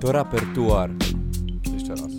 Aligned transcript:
To 0.00 0.12
rapertuar. 0.12 0.90
Jeszcze 1.72 1.94
raz. 1.94 2.12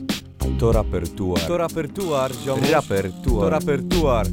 To 0.59 0.71
rapertuar. 0.71 1.41
To 1.41 1.57
rapertuar, 1.57 2.33
ziomuś. 2.35 2.69
Rapertuar. 2.69 3.41
To 3.41 3.49
rapertuar. 3.49 4.25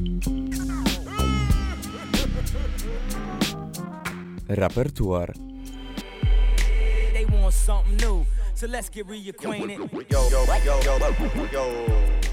Rapertuar. 4.49 5.33
They 7.13 7.27
want 7.27 7.55
something 7.55 7.97
new, 7.97 8.25
so 8.55 8.67
let's 8.67 8.89
get 8.91 9.07
reacquainted. 9.07 9.79
Yo, 10.11 10.31
yo, 10.31 10.45
yo, 10.65 10.81
yo, 10.85 10.99
yo. 11.53 12.24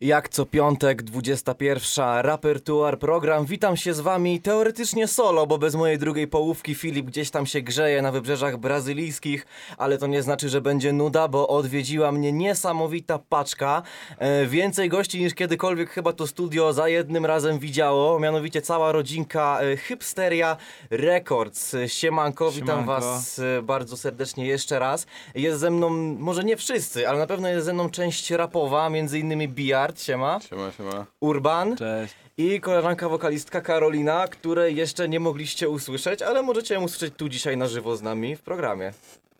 Jak 0.00 0.28
co 0.28 0.46
piątek, 0.46 1.02
21. 1.02 2.04
Rapertuar 2.20 2.98
program. 2.98 3.46
Witam 3.46 3.76
się 3.76 3.94
z 3.94 4.00
wami 4.00 4.40
teoretycznie 4.40 5.08
solo, 5.08 5.46
bo 5.46 5.58
bez 5.58 5.74
mojej 5.74 5.98
drugiej 5.98 6.28
połówki 6.28 6.74
Filip 6.74 7.06
gdzieś 7.06 7.30
tam 7.30 7.46
się 7.46 7.60
grzeje 7.60 8.02
na 8.02 8.12
wybrzeżach 8.12 8.56
brazylijskich, 8.56 9.46
ale 9.78 9.98
to 9.98 10.06
nie 10.06 10.22
znaczy, 10.22 10.48
że 10.48 10.60
będzie 10.60 10.92
nuda, 10.92 11.28
bo 11.28 11.48
odwiedziła 11.48 12.12
mnie 12.12 12.32
niesamowita 12.32 13.18
paczka. 13.18 13.82
E, 14.18 14.46
więcej 14.46 14.88
gości 14.88 15.20
niż 15.20 15.34
kiedykolwiek 15.34 15.90
chyba 15.90 16.12
to 16.12 16.26
studio 16.26 16.72
za 16.72 16.88
jednym 16.88 17.26
razem 17.26 17.58
widziało, 17.58 18.18
mianowicie 18.18 18.62
cała 18.62 18.92
rodzinka 18.92 19.58
e, 19.60 19.76
Hipsteria 19.76 20.56
Records. 20.90 21.74
E, 21.74 21.88
Siemanko, 21.88 22.50
witam 22.50 22.80
Siemanko. 22.80 22.92
was 22.92 23.38
e, 23.38 23.62
bardzo 23.62 23.96
serdecznie 23.96 24.46
jeszcze 24.46 24.78
raz. 24.78 25.06
Jest 25.34 25.60
ze 25.60 25.70
mną, 25.70 25.90
może 26.18 26.44
nie 26.44 26.56
wszyscy, 26.56 27.08
ale 27.08 27.18
na 27.18 27.26
pewno 27.26 27.48
jest 27.48 27.66
ze 27.66 27.72
mną 27.72 27.90
część 27.90 28.30
rapowa, 28.30 28.90
między 28.90 29.18
innymi 29.18 29.48
Biard, 29.48 29.93
siema, 30.02 30.40
Siema, 30.40 30.72
siema. 30.72 31.06
Urban 31.20 31.76
Cześć. 31.76 32.14
i 32.36 32.60
koleżanka 32.60 33.08
wokalistka 33.08 33.60
Karolina, 33.60 34.28
której 34.28 34.76
jeszcze 34.76 35.08
nie 35.08 35.20
mogliście 35.20 35.68
usłyszeć, 35.68 36.22
ale 36.22 36.42
możecie 36.42 36.74
ją 36.74 36.82
usłyszeć 36.82 37.14
tu 37.16 37.28
dzisiaj 37.28 37.56
na 37.56 37.66
żywo 37.66 37.96
z 37.96 38.02
nami 38.02 38.36
w 38.36 38.42
programie. 38.42 38.92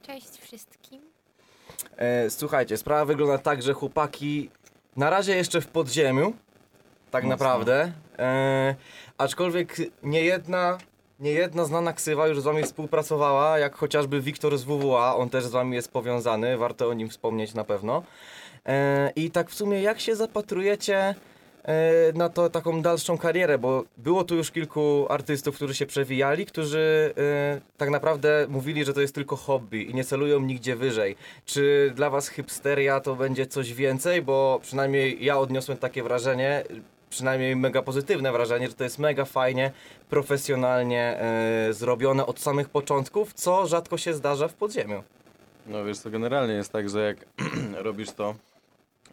Cześć 0.07 0.29
wszystkim. 0.41 1.01
E, 1.97 2.31
słuchajcie, 2.31 2.77
sprawa 2.77 3.05
wygląda 3.05 3.39
tak, 3.39 3.63
że 3.63 3.73
chłopaki 3.73 4.51
na 4.97 5.11
razie 5.11 5.37
jeszcze 5.37 5.61
w 5.61 5.67
podziemiu, 5.67 6.33
tak 7.11 7.25
Mocno. 7.25 7.31
naprawdę, 7.37 7.93
e, 8.19 8.75
aczkolwiek 9.19 9.77
nie 10.03 10.21
jedna, 10.23 10.79
nie 11.21 11.31
jedna 11.31 11.65
znana 11.65 11.93
ksywa 11.93 12.27
już 12.29 12.41
z 12.41 12.45
wami 12.45 12.63
współpracowała, 12.63 13.59
jak 13.59 13.75
chociażby 13.77 14.21
Wiktor 14.21 14.59
z 14.59 14.65
WWA, 14.65 15.17
on 15.17 15.31
też 15.31 15.45
z 15.45 15.51
wami 15.51 15.77
jest 15.77 15.93
powiązany, 15.93 16.57
warto 16.59 16.89
o 16.89 16.95
nim 16.95 17.09
wspomnieć 17.09 17.55
na 17.55 17.65
pewno. 17.65 18.03
E, 18.67 19.13
I 19.17 19.31
tak 19.31 19.51
w 19.51 19.55
sumie 19.55 19.83
jak 19.83 20.01
się 20.01 20.17
zapatrujecie 20.17 21.15
e, 21.65 22.13
na 22.15 22.29
to 22.29 22.51
taką 22.51 22.83
dalszą 22.83 23.19
karierę, 23.19 23.59
bo 23.59 23.85
było 23.97 24.25
tu 24.25 24.37
już 24.37 24.51
kilku 24.51 25.07
artystów, 25.09 25.57
którzy 25.57 25.75
się 25.75 25.87
przewijali, 25.87 26.47
którzy 26.47 27.15
e, 27.19 27.61
tak 27.77 27.91
naprawdę 27.91 28.47
mówili, 28.49 28.85
że 28.85 28.93
to 28.93 29.01
jest 29.01 29.15
tylko 29.15 29.37
hobby 29.37 29.91
i 29.91 29.95
nie 29.95 30.05
celują 30.05 30.41
nigdzie 30.41 30.77
wyżej. 30.77 31.17
Czy 31.45 31.93
dla 31.95 32.11
was 32.11 32.29
hipsteria 32.29 33.01
to 33.01 33.17
będzie 33.17 33.47
coś 33.47 33.75
więcej? 33.75 34.23
Bo 34.23 34.59
przynajmniej 34.63 35.25
ja 35.25 35.39
odniosłem 35.39 35.79
takie 35.79 36.03
wrażenie, 36.03 36.65
przynajmniej 37.11 37.57
mega 37.57 37.83
pozytywne 37.83 38.33
wrażenie, 38.33 38.69
że 38.69 38.75
to 38.75 38.85
jest 38.85 38.99
mega 38.99 39.25
fajnie, 39.25 39.71
profesjonalnie 40.11 41.21
zrobione 41.71 42.27
od 42.27 42.41
samych 42.41 42.69
początków, 42.69 43.35
co 43.35 43.67
rzadko 43.67 43.99
się 43.99 44.15
zdarza 44.15 44.49
w 44.49 44.55
podziemiu. 44.55 45.03
No 45.67 45.85
wiesz 45.85 45.99
co, 45.99 46.11
generalnie 46.11 46.55
jest 46.55 46.73
tak, 46.73 46.91
że 46.91 47.07
jak 47.07 47.17
robisz 47.87 48.13
to 48.13 48.35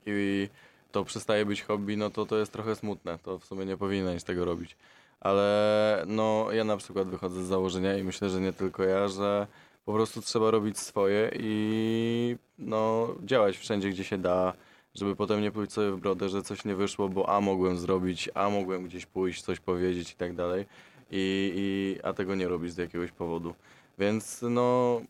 i 0.05 0.49
to 0.91 1.05
przestaje 1.05 1.45
być 1.45 1.61
hobby, 1.61 1.97
no 1.97 2.09
to 2.09 2.25
to 2.25 2.37
jest 2.37 2.51
trochę 2.51 2.75
smutne. 2.75 3.19
To 3.23 3.39
w 3.39 3.45
sumie 3.45 3.65
nie 3.65 3.77
powinieneś 3.77 4.23
tego 4.23 4.45
robić. 4.45 4.75
Ale 5.19 6.03
no 6.07 6.47
ja 6.51 6.63
na 6.63 6.77
przykład 6.77 7.09
wychodzę 7.09 7.43
z 7.43 7.47
założenia 7.47 7.97
i 7.97 8.03
myślę, 8.03 8.29
że 8.29 8.41
nie 8.41 8.53
tylko 8.53 8.83
ja, 8.83 9.07
że 9.07 9.47
po 9.85 9.93
prostu 9.93 10.21
trzeba 10.21 10.51
robić 10.51 10.79
swoje 10.79 11.31
i 11.39 12.35
no 12.59 13.07
działać 13.23 13.57
wszędzie, 13.57 13.89
gdzie 13.89 14.03
się 14.03 14.17
da, 14.17 14.53
żeby 14.95 15.15
potem 15.15 15.41
nie 15.41 15.51
pójść 15.51 15.71
sobie 15.73 15.91
w 15.91 15.99
brodę, 15.99 16.29
że 16.29 16.41
coś 16.41 16.65
nie 16.65 16.75
wyszło, 16.75 17.09
bo 17.09 17.29
a 17.29 17.41
mogłem 17.41 17.77
zrobić, 17.77 18.29
a 18.33 18.49
mogłem 18.49 18.83
gdzieś 18.83 19.05
pójść, 19.05 19.41
coś 19.41 19.59
powiedzieć 19.59 20.11
i 20.11 20.15
tak 20.15 20.35
dalej. 20.35 20.65
I, 21.11 21.53
i, 21.55 21.99
a 22.03 22.13
tego 22.13 22.35
nie 22.35 22.47
robisz 22.47 22.71
z 22.71 22.77
jakiegoś 22.77 23.11
powodu. 23.11 23.53
Więc 23.99 24.41
no 24.41 25.01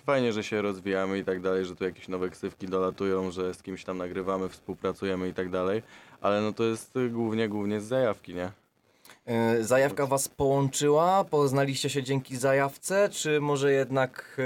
fajnie, 0.00 0.32
że 0.32 0.44
się 0.44 0.62
rozwijamy 0.62 1.18
i 1.18 1.24
tak 1.24 1.40
dalej, 1.40 1.64
że 1.64 1.76
tu 1.76 1.84
jakieś 1.84 2.08
nowe 2.08 2.30
ksywki 2.30 2.66
dolatują, 2.66 3.30
że 3.30 3.54
z 3.54 3.62
kimś 3.62 3.84
tam 3.84 3.98
nagrywamy, 3.98 4.48
współpracujemy 4.48 5.28
i 5.28 5.34
tak 5.34 5.50
dalej, 5.50 5.82
ale 6.20 6.40
no 6.40 6.52
to 6.52 6.64
jest 6.64 6.96
y, 6.96 7.08
głównie, 7.10 7.48
głównie 7.48 7.80
z 7.80 7.84
zajawki, 7.84 8.34
nie? 8.34 8.50
E, 9.26 9.64
Zajawka 9.64 10.06
was 10.06 10.28
połączyła? 10.28 11.24
Poznaliście 11.24 11.90
się 11.90 12.02
dzięki 12.02 12.36
zajawce, 12.36 13.08
czy 13.12 13.40
może 13.40 13.72
jednak 13.72 14.36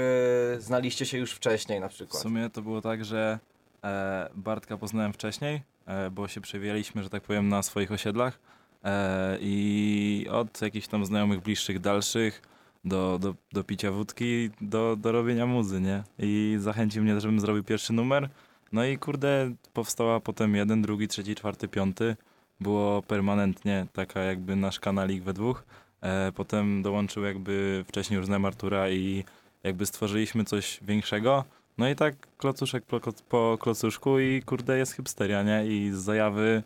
e, 0.55 0.61
znaliście 0.61 1.05
się 1.05 1.17
już 1.17 1.31
wcześniej 1.31 1.79
na 1.79 1.89
W 1.89 1.91
przykład? 1.93 2.23
sumie 2.23 2.49
to 2.49 2.61
było 2.61 2.81
tak, 2.81 3.05
że 3.05 3.39
e, 3.83 4.29
Bartka 4.35 4.77
poznałem 4.77 5.13
wcześniej, 5.13 5.61
e, 5.85 6.09
bo 6.09 6.27
się 6.27 6.41
przewijaliśmy, 6.41 7.03
że 7.03 7.09
tak 7.09 7.23
powiem, 7.23 7.49
na 7.49 7.63
swoich 7.63 7.91
osiedlach 7.91 8.39
e, 8.83 9.37
i 9.41 10.27
od 10.31 10.61
jakichś 10.61 10.87
tam 10.87 11.05
znajomych 11.05 11.39
bliższych, 11.41 11.79
dalszych 11.79 12.41
do, 12.85 13.19
do, 13.19 13.35
do 13.53 13.63
picia 13.63 13.91
wódki, 13.91 14.49
do, 14.61 14.95
do 14.95 15.11
robienia 15.11 15.45
muzy, 15.45 15.81
nie? 15.81 16.03
I 16.19 16.57
zachęcił 16.59 17.03
mnie, 17.03 17.19
żebym 17.21 17.39
zrobił 17.39 17.63
pierwszy 17.63 17.93
numer. 17.93 18.29
No 18.71 18.85
i 18.85 18.97
kurde, 18.97 19.51
powstała 19.73 20.19
potem 20.19 20.55
jeden, 20.55 20.81
drugi, 20.81 21.07
trzeci, 21.07 21.35
czwarty, 21.35 21.67
piąty. 21.67 22.15
Było 22.59 23.01
permanentnie 23.01 23.87
taka 23.93 24.19
jakby 24.19 24.55
nasz 24.55 24.79
kanalik 24.79 25.23
we 25.23 25.33
dwóch. 25.33 25.63
E, 26.01 26.31
potem 26.31 26.81
dołączył 26.81 27.23
jakby 27.23 27.85
wcześniej 27.87 28.17
już 28.17 28.25
znam 28.25 28.45
Artura 28.45 28.89
i 28.89 29.23
jakby 29.63 29.85
stworzyliśmy 29.85 30.45
coś 30.45 30.79
większego. 30.81 31.43
No 31.77 31.89
i 31.89 31.95
tak 31.95 32.15
klocuszek 32.37 32.85
po, 32.85 32.99
po 33.29 33.57
klocuszku 33.61 34.19
i 34.19 34.41
kurde 34.41 34.77
jest 34.77 34.93
hipsteria, 34.93 35.43
nie? 35.43 35.67
I 35.67 35.91
z 35.91 35.95
zajawy 35.95 36.63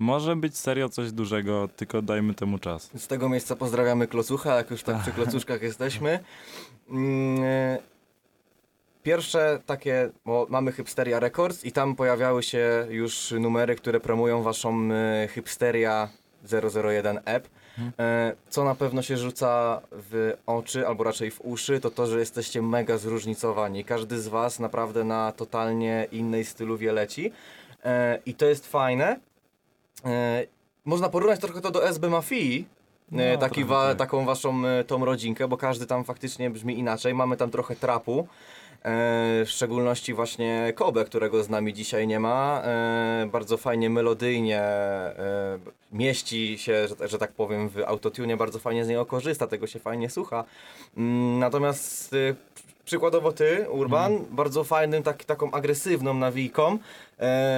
może 0.00 0.36
być 0.36 0.56
serio 0.58 0.88
coś 0.88 1.12
dużego, 1.12 1.68
tylko 1.76 2.02
dajmy 2.02 2.34
temu 2.34 2.58
czas. 2.58 2.90
Z 2.96 3.06
tego 3.06 3.28
miejsca 3.28 3.56
pozdrawiamy 3.56 4.06
Klocucha, 4.06 4.56
jak 4.56 4.70
już 4.70 4.82
tak 4.82 5.02
przy 5.02 5.12
Klocuszkach 5.12 5.62
jesteśmy. 5.62 6.18
Mm, 6.90 7.44
e, 7.44 7.78
Pierwsze 9.02 9.60
takie, 9.66 10.10
bo 10.24 10.46
mamy 10.50 10.72
Hipsteria 10.72 11.20
Records 11.20 11.64
i 11.64 11.72
tam 11.72 11.96
pojawiały 11.96 12.42
się 12.42 12.86
już 12.90 13.34
numery, 13.40 13.76
które 13.76 14.00
promują 14.00 14.42
waszą 14.42 14.88
e, 14.92 15.28
Hipsteria 15.28 16.08
001 16.84 17.20
app. 17.24 17.48
E, 17.98 18.32
Co 18.48 18.64
na 18.64 18.74
pewno 18.74 19.02
się 19.02 19.16
rzuca 19.16 19.80
w 19.92 20.32
oczy, 20.46 20.86
albo 20.86 21.04
raczej 21.04 21.30
w 21.30 21.40
uszy, 21.40 21.80
to 21.80 21.90
to, 21.90 22.06
że 22.06 22.18
jesteście 22.18 22.62
mega 22.62 22.98
zróżnicowani. 22.98 23.84
Każdy 23.84 24.20
z 24.20 24.28
was 24.28 24.58
naprawdę 24.58 25.04
na 25.04 25.32
totalnie 25.32 26.06
innej 26.12 26.44
stylu 26.44 26.78
leci. 26.92 27.32
E, 27.84 28.18
I 28.26 28.34
to 28.34 28.46
jest 28.46 28.66
fajne. 28.66 29.20
E, 30.04 30.46
Można 30.84 31.08
porównać 31.08 31.40
trochę 31.40 31.60
to 31.60 31.70
do 31.70 31.88
SB 31.88 32.08
Mafii, 32.10 32.66
e, 33.12 33.32
No, 33.32 33.38
taki 33.38 33.64
wa, 33.64 33.88
tak. 33.88 33.98
taką 33.98 34.24
waszą 34.24 34.66
e, 34.66 34.84
tą 34.84 35.04
rodzinkę, 35.04 35.48
bo 35.48 35.56
każdy 35.56 35.86
tam 35.86 36.04
faktycznie 36.04 36.50
brzmi 36.50 36.78
inaczej. 36.78 37.14
Mamy 37.14 37.36
tam 37.36 37.50
trochę 37.50 37.76
trapu. 37.76 38.18
E, 38.20 38.24
w 39.44 39.48
szczególności 39.48 40.14
właśnie 40.14 40.72
Kobe, 40.76 41.04
którego 41.04 41.42
z 41.44 41.48
nami 41.48 41.72
dzisiaj 41.74 42.06
nie 42.06 42.20
ma. 42.20 42.62
E, 42.64 43.28
bardzo 43.32 43.56
fajnie 43.56 43.90
melodyjnie 43.90 44.60
e, 44.60 45.58
mieści 45.92 46.58
się, 46.58 46.88
że, 46.88 47.08
że 47.08 47.18
tak 47.18 47.32
powiem, 47.32 47.68
w 47.68 47.78
autotune, 47.86 48.36
bardzo 48.36 48.58
fajnie 48.58 48.84
z 48.84 48.88
niego 48.88 49.06
korzysta, 49.06 49.46
tego 49.46 49.66
się 49.66 49.78
fajnie 49.78 50.10
słucha. 50.10 50.44
Mm, 50.96 51.38
natomiast 51.38 52.14
przykładowo 52.84 53.32
ty, 53.32 53.66
Urban, 53.70 54.12
Mhm. 54.12 54.36
bardzo 54.36 54.64
fajnym, 54.64 55.02
tak, 55.02 55.24
taką 55.24 55.50
agresywną 55.50 56.14
nawijką, 56.14 56.78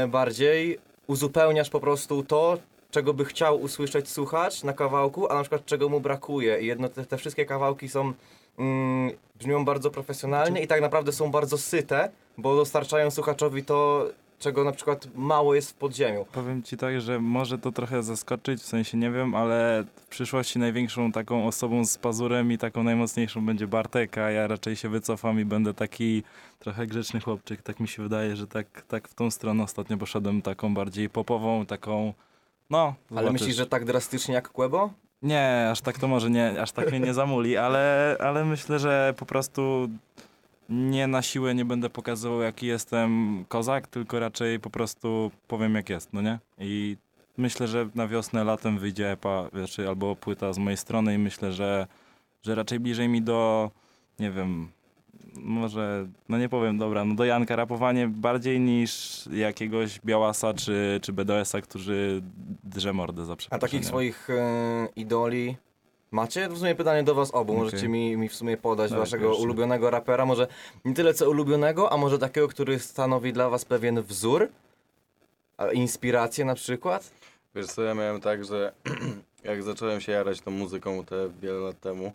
bardziej 0.08 0.78
uzupełniasz 1.06 1.70
po 1.70 1.80
prostu 1.80 2.22
to, 2.22 2.58
czego 2.90 3.14
by 3.14 3.24
chciał 3.24 3.60
usłyszeć, 3.60 4.08
słuchać 4.08 4.62
na 4.62 4.72
kawałku, 4.72 5.28
a 5.30 5.34
na 5.34 5.40
przykład 5.40 5.64
czego 5.64 5.88
mu 5.88 6.00
brakuje. 6.00 6.60
I 6.60 6.66
jedno, 6.66 6.88
te, 6.88 7.06
te 7.06 7.16
wszystkie 7.16 7.46
kawałki 7.46 7.88
są, 7.88 8.12
mm, 8.58 9.10
brzmią 9.38 9.64
bardzo 9.64 9.90
profesjonalnie 9.90 10.62
i 10.62 10.66
tak 10.66 10.80
naprawdę 10.80 11.12
są 11.12 11.30
bardzo 11.30 11.58
syte, 11.58 12.10
bo 12.38 12.56
dostarczają 12.56 13.10
słuchaczowi 13.10 13.64
to, 13.64 14.08
czego 14.42 14.64
na 14.64 14.72
przykład 14.72 15.08
mało 15.14 15.54
jest 15.54 15.70
w 15.70 15.74
podziemiu. 15.74 16.26
Powiem 16.32 16.62
ci 16.62 16.76
tak, 16.76 17.00
że 17.00 17.20
może 17.20 17.58
to 17.58 17.72
trochę 17.72 18.02
zaskoczyć, 18.02 18.60
w 18.60 18.66
sensie 18.66 18.98
nie 18.98 19.10
wiem, 19.10 19.34
ale 19.34 19.84
w 19.96 20.06
przyszłości 20.06 20.58
największą 20.58 21.12
taką 21.12 21.46
osobą 21.46 21.84
z 21.84 21.98
pazurem 21.98 22.52
i 22.52 22.58
taką 22.58 22.82
najmocniejszą 22.82 23.46
będzie 23.46 23.66
Bartek, 23.66 24.18
a 24.18 24.30
ja 24.30 24.46
raczej 24.46 24.76
się 24.76 24.88
wycofam 24.88 25.40
i 25.40 25.44
będę 25.44 25.74
taki 25.74 26.22
trochę 26.58 26.86
grzeczny 26.86 27.20
chłopczyk. 27.20 27.62
Tak 27.62 27.80
mi 27.80 27.88
się 27.88 28.02
wydaje, 28.02 28.36
że 28.36 28.46
tak, 28.46 28.82
tak 28.88 29.08
w 29.08 29.14
tą 29.14 29.30
stronę 29.30 29.62
ostatnio 29.62 29.96
poszedłem, 29.96 30.42
taką 30.42 30.74
bardziej 30.74 31.10
popową, 31.10 31.66
taką, 31.66 32.12
no, 32.70 32.94
Ale 33.10 33.20
zobaczysz. 33.20 33.32
myślisz, 33.32 33.56
że 33.56 33.66
tak 33.66 33.84
drastycznie 33.84 34.34
jak 34.34 34.48
Quebo? 34.48 34.90
Nie, 35.22 35.68
aż 35.70 35.80
tak 35.80 35.98
to 35.98 36.08
może 36.08 36.30
nie, 36.30 36.62
aż 36.62 36.72
tak 36.72 36.90
mnie 36.90 37.00
nie 37.00 37.14
zamuli, 37.14 37.56
ale, 37.56 38.16
ale 38.20 38.44
myślę, 38.44 38.78
że 38.78 39.14
po 39.16 39.26
prostu 39.26 39.88
nie 40.72 41.06
na 41.06 41.22
siłę 41.22 41.54
nie 41.54 41.64
będę 41.64 41.90
pokazywał 41.90 42.40
jaki 42.40 42.66
jestem 42.66 43.44
kozak, 43.48 43.86
tylko 43.86 44.20
raczej 44.20 44.60
po 44.60 44.70
prostu 44.70 45.30
powiem 45.48 45.74
jak 45.74 45.90
jest, 45.90 46.12
no 46.12 46.22
nie? 46.22 46.38
I 46.58 46.96
myślę, 47.36 47.68
że 47.68 47.88
na 47.94 48.08
wiosnę, 48.08 48.44
latem 48.44 48.78
wyjdzie 48.78 49.10
epa, 49.10 49.48
znaczy, 49.54 49.88
albo 49.88 50.16
płyta 50.16 50.52
z 50.52 50.58
mojej 50.58 50.76
strony 50.76 51.14
i 51.14 51.18
myślę, 51.18 51.52
że, 51.52 51.86
że 52.42 52.54
raczej 52.54 52.80
bliżej 52.80 53.08
mi 53.08 53.22
do, 53.22 53.70
nie 54.18 54.30
wiem, 54.30 54.68
może, 55.34 56.06
no 56.28 56.38
nie 56.38 56.48
powiem, 56.48 56.78
dobra, 56.78 57.04
no 57.04 57.14
do 57.14 57.24
Janka 57.24 57.56
rapowanie 57.56 58.08
bardziej 58.08 58.60
niż 58.60 59.22
jakiegoś 59.32 60.00
Białasa 60.00 60.54
czy, 60.54 61.00
czy 61.02 61.12
BDS-a, 61.12 61.60
którzy 61.60 62.22
drze 62.64 62.92
mordę 62.92 63.24
za 63.24 63.36
A 63.50 63.58
takich 63.58 63.86
swoich 63.86 64.30
e, 64.30 64.88
idoli 64.96 65.56
macie? 66.12 66.48
W 66.48 66.58
sumie 66.58 66.74
pytanie 66.74 67.02
do 67.02 67.14
was 67.14 67.30
obu. 67.30 67.54
Możecie 67.54 67.88
mi, 67.88 68.16
mi 68.16 68.28
w 68.28 68.34
sumie 68.34 68.56
podać 68.56 68.90
Dawaj 68.90 69.04
waszego 69.04 69.26
pierwszy. 69.28 69.42
ulubionego 69.42 69.90
rapera. 69.90 70.26
Może 70.26 70.46
nie 70.84 70.94
tyle 70.94 71.14
co 71.14 71.30
ulubionego, 71.30 71.92
a 71.92 71.96
może 71.96 72.18
takiego, 72.18 72.48
który 72.48 72.78
stanowi 72.78 73.32
dla 73.32 73.50
was 73.50 73.64
pewien 73.64 74.02
wzór? 74.02 74.48
A 75.56 75.66
Inspirację 75.72 76.44
na 76.44 76.54
przykład? 76.54 77.10
Wiesz 77.54 77.66
co, 77.66 77.82
ja 77.82 77.94
miałem 77.94 78.20
tak, 78.20 78.44
że 78.44 78.72
jak 79.44 79.62
zacząłem 79.62 80.00
się 80.00 80.12
jarać 80.12 80.40
tą 80.40 80.50
muzyką 80.50 81.04
te 81.04 81.30
wiele 81.42 81.58
lat 81.58 81.80
temu, 81.80 82.12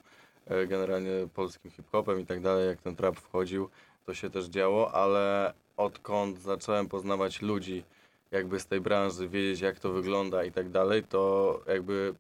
e, 0.48 0.68
generalnie 0.68 1.12
polskim 1.36 1.72
hip-hopem 1.72 2.20
i 2.20 2.26
tak 2.26 2.42
dalej, 2.42 2.68
jak 2.68 2.82
ten 2.82 2.96
trap 2.96 3.16
wchodził, 3.16 3.70
to 4.06 4.14
się 4.14 4.30
też 4.30 4.46
działo, 4.46 4.92
ale 4.92 5.54
odkąd 5.78 6.40
zacząłem 6.42 6.88
poznawać 6.88 7.42
ludzi 7.42 7.84
jakby 8.32 8.60
z 8.60 8.66
tej 8.66 8.82
branży, 8.82 9.30
wiedzieć 9.30 9.62
jak 9.62 9.80
to 9.80 9.92
wygląda 9.92 10.44
i 10.44 10.52
tak 10.52 10.70
dalej, 10.70 11.04
to 11.04 11.60
jakby 11.68 12.14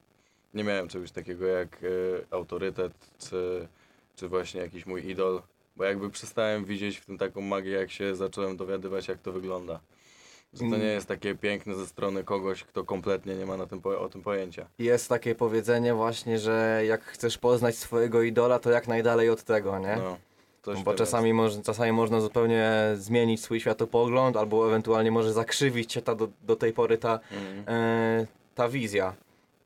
nie 0.57 0.63
miałem 0.63 0.87
czegoś 0.87 1.11
takiego 1.11 1.45
jak 1.45 1.77
e, 1.83 1.87
autorytet, 2.31 2.93
czy, 3.19 3.67
czy 4.15 4.27
właśnie 4.27 4.61
jakiś 4.61 4.85
mój 4.85 5.09
idol, 5.09 5.41
bo 5.75 5.83
jakby 5.83 6.09
przestałem 6.09 6.65
widzieć 6.65 6.97
w 6.97 7.05
tym 7.05 7.17
taką 7.17 7.41
magię, 7.41 7.71
jak 7.71 7.91
się 7.91 8.15
zacząłem 8.15 8.57
dowiadywać 8.57 9.07
jak 9.07 9.17
to 9.19 9.31
wygląda. 9.31 9.79
Że 10.53 10.59
to 10.59 10.65
Mm. 10.65 10.79
nie 10.81 10.85
jest 10.87 11.07
takie 11.07 11.35
piękne 11.35 11.75
ze 11.75 11.87
strony 11.87 12.23
kogoś, 12.23 12.63
kto 12.63 12.83
kompletnie 12.83 13.35
nie 13.35 13.45
ma 13.45 13.57
na 13.57 13.65
tym 13.67 13.81
o 13.99 14.09
tym 14.09 14.21
pojęcia. 14.21 14.67
Jest 14.79 15.09
takie 15.09 15.35
powiedzenie 15.35 15.93
właśnie, 15.93 16.39
że 16.39 16.81
jak 16.87 17.03
chcesz 17.03 17.37
poznać 17.37 17.75
swojego 17.77 18.21
idola, 18.21 18.59
to 18.59 18.71
jak 18.71 18.87
najdalej 18.87 19.29
od 19.29 19.43
tego, 19.43 19.79
nie? 19.79 19.95
No, 19.97 20.17
Bo 20.83 20.93
czasami, 20.93 21.33
moż, 21.33 21.53
czasami 21.63 21.91
można 21.91 22.21
zupełnie 22.21 22.71
zmienić 22.95 23.43
swój 23.43 23.59
światopogląd, 23.59 24.37
albo 24.37 24.67
ewentualnie 24.67 25.11
może 25.11 25.33
zakrzywić 25.33 25.93
się 25.93 26.01
ta 26.01 26.15
do, 26.15 26.27
do 26.43 26.55
tej 26.55 26.73
pory 26.73 26.97
ta, 26.97 27.19
Mhm. 27.31 27.63
e, 27.67 28.27
ta 28.55 28.69
wizja. 28.69 29.13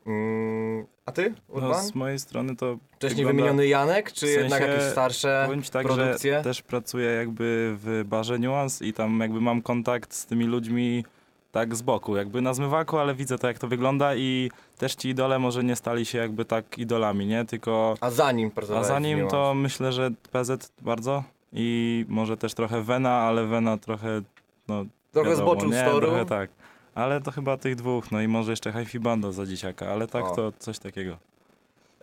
Mm, 0.06 0.86
a 1.06 1.12
ty, 1.12 1.34
No, 1.50 1.56
Urban? 1.56 1.84
z 1.84 1.96
mojej 1.96 2.20
strony 2.20 2.56
to 2.56 2.78
Wcześniej 2.96 3.26
wygląda- 3.26 3.42
wymieniony 3.44 3.68
Janek, 3.68 4.12
czy 4.12 4.26
w 4.26 4.30
jednak 4.30 4.60
sensie, 4.60 4.74
jakieś 4.74 4.92
starsze 4.92 5.48
tak, 5.72 5.86
produkcje? 5.86 6.34
że 6.38 6.44
też 6.44 6.62
pracuję 6.62 7.10
jakby 7.12 7.76
w 7.78 8.04
barze 8.06 8.40
Nuance 8.40 8.86
i 8.86 8.94
tam 8.94 9.20
jakby 9.20 9.42
mam 9.42 9.62
kontakt 9.62 10.14
z 10.14 10.26
tymi 10.26 10.46
ludźmi 10.46 11.06
tak 11.52 11.76
z 11.76 11.82
boku, 11.82 12.18
jakby 12.18 12.42
na 12.42 12.54
zmywaku, 12.54 12.98
ale 12.98 13.16
widzę 13.16 13.38
to 13.38 13.48
jak 13.48 13.60
to 13.60 13.68
wygląda 13.68 14.16
i 14.16 14.52
też 14.78 14.96
ci 14.96 15.10
idole 15.10 15.40
może 15.40 15.64
nie 15.64 15.76
stali 15.76 16.06
się 16.06 16.18
jakby 16.18 16.46
tak 16.46 16.78
idolami, 16.78 17.26
nie? 17.26 17.46
Tylko 17.46 17.96
A 18.02 18.10
zanim 18.10 18.48
a 18.48 18.52
pracowałeś 18.52 18.88
za 18.88 19.00
w 19.00 19.02
nim 19.02 19.18
Nuance? 19.20 19.36
to 19.38 19.54
myślę, 19.54 19.92
że 19.92 20.12
PZ 20.32 20.72
bardzo 20.82 21.24
i 21.54 22.06
może 22.10 22.38
też 22.38 22.54
trochę 22.54 22.82
Vena, 22.82 23.12
ale 23.14 23.46
Vena 23.46 23.78
trochę 23.78 24.22
no 24.68 24.86
Trochę 25.12 25.30
wiadomo, 25.30 25.52
zboczył 25.52 25.70
nie, 25.70 25.80
z 25.80 25.84
toru. 25.92 26.08
Trochę 26.08 26.26
tak. 26.26 26.50
Ale 26.96 27.22
to 27.22 27.32
chyba 27.32 27.58
tych 27.58 27.76
dwóch, 27.76 28.12
no 28.12 28.22
i 28.22 28.28
może 28.28 28.52
jeszcze 28.52 28.72
Hi-Fi 28.74 29.00
Bando 29.00 29.32
za 29.32 29.46
dzieciaka, 29.46 29.88
ale 29.88 30.08
tak 30.08 30.26
O. 30.26 30.36
to 30.36 30.52
coś 30.60 30.80
takiego. 30.80 31.18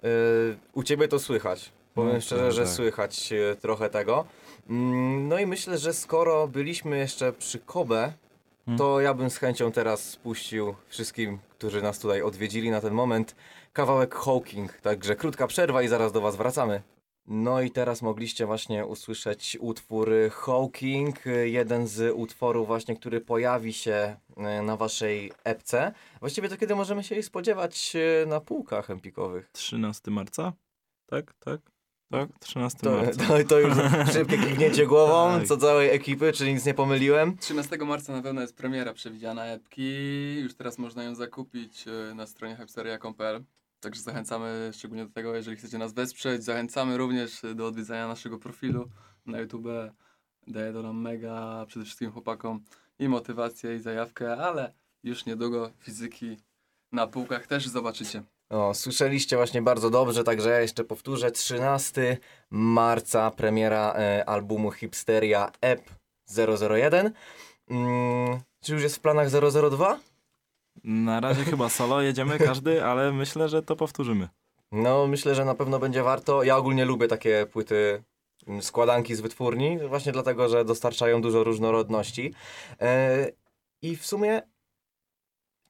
Y, 0.04 0.56
u 0.72 0.82
ciebie 0.82 1.08
to 1.08 1.18
słychać. 1.18 1.72
Powiem 1.94 2.14
No, 2.14 2.20
szczerze, 2.20 2.52
że 2.52 2.62
tak. 2.62 2.70
słychać 2.70 3.32
y, 3.32 3.56
trochę 3.60 3.90
tego. 3.90 4.24
Mm, 4.70 5.28
No 5.28 5.38
i 5.38 5.46
myślę, 5.46 5.78
że 5.78 5.92
skoro 5.94 6.48
byliśmy 6.48 6.98
jeszcze 6.98 7.32
przy 7.32 7.58
Kobe, 7.58 8.12
Hmm. 8.66 8.78
to 8.78 9.00
ja 9.00 9.14
bym 9.14 9.30
z 9.30 9.36
chęcią 9.36 9.72
teraz 9.72 10.00
spuścił 10.04 10.74
wszystkim, 10.88 11.38
którzy 11.58 11.82
nas 11.82 11.98
tutaj 11.98 12.22
odwiedzili 12.22 12.70
na 12.70 12.80
ten 12.80 12.94
moment, 12.94 13.34
kawałek 13.72 14.14
Hawking. 14.14 14.72
Także 14.72 15.16
krótka 15.16 15.46
przerwa 15.46 15.82
i 15.82 15.88
zaraz 15.88 16.12
do 16.12 16.20
was 16.20 16.36
wracamy. 16.36 16.82
No 17.30 17.60
i 17.62 17.70
teraz 17.70 18.02
mogliście 18.02 18.46
właśnie 18.46 18.86
usłyszeć 18.86 19.56
utwór 19.60 20.10
Hawking, 20.30 21.16
jeden 21.44 21.86
z 21.86 22.14
utworów 22.16 22.66
właśnie, 22.66 22.96
który 22.96 23.20
pojawi 23.20 23.72
się 23.72 24.16
y, 24.60 24.62
na 24.62 24.76
waszej 24.76 25.32
epce. 25.44 25.92
Właściwie 26.20 26.48
to 26.48 26.56
kiedy 26.56 26.74
możemy 26.74 27.04
się 27.04 27.14
jej 27.14 27.24
spodziewać 27.24 27.96
y, 27.96 28.26
na 28.26 28.40
półkach 28.40 28.90
empikowych? 28.90 29.48
13 29.52 30.10
marca? 30.10 30.52
Tak, 31.06 31.34
tak, 31.38 31.60
tak, 32.12 32.28
13 32.40 32.78
To, 32.78 32.90
marca. 32.92 33.26
to, 33.26 33.44
to 33.48 33.58
już 33.58 33.74
szybkie 34.12 34.38
kiwnięcie 34.38 34.86
głową, 34.86 35.38
Tak. 35.38 35.46
co 35.48 35.56
całej 35.56 35.90
ekipy, 35.90 36.32
czy 36.32 36.52
nic 36.52 36.64
nie 36.66 36.74
pomyliłem? 36.74 37.36
13 37.38 37.76
marca 37.76 38.12
na 38.12 38.22
pewno 38.22 38.40
jest 38.40 38.56
premiera 38.56 38.92
przewidziana 38.94 39.46
epki. 39.46 39.94
Już 40.40 40.54
teraz 40.54 40.78
można 40.78 41.02
ją 41.04 41.14
zakupić 41.14 41.84
e, 41.88 42.14
na 42.14 42.26
stronie 42.26 42.56
hypesteria.pl. 42.56 43.44
Także 43.80 44.00
zachęcamy 44.00 44.70
szczególnie 44.74 45.06
do 45.06 45.12
tego, 45.12 45.34
jeżeli 45.34 45.56
chcecie 45.56 45.78
nas 45.78 45.92
wesprzeć. 45.92 46.44
Zachęcamy 46.44 46.96
również 46.96 47.42
do 47.54 47.66
odwiedzania 47.66 48.08
naszego 48.08 48.38
profilu 48.38 48.88
na 49.26 49.38
YouTube. 49.38 49.66
Daję 50.46 50.72
to 50.72 50.82
nam 50.82 51.00
mega 51.00 51.64
przede 51.66 51.84
wszystkim 51.84 52.12
chłopakom 52.12 52.60
i 52.98 53.08
motywację 53.08 53.76
i 53.76 53.80
zajawkę, 53.80 54.36
ale 54.36 54.72
już 55.02 55.26
niedługo 55.26 55.70
fizyki 55.78 56.36
na 56.92 57.06
półkach 57.06 57.46
też 57.46 57.68
zobaczycie. 57.68 58.22
O, 58.50 58.74
słyszeliście 58.74 59.36
właśnie 59.36 59.62
bardzo 59.62 59.90
dobrze, 59.90 60.24
także 60.24 60.50
ja 60.50 60.60
jeszcze 60.60 60.84
powtórzę. 60.84 61.30
13 61.30 62.18
marca 62.50 63.30
premiera 63.30 63.92
e, 63.92 64.28
albumu 64.28 64.70
Hipsteria 64.70 65.52
EP 65.60 65.90
001. 66.70 67.12
Mm, 67.70 68.40
czy 68.60 68.72
już 68.72 68.82
jest 68.82 68.96
w 68.96 69.00
planach 69.00 69.28
002? 69.70 69.98
Na 70.84 71.20
razie 71.20 71.44
chyba 71.44 71.68
solo 71.68 72.00
jedziemy 72.02 72.38
każdy, 72.38 72.84
ale 72.84 73.12
myślę, 73.12 73.48
że 73.48 73.62
to 73.62 73.76
powtórzymy. 73.76 74.28
No, 74.72 75.06
myślę, 75.06 75.34
że 75.34 75.44
na 75.44 75.54
pewno 75.54 75.78
będzie 75.78 76.02
warto. 76.02 76.42
Ja 76.42 76.56
ogólnie 76.56 76.84
lubię 76.84 77.08
takie 77.08 77.46
płyty, 77.46 78.04
mm, 78.46 78.62
składanki 78.62 79.14
z 79.14 79.20
wytwórni, 79.20 79.78
właśnie 79.88 80.12
dlatego, 80.12 80.48
że 80.48 80.64
dostarczają 80.64 81.22
dużo 81.22 81.44
różnorodności. 81.44 82.34
E, 82.80 83.26
I 83.82 83.96
w 83.96 84.06
sumie, 84.06 84.42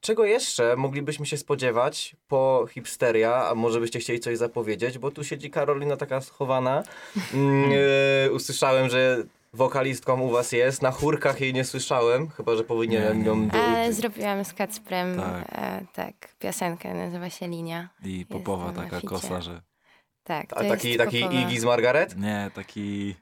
czego 0.01 0.25
jeszcze 0.25 0.75
moglibyśmy 0.75 1.25
się 1.25 1.37
spodziewać 1.37 2.15
po 2.27 2.65
hipsteria? 2.69 3.49
A 3.49 3.55
może 3.55 3.79
byście 3.79 3.99
chcieli 3.99 4.19
coś 4.19 4.37
zapowiedzieć? 4.37 4.97
Bo 4.97 5.11
tu 5.11 5.23
siedzi 5.23 5.49
Karolina 5.49 5.97
taka 5.97 6.21
schowana. 6.21 6.83
Mm, 7.33 7.71
e, 8.25 8.31
usłyszałem, 8.31 8.89
że 8.89 9.23
wokalistką 9.53 10.21
u 10.21 10.29
was 10.29 10.51
jest. 10.51 10.81
Na 10.81 10.91
chórkach 10.91 11.41
jej 11.41 11.53
nie 11.53 11.63
słyszałem, 11.65 12.29
chyba 12.29 12.55
że 12.55 12.63
powinienem 12.63 13.17
Nie, 13.17 13.23
nie, 13.23 13.27
ją... 13.29 13.47
do- 13.47 13.57
Ale 13.63 13.93
zrobiłam 13.93 14.45
z 14.45 14.53
Kacprem 14.53 15.17
Tak. 15.17 15.45
e, 15.51 15.85
tak, 15.93 16.35
piosenkę, 16.39 16.93
nazywa 16.93 17.29
się 17.29 17.47
Linia. 17.47 17.89
I 18.05 18.25
popowa 18.25 18.71
taka 18.71 19.01
kosa, 19.01 19.41
że... 19.41 19.61
Tak, 20.23 20.47
to 20.47 20.57
A 20.57 20.63
taki, 20.63 20.87
jest 20.87 20.99
taki 20.99 21.19
popowa. 21.21 21.41
Iggy 21.41 21.59
z 21.59 21.65
Margaret? 21.65 22.17
Nie, 22.17 22.51
taki... 22.53 23.15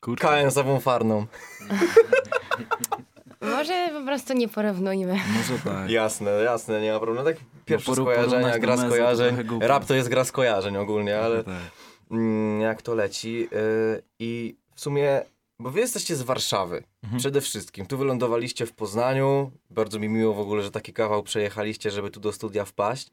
Kurczę. 0.00 0.26
KN-ową 0.28 0.80
farną. 0.80 1.26
Może 3.40 3.88
po 3.92 4.04
prostu 4.06 4.32
nie 4.34 4.48
porównujmy. 4.48 5.12
Może 5.12 5.58
tak. 5.64 5.90
Jasne, 6.00 6.30
jasne, 6.30 6.80
nie 6.80 6.92
ma 6.92 7.00
problemu. 7.00 7.26
Tak 7.28 7.36
pierwsze 7.64 7.92
poru- 7.92 8.02
skojarzenia, 8.02 8.58
gra 8.58 8.76
to 8.76 8.86
skojarzeń. 8.86 9.44
głupio. 9.44 9.66
Rap 9.68 9.84
to 9.84 9.94
jest 9.94 10.08
gra 10.08 10.24
skojarzeń 10.24 10.76
ogólnie, 10.76 11.18
ale 11.20 11.44
Tak. 11.44 11.54
mm, 12.10 12.60
jak 12.60 12.82
to 12.82 12.94
leci. 12.94 13.48
Yy, 13.52 14.02
I 14.18 14.56
w 14.74 14.80
sumie, 14.80 15.22
bo 15.62 15.70
wy 15.70 15.80
jesteście 15.80 16.16
z 16.16 16.22
Warszawy 16.22 16.82
Mhm. 17.02 17.20
przede 17.20 17.40
wszystkim. 17.40 17.86
Tu 17.86 17.98
wylądowaliście 17.98 18.66
w 18.66 18.72
Poznaniu. 18.72 19.50
Bardzo 19.70 19.98
mi 19.98 20.08
miło 20.08 20.34
w 20.34 20.40
ogóle, 20.40 20.62
że 20.62 20.70
taki 20.70 20.92
kawał 20.92 21.22
przejechaliście, 21.22 21.90
żeby 21.90 22.10
tu 22.10 22.20
do 22.20 22.32
studia 22.32 22.64
wpaść. 22.64 23.10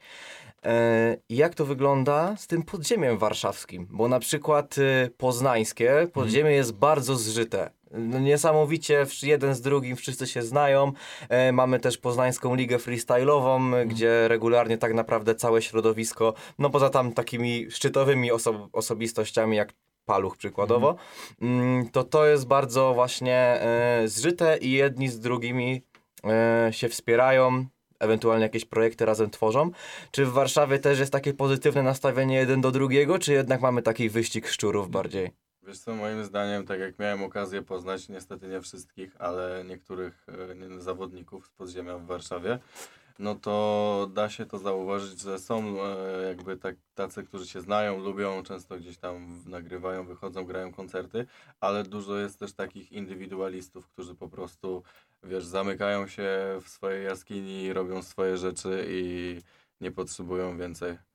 I 1.29 1.36
jak 1.36 1.56
to 1.56 1.65
wygląda 1.65 2.36
z 2.38 2.48
tym 2.48 2.63
podziemiem 2.63 3.18
warszawskim? 3.18 3.88
Bo 3.91 4.08
na 4.08 4.20
przykład 4.20 4.77
y, 4.77 5.12
poznańskie 5.18 6.08
podziemie 6.13 6.51
jest 6.51 6.74
bardzo 6.74 7.15
zżyte. 7.15 7.72
No, 7.91 8.20
Niesamowicie 8.20 9.06
jeden 9.24 9.56
z 9.56 9.62
drugim 9.62 9.96
wszyscy 9.96 10.27
się 10.27 10.41
znają. 10.41 10.91
E, 11.29 11.51
mamy 11.51 11.79
też 11.79 11.98
Poznańską 11.98 12.56
Ligę 12.56 12.77
Freestyle'ową, 12.77 13.75
e, 13.75 13.86
gdzie 13.86 14.27
regularnie 14.27 14.77
tak 14.77 14.94
naprawdę 14.94 15.36
całe 15.36 15.62
środowisko, 15.62 16.34
no 16.60 16.70
poza 16.70 16.89
tam 16.89 17.12
takimi 17.13 17.72
szczytowymi 17.72 18.32
oso- 18.32 18.70
osobistościami 18.74 19.58
jak 19.58 19.74
Paluch 20.09 20.37
przykładowo, 20.37 20.95
mm, 21.41 21.89
to 21.89 22.03
to 22.03 22.25
jest 22.25 22.47
bardzo 22.47 22.93
właśnie 22.93 23.35
e, 23.37 24.01
zżyte 24.07 24.57
i 24.57 24.71
jedni 24.71 25.09
z 25.09 25.19
drugimi 25.19 25.81
e, 26.23 26.69
się 26.73 26.89
wspierają, 26.89 27.65
ewentualnie 27.99 28.43
jakieś 28.43 28.65
projekty 28.65 29.05
razem 29.05 29.29
tworzą. 29.29 29.71
Czy 30.11 30.25
w 30.25 30.29
Warszawie 30.31 30.79
też 30.79 30.99
jest 30.99 31.11
takie 31.11 31.33
pozytywne 31.33 31.83
nastawienie 31.83 32.35
jeden 32.35 32.61
do 32.61 32.71
drugiego, 32.71 33.19
czy 33.19 33.33
jednak 33.33 33.61
mamy 33.61 33.81
taki 33.81 34.09
wyścig 34.09 34.47
szczurów 34.47 34.89
bardziej? 34.89 35.31
Wiesz 35.63 35.79
co, 35.79 35.95
moim 35.95 36.23
zdaniem, 36.23 36.65
tak 36.65 36.79
jak 36.79 36.99
miałem 36.99 37.23
okazję 37.23 37.61
poznać, 37.61 38.09
niestety 38.09 38.47
nie 38.47 38.61
wszystkich, 38.61 39.15
ale 39.19 39.63
niektórych 39.67 40.25
nie- 40.55 40.79
zawodników 40.81 41.45
z 41.45 41.49
podziemia 41.49 41.97
w 41.97 42.05
Warszawie, 42.05 42.59
no 43.19 43.35
to 43.35 44.09
da 44.13 44.29
się 44.29 44.45
to 44.45 44.57
zauważyć, 44.57 45.21
że 45.21 45.39
są 45.39 45.83
e, 45.83 46.23
jakby 46.27 46.57
tak, 46.57 46.75
tacy, 46.95 47.23
którzy 47.23 47.47
się 47.47 47.61
znają, 47.61 47.99
lubią, 47.99 48.43
często 48.43 48.77
gdzieś 48.77 48.97
tam 48.97 49.43
nagrywają, 49.45 50.05
wychodzą, 50.05 50.45
grają 50.45 50.71
koncerty, 50.71 51.25
ale 51.59 51.83
dużo 51.83 52.17
jest 52.17 52.39
też 52.39 52.53
takich 52.53 52.91
indywidualistów, 52.91 53.88
którzy 53.88 54.15
po 54.15 54.29
prostu, 54.29 54.83
wiesz, 55.23 55.45
zamykają 55.45 56.07
się 56.07 56.29
w 56.61 56.69
swojej 56.69 57.05
jaskini, 57.05 57.73
robią 57.73 58.03
swoje 58.03 58.38
rzeczy 58.38 58.85
i 58.89 59.38
nie 59.81 59.91
potrzebują 59.91 60.57
więcej. 60.57 61.08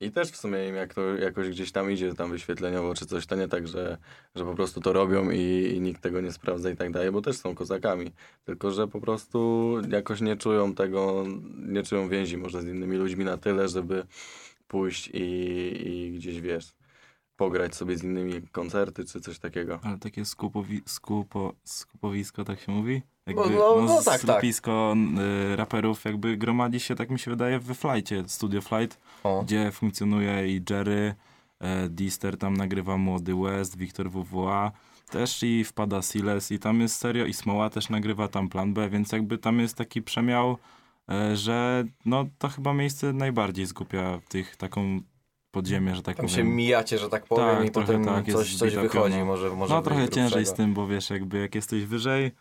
I 0.00 0.10
też 0.10 0.30
w 0.30 0.36
sumie 0.36 0.68
im 0.68 0.74
jak 0.74 0.94
to 0.94 1.16
jakoś 1.16 1.48
gdzieś 1.48 1.72
tam 1.72 1.90
idzie, 1.90 2.14
tam 2.14 2.30
wyświetleniowo 2.30 2.94
czy 2.94 3.06
coś, 3.06 3.26
to 3.26 3.36
nie 3.36 3.48
tak, 3.48 3.68
że, 3.68 3.98
że 4.34 4.44
po 4.44 4.54
prostu 4.54 4.80
to 4.80 4.92
robią 4.92 5.30
i, 5.30 5.72
i 5.76 5.80
nikt 5.80 6.02
tego 6.02 6.20
nie 6.20 6.32
sprawdza 6.32 6.70
i 6.70 6.76
tak 6.76 6.92
dalej, 6.92 7.12
bo 7.12 7.22
też 7.22 7.36
są 7.36 7.54
kozakami. 7.54 8.12
Tylko, 8.44 8.70
że 8.70 8.88
po 8.88 9.00
prostu 9.00 9.72
jakoś 9.90 10.20
nie 10.20 10.36
czują 10.36 10.74
tego, 10.74 11.24
nie 11.56 11.82
czują 11.82 12.08
więzi 12.08 12.36
może 12.36 12.62
z 12.62 12.66
innymi 12.66 12.96
ludźmi 12.96 13.24
na 13.24 13.36
tyle, 13.36 13.68
żeby 13.68 14.06
pójść 14.68 15.08
i, 15.08 15.22
i 15.86 16.12
gdzieś, 16.12 16.40
wiesz, 16.40 16.74
pograć 17.36 17.74
sobie 17.74 17.98
z 17.98 18.04
innymi 18.04 18.48
koncerty 18.48 19.04
czy 19.04 19.20
coś 19.20 19.38
takiego. 19.38 19.80
Ale 19.82 19.98
takie 19.98 20.24
skupowi, 20.24 20.82
skupo, 20.86 21.54
skupowisko, 21.64 22.44
tak 22.44 22.60
się 22.60 22.72
mówi? 22.72 23.02
Jakby, 23.26 23.42
No, 23.50 23.76
no, 23.76 23.82
no 23.82 24.02
tak, 24.02 24.20
tak. 24.20 24.36
skupisko 24.36 24.94
y, 25.52 25.56
raperów 25.56 26.04
jakby 26.04 26.36
gromadzi 26.36 26.80
się, 26.80 26.94
tak 26.94 27.10
mi 27.10 27.18
się 27.18 27.30
wydaje, 27.30 27.58
we 27.58 27.74
Flightie, 27.74 28.24
Studio 28.26 28.60
Flight, 28.60 28.98
O. 29.24 29.42
gdzie 29.42 29.70
funkcjonuje 29.70 30.48
i 30.56 30.62
Jerry, 30.70 31.14
e, 31.60 31.88
Dister 31.88 32.36
tam 32.38 32.56
nagrywa 32.56 32.96
Młody 32.96 33.34
West, 33.34 33.76
Wiktor 33.78 34.10
WWA, 34.10 34.72
też 35.10 35.42
i 35.42 35.64
wpada 35.64 36.02
Siles 36.02 36.52
i 36.52 36.58
tam 36.58 36.80
jest 36.80 36.96
serio 36.96 37.24
i 37.24 37.34
Smoła 37.34 37.70
też 37.70 37.88
nagrywa 37.88 38.28
tam 38.28 38.48
Plan 38.48 38.74
B, 38.74 38.88
więc 38.88 39.12
jakby 39.12 39.38
tam 39.38 39.60
jest 39.60 39.76
taki 39.76 40.02
przemiał, 40.02 40.56
e, 41.10 41.36
że 41.36 41.84
no 42.04 42.26
to 42.38 42.48
chyba 42.48 42.74
miejsce 42.74 43.12
najbardziej 43.12 43.66
zgubia 43.66 44.18
tych 44.28 44.56
taką 44.56 45.00
podziemię, 45.50 45.94
że 45.94 46.02
tak 46.02 46.16
Tam 46.16 46.28
się 46.28 46.36
powiem. 46.36 46.56
mijacie, 46.56 46.98
że 46.98 47.08
tak 47.08 47.26
powiem, 47.26 47.56
Tak, 47.56 47.66
i 47.66 47.70
trochę 47.70 47.86
potem 47.86 48.04
tak, 48.04 48.26
coś, 48.32 48.56
coś 48.56 48.74
wychodzi, 48.76 49.18
może, 49.24 49.50
może 49.50 49.74
No 49.74 49.82
trochę 49.82 50.08
ciężej 50.08 50.46
z 50.46 50.52
tym, 50.52 50.74
bo 50.74 50.86
wiesz, 50.86 51.10
jakby 51.10 51.38
jak 51.40 51.54
jesteś 51.54 51.84
wyżej, 51.84 52.32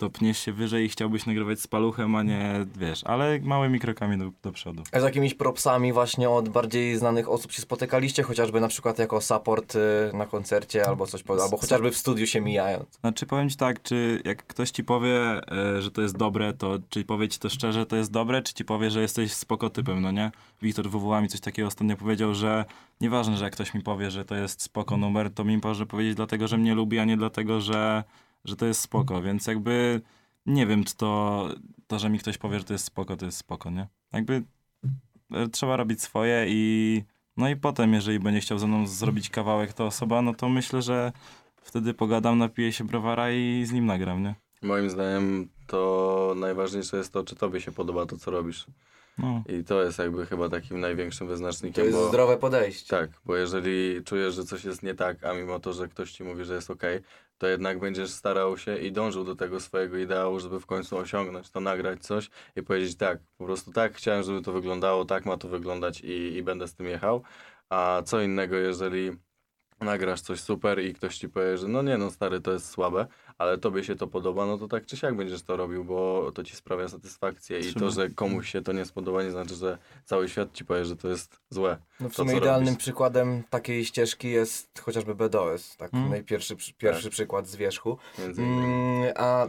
to 0.00 0.10
pniesz 0.10 0.38
się 0.38 0.52
wyżej 0.52 0.84
i 0.84 0.88
chciałbyś 0.88 1.26
nagrywać 1.26 1.60
z 1.60 1.66
paluchem, 1.66 2.14
a 2.14 2.22
nie, 2.22 2.66
wiesz, 2.76 3.04
ale 3.04 3.38
małymi 3.42 3.80
krokami 3.80 4.18
do, 4.18 4.30
do 4.42 4.52
przodu. 4.52 4.82
A 4.92 5.00
z 5.00 5.02
jakimiś 5.02 5.34
propsami 5.34 5.92
właśnie 5.92 6.30
od 6.30 6.48
bardziej 6.48 6.96
znanych 6.96 7.28
osób 7.28 7.52
się 7.52 7.62
spotykaliście, 7.62 8.22
chociażby 8.22 8.60
na 8.60 8.68
przykład 8.68 8.98
jako 8.98 9.20
support 9.20 9.76
y, 9.76 9.78
na 10.14 10.26
koncercie 10.26 10.86
albo 10.86 11.06
coś, 11.06 11.24
albo 11.42 11.56
chociażby 11.56 11.90
w 11.90 11.96
studiu 11.96 12.26
się 12.26 12.40
mijając. 12.40 12.98
Znaczy 13.00 13.26
powiem 13.26 13.50
ci 13.50 13.56
tak, 13.56 13.82
czy 13.82 14.22
jak 14.24 14.46
ktoś 14.46 14.70
ci 14.70 14.84
powie, 14.84 15.40
e, 15.52 15.82
że 15.82 15.90
to 15.90 16.02
jest 16.02 16.16
dobre, 16.16 16.52
to 16.52 16.78
czy 16.88 17.04
powie 17.04 17.28
ci 17.28 17.38
to 17.38 17.48
szczerze, 17.48 17.86
to 17.86 17.96
jest 17.96 18.10
dobre, 18.10 18.42
czy 18.42 18.54
ci 18.54 18.64
powie, 18.64 18.90
że 18.90 19.00
jesteś 19.00 19.32
spoko 19.32 19.70
typem, 19.70 20.02
no 20.02 20.10
nie? 20.10 20.30
Wiktor 20.62 20.90
WWA 20.90 21.20
mi 21.20 21.28
coś 21.28 21.40
takiego 21.40 21.68
ostatnio 21.68 21.96
powiedział, 21.96 22.34
że 22.34 22.64
nieważne, 23.00 23.36
że 23.36 23.44
jak 23.44 23.52
ktoś 23.52 23.74
mi 23.74 23.82
powie, 23.82 24.10
że 24.10 24.24
to 24.24 24.34
jest 24.34 24.62
spoko 24.62 24.96
numer, 24.96 25.30
to 25.34 25.44
mi 25.44 25.58
może 25.64 25.86
powiedzieć 25.86 26.14
dlatego, 26.14 26.48
że 26.48 26.58
mnie 26.58 26.74
lubi, 26.74 26.98
a 26.98 27.04
nie 27.04 27.16
dlatego, 27.16 27.60
że, 27.60 28.04
że 28.44 28.56
to 28.56 28.66
jest 28.66 28.80
spoko, 28.80 29.22
więc 29.22 29.46
jakby 29.46 30.00
nie 30.46 30.66
wiem, 30.66 30.84
czy 30.84 30.96
to, 30.96 31.48
to, 31.86 31.98
że 31.98 32.10
mi 32.10 32.18
ktoś 32.18 32.38
powie, 32.38 32.58
że 32.58 32.64
to 32.64 32.72
jest 32.72 32.84
spoko, 32.84 33.16
to 33.16 33.26
jest 33.26 33.38
spoko, 33.38 33.70
nie? 33.70 33.88
Jakby 34.12 34.42
e, 35.32 35.48
trzeba 35.48 35.76
robić 35.76 36.02
swoje 36.02 36.46
i 36.48 37.02
no 37.36 37.48
i 37.48 37.56
potem, 37.56 37.94
jeżeli 37.94 38.18
będzie 38.18 38.40
chciał 38.40 38.58
ze 38.58 38.66
mną 38.66 38.86
zrobić 38.86 39.30
kawałek 39.30 39.72
ta 39.72 39.84
osoba, 39.84 40.22
no 40.22 40.34
to 40.34 40.48
myślę, 40.48 40.82
że 40.82 41.12
wtedy 41.62 41.94
pogadam, 41.94 42.38
napiję 42.38 42.72
się 42.72 42.84
browara 42.84 43.32
i 43.32 43.64
z 43.64 43.72
nim 43.72 43.86
nagram, 43.86 44.22
nie? 44.22 44.34
Moim 44.62 44.90
zdaniem 44.90 45.48
to 45.66 46.34
najważniejsze 46.36 46.96
jest 46.96 47.12
to, 47.12 47.24
czy 47.24 47.36
tobie 47.36 47.60
się 47.60 47.72
podoba 47.72 48.06
to, 48.06 48.16
co 48.16 48.30
robisz. 48.30 48.66
No. 49.18 49.42
I 49.48 49.64
to 49.64 49.82
jest 49.82 49.98
jakby 49.98 50.26
chyba 50.26 50.48
takim 50.48 50.80
największym 50.80 51.26
To 51.26 51.30
wyznacznikiem, 51.30 51.84
jest 51.84 51.98
bo... 51.98 52.08
zdrowe 52.08 52.36
podejście. 52.36 52.96
Tak, 52.96 53.10
bo 53.24 53.36
jeżeli 53.36 54.04
czujesz, 54.04 54.34
że 54.34 54.44
coś 54.44 54.64
jest 54.64 54.82
nie 54.82 54.94
tak, 54.94 55.24
a 55.24 55.34
mimo 55.34 55.60
to, 55.60 55.72
że 55.72 55.88
ktoś 55.88 56.12
ci 56.12 56.24
mówi, 56.24 56.44
że 56.44 56.54
jest 56.54 56.70
ok, 56.70 56.82
to 57.38 57.46
jednak 57.46 57.78
będziesz 57.78 58.10
starał 58.10 58.58
się 58.58 58.78
i 58.78 58.92
dążył 58.92 59.24
do 59.24 59.36
tego 59.36 59.60
swojego 59.60 59.96
ideału, 59.96 60.40
żeby 60.40 60.60
w 60.60 60.66
końcu 60.66 60.96
osiągnąć 60.96 61.50
to, 61.50 61.60
nagrać 61.60 62.00
coś 62.02 62.30
i 62.56 62.62
powiedzieć 62.62 62.96
tak, 62.96 63.18
po 63.38 63.44
prostu 63.44 63.72
tak, 63.72 63.94
chciałem, 63.94 64.22
żeby 64.22 64.42
to 64.42 64.52
wyglądało, 64.52 65.04
tak 65.04 65.26
ma 65.26 65.36
to 65.36 65.48
wyglądać 65.48 66.00
i, 66.00 66.36
i 66.36 66.42
będę 66.42 66.68
z 66.68 66.74
tym 66.74 66.86
jechał. 66.86 67.22
A 67.68 68.02
co 68.04 68.20
innego, 68.20 68.56
jeżeli 68.56 69.10
nagrasz 69.80 70.20
coś 70.20 70.40
super 70.40 70.84
i 70.84 70.94
ktoś 70.94 71.16
ci 71.18 71.28
powie, 71.28 71.58
że 71.58 71.68
no 71.68 71.82
nie 71.82 71.98
no 71.98 72.10
stary, 72.10 72.40
to 72.40 72.52
jest 72.52 72.68
słabe, 72.70 73.06
ale 73.38 73.58
tobie 73.58 73.84
się 73.84 73.96
to 73.96 74.06
podoba, 74.06 74.46
no 74.46 74.58
to 74.58 74.68
tak 74.68 74.86
czy 74.86 74.96
siak 74.96 75.16
będziesz 75.16 75.42
to 75.42 75.56
robił, 75.56 75.84
bo 75.84 76.32
to 76.34 76.44
ci 76.44 76.56
sprawia 76.56 76.88
satysfakcję 76.88 77.58
i 77.60 77.74
to, 77.74 77.90
że 77.90 78.08
komuś 78.10 78.50
się 78.52 78.62
to 78.62 78.72
nie 78.72 78.84
spodoba, 78.84 79.22
nie 79.22 79.30
znaczy, 79.30 79.54
że 79.54 79.78
cały 80.04 80.28
świat 80.28 80.52
ci 80.52 80.64
powie, 80.64 80.84
że 80.84 80.96
to 80.96 81.08
jest 81.08 81.40
złe. 81.50 81.76
No 82.00 82.08
w 82.08 82.12
to, 82.12 82.16
sumie 82.16 82.30
co 82.32 82.38
idealnym 82.38 82.68
robisz. 82.68 82.82
przykładem 82.82 83.42
takiej 83.50 83.84
ścieżki 83.84 84.30
jest 84.30 84.80
chociażby 84.80 85.14
BDOS, 85.14 85.76
tak 85.76 85.94
Mm. 85.94 86.10
najpierwszy 86.10 86.56
pierwszy 86.78 87.02
Tak. 87.02 87.12
przykład 87.12 87.46
z 87.46 87.56
wierzchu. 87.56 87.98
Mm, 88.38 89.12
a 89.16 89.46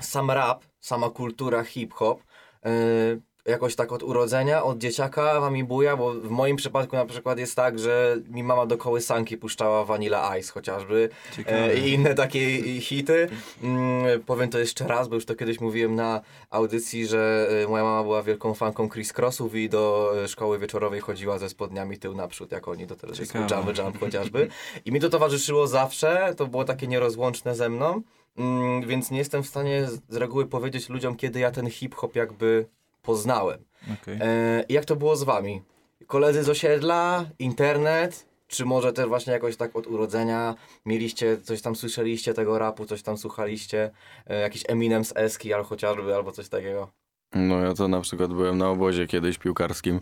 sam 0.00 0.30
rap, 0.30 0.64
sama 0.80 1.10
kultura 1.10 1.64
hip-hop 1.64 2.20
y, 2.66 3.20
jakoś 3.46 3.76
tak 3.76 3.92
od 3.92 4.02
urodzenia, 4.02 4.62
od 4.64 4.78
dzieciaka 4.78 5.40
wami 5.40 5.64
buja, 5.64 5.96
bo 5.96 6.12
w 6.12 6.30
moim 6.30 6.56
przypadku 6.56 6.96
na 6.96 7.06
przykład 7.06 7.38
jest 7.38 7.56
tak, 7.56 7.78
że 7.78 8.16
mi 8.28 8.42
mama 8.42 8.66
do 8.66 8.78
kołysanki 8.78 9.36
puszczała 9.36 9.84
Vanilla 9.84 10.36
Ice 10.38 10.52
chociażby 10.52 11.08
e, 11.46 11.78
i 11.78 11.92
inne 11.92 12.14
takie 12.14 12.62
hity. 12.80 13.28
Mm, 13.62 14.22
powiem 14.22 14.50
to 14.50 14.58
jeszcze 14.58 14.86
raz, 14.86 15.08
bo 15.08 15.14
już 15.14 15.24
to 15.26 15.34
kiedyś 15.34 15.60
mówiłem 15.60 15.94
na 15.94 16.20
audycji, 16.50 17.06
że 17.06 17.48
e, 17.64 17.68
moja 17.68 17.84
mama 17.84 18.02
była 18.02 18.22
wielką 18.22 18.54
fanką 18.54 18.88
Chris 18.88 19.12
Crossów 19.12 19.54
i 19.54 19.68
do 19.68 20.12
e, 20.24 20.28
szkoły 20.28 20.58
wieczorowej 20.58 21.00
chodziła 21.00 21.38
ze 21.38 21.48
spodniami 21.48 21.98
tył 21.98 22.14
naprzód, 22.14 22.52
jak 22.52 22.68
oni 22.68 22.86
do 22.86 22.96
teledysku. 22.96 23.38
Jump 23.38 23.78
Jump 23.78 24.00
chociażby. 24.04 24.48
I 24.84 24.92
mi 24.92 25.00
to 25.00 25.08
towarzyszyło 25.08 25.66
zawsze, 25.66 26.34
to 26.36 26.46
było 26.46 26.64
takie 26.64 26.86
nierozłączne 26.86 27.54
ze 27.54 27.68
mną, 27.68 28.02
mm, 28.36 28.88
więc 28.88 29.10
nie 29.10 29.18
jestem 29.18 29.42
w 29.42 29.46
stanie 29.46 29.86
z 30.08 30.16
reguły 30.16 30.46
powiedzieć 30.46 30.88
ludziom, 30.88 31.16
kiedy 31.16 31.40
ja 31.40 31.50
ten 31.50 31.70
hip-hop 31.70 32.16
jakby 32.16 32.66
poznałem. 33.06 33.64
Okej. 34.02 34.18
E, 34.20 34.64
jak 34.68 34.84
to 34.84 34.96
było 34.96 35.16
z 35.16 35.22
wami? 35.22 35.62
Koledzy 36.06 36.42
z 36.42 36.48
osiedla, 36.48 37.24
internet, 37.38 38.26
czy 38.48 38.64
może 38.64 38.92
też 38.92 39.06
właśnie 39.06 39.32
jakoś 39.32 39.56
tak 39.56 39.76
od 39.76 39.86
urodzenia 39.86 40.54
mieliście, 40.86 41.36
coś 41.42 41.62
tam 41.62 41.76
słyszeliście 41.76 42.34
tego 42.34 42.58
rapu, 42.58 42.86
coś 42.86 43.02
tam 43.02 43.16
słuchaliście, 43.18 43.90
e, 44.26 44.40
jakiś 44.40 44.62
Eminem 44.68 45.04
z 45.04 45.12
Eski 45.16 45.52
albo 45.52 45.68
chociażby, 45.68 46.14
albo 46.14 46.32
coś 46.32 46.48
takiego? 46.48 46.90
No 47.34 47.58
ja 47.58 47.74
to 47.74 47.88
na 47.88 48.00
przykład 48.00 48.32
byłem 48.32 48.58
na 48.58 48.70
obozie 48.70 49.06
kiedyś 49.06 49.38
piłkarskim 49.38 50.00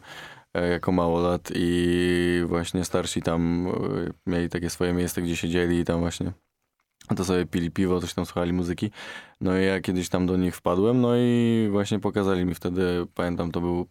e, 0.55 0.69
jako 0.69 0.93
małolat 0.93 1.51
i 1.55 2.43
właśnie 2.47 2.85
starsi 2.85 3.23
tam 3.23 3.69
e, 3.69 4.31
mieli 4.31 4.49
takie 4.49 4.71
swoje 4.71 4.93
miejsce, 4.93 5.23
gdzie 5.23 5.37
siedzieli 5.37 5.79
i 5.79 5.85
tam 5.85 6.01
właśnie 6.01 6.33
to 7.17 7.25
sobie 7.25 7.47
pili 7.47 7.71
piwo, 7.71 8.01
coś 8.01 8.15
tam 8.15 8.27
słuchali 8.27 8.53
muzyki. 8.53 8.91
No 9.41 9.59
i 9.59 9.65
ja 9.65 9.81
kiedyś 9.81 10.09
tam 10.09 10.27
do 10.27 10.37
nich 10.37 10.57
wpadłem, 10.57 11.01
no 11.01 11.17
i 11.17 11.69
właśnie 11.71 11.99
pokazali 11.99 12.45
mi 12.45 12.55
wtedy, 12.55 13.07
pamiętam, 13.15 13.51
to 13.53 13.61
był 13.61 13.87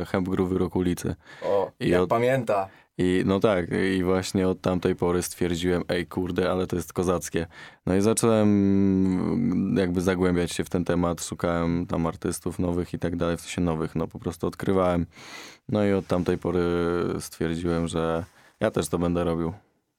e, 0.00 0.04
Hemp 0.04 0.28
Groove 0.28 0.50
Wyrok 0.50 0.76
ulicy. 0.76 1.14
O, 1.42 1.70
I 1.80 1.88
jak 1.88 2.02
od- 2.02 2.10
pamięta. 2.10 2.68
I 2.98 3.22
no 3.26 3.40
tak, 3.40 3.66
i 3.96 4.02
właśnie 4.02 4.48
od 4.48 4.60
tamtej 4.60 4.96
pory 4.96 5.22
stwierdziłem, 5.22 5.82
ej 5.88 6.06
kurde, 6.06 6.50
ale 6.50 6.66
to 6.66 6.76
jest 6.76 6.92
kozackie. 6.92 7.46
No 7.86 7.96
i 7.96 8.00
zacząłem 8.00 9.76
jakby 9.78 10.00
zagłębiać 10.00 10.52
się 10.52 10.64
w 10.64 10.70
ten 10.70 10.84
temat, 10.84 11.24
szukałem 11.24 11.86
tam 11.86 12.06
artystów 12.06 12.58
nowych 12.58 12.94
i 12.94 12.98
tak 12.98 13.16
dalej, 13.16 13.36
w 13.36 13.40
sensie 13.40 13.60
nowych, 13.60 13.94
no 13.94 14.06
po 14.08 14.18
prostu 14.18 14.46
odkrywałem. 14.46 15.06
No 15.68 15.84
i 15.84 15.92
od 15.92 16.06
tamtej 16.06 16.38
pory 16.38 16.62
stwierdziłem, 17.20 17.88
że 17.88 18.24
ja 18.60 18.70
też 18.70 18.88
to 18.88 18.98
będę 18.98 19.24
robił. 19.24 19.52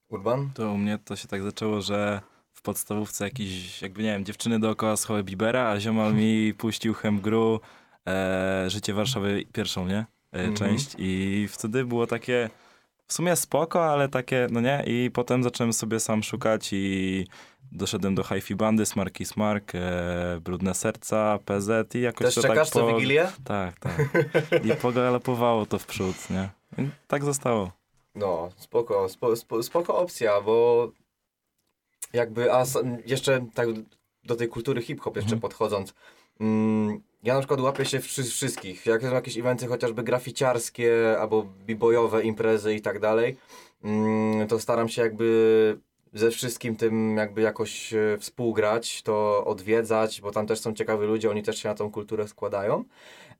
Urban? 0.09 0.49
To 0.53 0.71
u 0.71 0.77
mnie 0.77 0.99
to 1.05 1.15
się 1.15 1.27
tak 1.27 1.41
zaczęło, 1.43 1.81
że 1.81 2.21
w 2.57 2.61
podstawówce 2.61 3.23
jakieś, 3.23 3.81
jakby 3.81 4.03
nie 4.03 4.09
wiem, 4.11 4.25
dziewczyny 4.25 4.59
dookoła 4.59 4.97
słuchały 4.97 5.23
Bibera, 5.23 5.69
a 5.69 5.79
ziomal 5.79 6.13
mi 6.13 6.53
puścił 6.53 6.93
Hemgru, 6.93 7.59
e, 8.07 8.65
Życie 8.69 8.93
Warszawy 8.93 9.43
pierwszą, 9.53 9.87
nie? 9.87 9.97
E, 9.97 10.05
Mhm. 10.39 10.53
Część 10.55 10.95
i 10.97 11.47
wtedy 11.51 11.85
było 11.85 12.07
takie 12.07 12.49
w 13.07 13.13
sumie 13.13 13.35
spoko, 13.35 13.85
ale 13.85 14.09
takie, 14.09 14.47
no 14.51 14.61
nie? 14.61 14.83
I 14.87 15.11
potem 15.13 15.43
zacząłem 15.43 15.73
sobie 15.73 15.99
sam 15.99 16.23
szukać 16.23 16.69
i 16.71 17.27
doszedłem 17.71 18.15
do 18.15 18.23
Hi-Fi 18.23 18.55
Bandy, 18.55 18.85
Smarki 18.85 19.25
Smark, 19.25 19.71
e, 19.75 20.39
Brudne 20.41 20.73
Serca, 20.73 21.39
PZ 21.45 21.95
i 21.95 22.01
jakoś 22.01 22.25
Też 22.25 22.35
to 22.35 22.41
czekasz 22.41 22.69
tak 22.69 22.81
co 22.81 22.87
Wigilię? 22.87 23.27
Tak, 23.43 23.79
tak. 23.79 23.97
I 24.65 24.71
pogalopowało 24.81 25.65
to 25.65 25.79
w 25.79 25.85
przód, 25.85 26.15
nie? 26.29 26.49
I 26.77 26.89
tak 27.07 27.23
zostało. 27.25 27.71
No, 28.15 28.49
spoko, 28.57 29.09
spo, 29.09 29.35
spo, 29.35 29.63
spoko 29.63 29.97
opcja, 29.97 30.41
bo 30.41 30.89
jakby, 32.13 32.53
a 32.53 32.65
jeszcze 33.05 33.45
tak 33.53 33.67
do 34.23 34.35
tej 34.35 34.47
kultury 34.47 34.81
hip-hop 34.81 35.15
jeszcze 35.15 35.35
Mhm. 35.35 35.41
podchodząc, 35.41 35.93
mm, 36.39 37.01
ja 37.23 37.33
na 37.33 37.39
przykład 37.39 37.59
łapię 37.59 37.85
się 37.85 37.99
wszy, 37.99 38.23
wszystkich, 38.23 38.85
jak 38.85 39.01
są 39.01 39.13
jakieś 39.13 39.37
eventy 39.37 39.67
chociażby 39.67 40.03
graficiarskie, 40.03 41.17
albo 41.19 41.43
b-boyowe 41.67 42.23
imprezy 42.23 42.75
i 42.75 42.81
tak 42.81 42.99
dalej, 42.99 43.37
mm, 43.83 44.47
to 44.47 44.59
staram 44.59 44.89
się 44.89 45.01
jakby 45.01 45.79
ze 46.13 46.31
wszystkim 46.31 46.75
tym 46.75 47.17
jakby 47.17 47.41
jakoś 47.41 47.93
e, 47.93 48.17
współgrać, 48.19 49.01
to 49.03 49.45
odwiedzać, 49.45 50.21
bo 50.21 50.31
tam 50.31 50.47
też 50.47 50.59
są 50.59 50.73
ciekawi 50.73 51.05
ludzie, 51.07 51.29
oni 51.29 51.43
też 51.43 51.57
się 51.57 51.69
na 51.69 51.75
tą 51.75 51.91
kulturę 51.91 52.27
składają. 52.27 52.83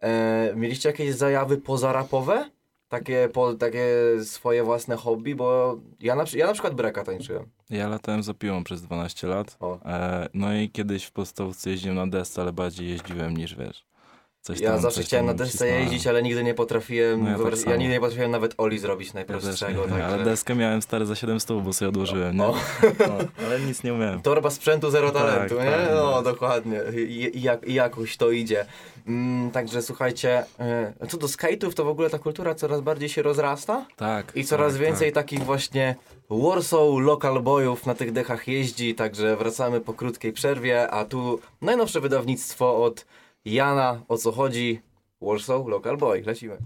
E, 0.02 0.54
mieliście 0.56 0.90
jakieś 0.90 1.16
zajawy 1.16 1.58
pozarapowe? 1.58 2.50
Takie, 2.90 3.30
po, 3.34 3.54
takie 3.54 3.86
swoje 4.24 4.64
własne 4.64 4.96
hobby, 4.96 5.36
bo 5.36 5.78
ja 6.00 6.16
na, 6.16 6.24
ja 6.34 6.48
na 6.48 6.54
przykład 6.54 6.74
breka 6.74 7.04
tańczyłem. 7.04 7.46
Ja 7.70 7.88
latałem 7.88 8.24
za 8.24 8.34
piłą 8.34 8.64
przez 8.64 8.82
12 8.82 9.28
lat. 9.28 9.58
E, 9.86 10.30
no 10.34 10.54
i 10.54 10.70
kiedyś 10.70 11.06
w 11.06 11.12
podstawówce 11.12 11.70
jeździłem 11.70 11.98
na 11.98 12.08
desce, 12.08 12.42
ale 12.42 12.54
bardziej 12.54 12.90
jeździłem 12.90 13.38
niż 13.38 13.56
wiesz. 13.56 13.86
Coś 14.48 14.60
Ja 14.60 14.72
tam, 14.72 14.82
zawsze 14.82 15.04
chciałem 15.04 15.26
na 15.26 15.34
desce 15.34 15.68
jeździć, 15.68 16.08
ale 16.08 16.24
nigdy 16.24 16.44
nie 16.44 16.54
potrafiłem, 16.54 17.24
No 17.24 17.30
ja 17.30 17.38
tak 17.52 17.66
ja 17.66 17.76
nigdy 17.76 17.94
nie 17.94 18.00
potrafiłem 18.00 18.32
nawet 18.32 18.54
Oli 18.58 18.80
zrobić 18.80 19.08
Ja 19.08 19.14
najprostszego. 19.14 19.88
nie, 19.88 20.06
ale 20.06 20.24
deskę 20.24 20.56
miałem 20.56 20.82
stary 20.82 21.06
za 21.06 21.16
700, 21.16 21.62
bo 21.62 21.74
sobie 21.74 21.90
odłożyłem, 21.90 22.38
nie? 22.38 22.44
O. 22.46 22.56
No, 23.00 23.18
ale 23.48 23.60
nic 23.60 23.84
nie 23.84 23.94
umiałem. 23.94 24.22
Torba 24.22 24.50
sprzętu, 24.50 24.92
zero 24.92 25.12
Tak, 25.12 25.22
talentu, 25.24 25.56
nie? 25.56 25.72
tak, 25.72 25.90
no, 25.96 26.12
no. 26.12 26.22
dokładnie. 26.22 26.82
I, 26.98 27.42
jak, 27.42 27.68
jakoś 27.68 28.18
to 28.18 28.32
idzie. 28.32 28.66
Mm, 29.08 29.52
także 29.52 29.82
słuchajcie, 29.82 30.44
y, 31.04 31.08
co 31.08 31.18
do 31.18 31.28
skate'ów, 31.28 31.74
to 31.74 31.84
w 31.86 31.88
ogóle 31.88 32.10
ta 32.10 32.20
kultura 32.20 32.56
coraz 32.56 32.82
bardziej 32.82 33.10
się 33.10 33.22
rozrasta 33.22 33.86
Tak. 33.96 34.32
i 34.36 34.44
coraz 34.44 34.74
tak, 34.74 34.82
więcej 34.82 35.12
Tak. 35.12 35.24
takich 35.24 35.44
właśnie 35.44 35.96
Warsaw 36.30 36.82
local 37.00 37.42
boyów 37.42 37.86
na 37.86 37.96
tych 37.96 38.12
dechach 38.12 38.48
jeździ, 38.48 38.96
także 38.96 39.36
wracamy 39.36 39.82
po 39.82 39.94
krótkiej 39.94 40.34
przerwie, 40.34 40.92
a 40.92 41.06
tu 41.06 41.40
najnowsze 41.62 42.02
wydawnictwo 42.02 42.84
od 42.84 43.06
Jana, 43.46 44.02
o 44.08 44.18
co 44.18 44.32
chodzi? 44.32 44.82
Warsaw 45.22 45.68
Local 45.68 45.98
Boy, 45.98 46.24
lecimy. 46.26 46.58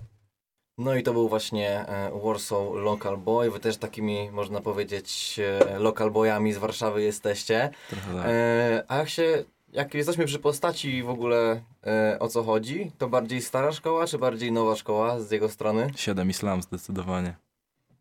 No 0.78 0.96
i 0.96 1.04
to 1.04 1.14
był 1.14 1.30
właśnie 1.30 1.88
e, 1.88 2.12
Warsaw 2.24 2.74
Local 2.74 3.18
Boy. 3.18 3.52
Wy 3.52 3.60
też 3.60 3.78
takimi, 3.78 4.32
można 4.32 4.62
powiedzieć, 4.62 5.40
e, 5.40 5.80
local 5.80 6.12
boyami 6.12 6.54
z 6.54 6.58
Warszawy 6.58 7.02
jesteście. 7.02 7.70
Trochę 7.90 8.14
tak. 8.14 8.26
E, 8.26 8.84
a 8.88 8.98
jak 8.98 9.10
się, 9.10 9.44
jak 9.74 9.94
jesteśmy 9.94 10.26
przy 10.26 10.40
postaci 10.40 11.04
w 11.04 11.10
ogóle 11.10 11.62
e, 11.86 12.20
o 12.20 12.28
co 12.28 12.44
chodzi, 12.44 12.92
to 12.98 13.10
bardziej 13.10 13.42
stara 13.42 13.72
szkoła, 13.72 14.08
czy 14.08 14.18
bardziej 14.18 14.52
nowa 14.52 14.76
szkoła 14.76 15.20
z 15.20 15.32
jego 15.32 15.50
strony? 15.50 15.92
7 15.96 16.30
islam 16.30 16.62
zdecydowanie. 16.62 17.36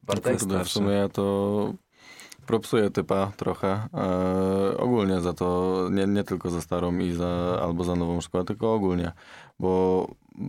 Bartek? 0.03 0.39
w 0.65 0.69
sumie 0.69 0.93
ja 0.93 1.09
to 1.09 1.75
propsuję 2.50 2.90
typa 2.90 3.33
trochę. 3.37 3.88
E, 3.95 4.76
ogólnie 4.78 5.21
za 5.21 5.33
to, 5.33 5.88
nie, 5.90 6.07
nie 6.07 6.25
tylko 6.25 6.50
za 6.50 6.61
starą 6.61 6.99
i 6.99 7.12
za, 7.12 7.61
albo 7.62 7.85
za 7.85 7.97
nową 7.97 8.21
szkołę, 8.21 8.45
tylko 8.45 8.75
ogólnie. 8.75 9.12
Bo 9.61 10.07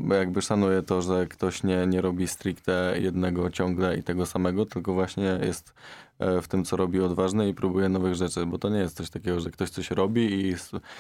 jakby 0.10 0.42
szanuję 0.42 0.84
to, 0.84 1.02
że 1.02 1.28
ktoś 1.28 1.64
nie, 1.64 1.88
nie 1.88 2.02
robi 2.02 2.28
stricte 2.28 2.96
jednego 3.00 3.50
ciągle 3.50 3.98
i 3.98 4.04
tego 4.04 4.26
samego, 4.26 4.66
tylko 4.66 4.94
właśnie 4.94 5.40
jest 5.44 5.74
e, 6.20 6.42
w 6.42 6.48
tym, 6.48 6.66
co 6.66 6.78
robi 6.78 7.02
odważny 7.02 7.50
i 7.50 7.54
próbuje 7.54 7.90
nowych 7.90 8.16
rzeczy, 8.16 8.46
bo 8.46 8.58
to 8.58 8.70
nie 8.70 8.80
jest 8.80 8.98
coś 8.98 9.10
takiego, 9.10 9.40
że 9.40 9.52
ktoś 9.52 9.70
coś 9.70 9.92
robi 9.92 10.48
i 10.48 10.56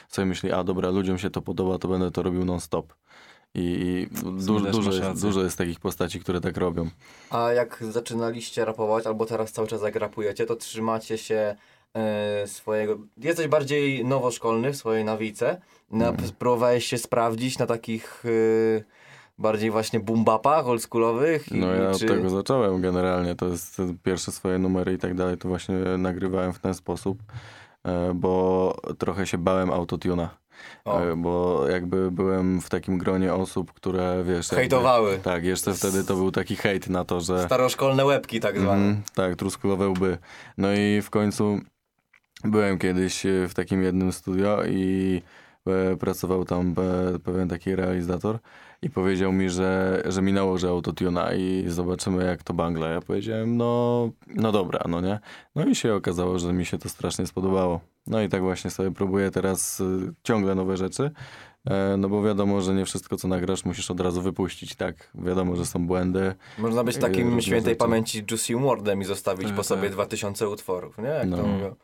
sobie 0.07 0.25
myśli, 0.25 0.51
a 0.51 0.63
dobra, 0.63 0.89
ludziom 0.89 1.17
się 1.17 1.29
to 1.29 1.41
podoba, 1.41 1.77
to 1.77 1.87
będę 1.87 2.11
to 2.11 2.23
robił 2.23 2.45
non-stop. 2.45 2.93
I, 3.55 4.07
i 4.11 4.15
du, 4.23 4.59
dużo, 4.59 4.91
jest, 4.93 5.21
dużo 5.21 5.43
jest 5.43 5.57
takich 5.57 5.79
postaci, 5.79 6.19
które 6.19 6.41
tak 6.41 6.57
robią. 6.57 6.89
A 7.29 7.51
jak 7.51 7.83
zaczynaliście 7.89 8.65
rapować, 8.65 9.05
albo 9.07 9.25
teraz 9.25 9.51
cały 9.51 9.67
czas 9.67 9.81
jak 9.81 9.95
rapujecie, 9.95 10.45
to 10.45 10.55
trzymacie 10.55 11.17
się 11.17 11.55
e, 11.95 12.47
swojego... 12.47 12.97
Jesteś 13.17 13.47
bardziej 13.47 14.05
nowoszkolny 14.05 14.71
w 14.73 14.77
swojej 14.77 15.05
nawice. 15.05 15.61
Na, 15.91 16.09
Mhm. 16.09 16.31
Próbowałeś 16.39 16.85
się 16.85 16.97
sprawdzić 16.97 17.57
na 17.59 17.65
takich 17.65 18.23
e, 18.25 18.83
bardziej 19.37 19.71
właśnie 19.71 19.99
boom-bapach 19.99 20.65
oldschoolowych? 20.65 21.51
i- 21.51 21.59
No 21.59 21.67
ja 21.73 21.89
od 21.89 21.99
czy- 21.99 22.05
tego 22.05 22.29
zacząłem 22.29 22.81
generalnie, 22.81 23.35
to 23.35 23.47
jest 23.47 23.81
pierwsze 24.03 24.31
swoje 24.31 24.57
numery 24.59 24.93
i 24.93 24.97
tak 24.97 25.15
dalej, 25.15 25.37
to 25.37 25.47
właśnie 25.47 25.75
nagrywałem 25.97 26.53
w 26.53 26.59
ten 26.59 26.73
sposób, 26.73 27.17
e, 27.83 28.11
bo 28.15 28.75
trochę 28.97 29.27
się 29.27 29.37
bałem 29.37 29.71
autotuna, 29.71 30.29
O, 30.85 31.01
e, 31.01 31.15
bo 31.15 31.65
jakby 31.69 32.11
byłem 32.11 32.61
w 32.61 32.69
takim 32.69 32.97
gronie 32.97 33.33
osób, 33.33 33.73
które 33.73 34.23
wiesz... 34.23 34.45
jakby- 34.45 34.55
hejtowały. 34.55 35.19
Tak, 35.23 35.43
jeszcze 35.43 35.73
wtedy 35.73 36.03
to 36.03 36.15
był 36.15 36.31
taki 36.31 36.55
hejt 36.55 36.89
na 36.89 37.05
to, 37.05 37.21
że... 37.21 37.45
Staroszkolne 37.45 38.05
łebki 38.05 38.39
tak 38.39 38.59
zwane. 38.59 38.85
Mhm, 38.85 39.03
tak, 39.15 39.35
truskolowe 39.35 39.89
łby. 39.89 40.17
No 40.57 40.73
i 40.73 41.01
w 41.01 41.09
końcu 41.09 41.59
byłem 42.43 42.77
kiedyś 42.77 43.25
e, 43.25 43.47
w 43.47 43.53
takim 43.53 43.83
jednym 43.83 44.11
studio 44.11 44.65
i 44.65 45.21
e, 45.67 45.97
pracował 45.97 46.45
tam 46.45 46.75
pewien 47.23 47.49
taki 47.49 47.75
realizator 47.75 48.39
i 48.81 48.89
powiedział 48.89 49.31
mi, 49.31 49.49
że, 49.49 50.01
że 50.05 50.21
mi 50.21 50.33
nałoży 50.33 50.67
autotuna 50.67 51.33
i 51.33 51.63
zobaczymy 51.67 52.25
jak 52.25 52.43
to 52.43 52.53
bangla. 52.53 52.87
Ja 52.89 53.01
powiedziałem, 53.01 53.57
no, 53.57 54.09
no 54.27 54.51
dobra, 54.51 54.79
no 54.89 55.01
nie? 55.01 55.19
No 55.55 55.65
i 55.65 55.75
się 55.75 55.93
okazało, 55.95 56.39
że 56.39 56.53
mi 56.53 56.65
się 56.65 56.77
to 56.77 56.89
strasznie 56.89 57.27
spodobało. 57.27 57.79
No 58.07 58.21
i 58.21 58.29
tak 58.29 58.41
właśnie 58.41 58.69
sobie 58.71 58.91
próbuję 58.91 59.31
teraz 59.31 59.81
e, 59.81 59.85
ciągle 60.23 60.55
nowe 60.55 60.77
rzeczy, 60.77 61.11
e, 61.65 61.95
no 61.97 62.09
bo 62.09 62.23
wiadomo, 62.23 62.61
że 62.61 62.73
nie 62.73 62.85
wszystko 62.85 63.17
co 63.17 63.27
nagrasz 63.27 63.65
musisz 63.65 63.91
od 63.91 63.99
razu 64.01 64.21
wypuścić, 64.21 64.75
tak? 64.75 65.11
Wiadomo, 65.15 65.55
że 65.55 65.65
są 65.65 65.87
błędy, 65.87 66.35
Można 66.57 66.83
być 66.83 66.97
e, 66.97 66.99
takim 66.99 67.41
świętej 67.41 67.63
rzeczy. 67.71 67.75
pamięci 67.75 68.23
Juicy 68.31 68.55
Wardem 68.55 69.01
i 69.01 69.05
zostawić 69.05 69.47
Tak, 69.47 69.55
po 69.55 69.63
sobie 69.63 69.81
tak. 69.83 69.91
2000 69.91 70.49
utworów, 70.49 70.97
nie? 70.97 71.03
Jak 71.09 71.21
to 71.29 71.37
No. 71.37 71.43
mówią. 71.43 71.75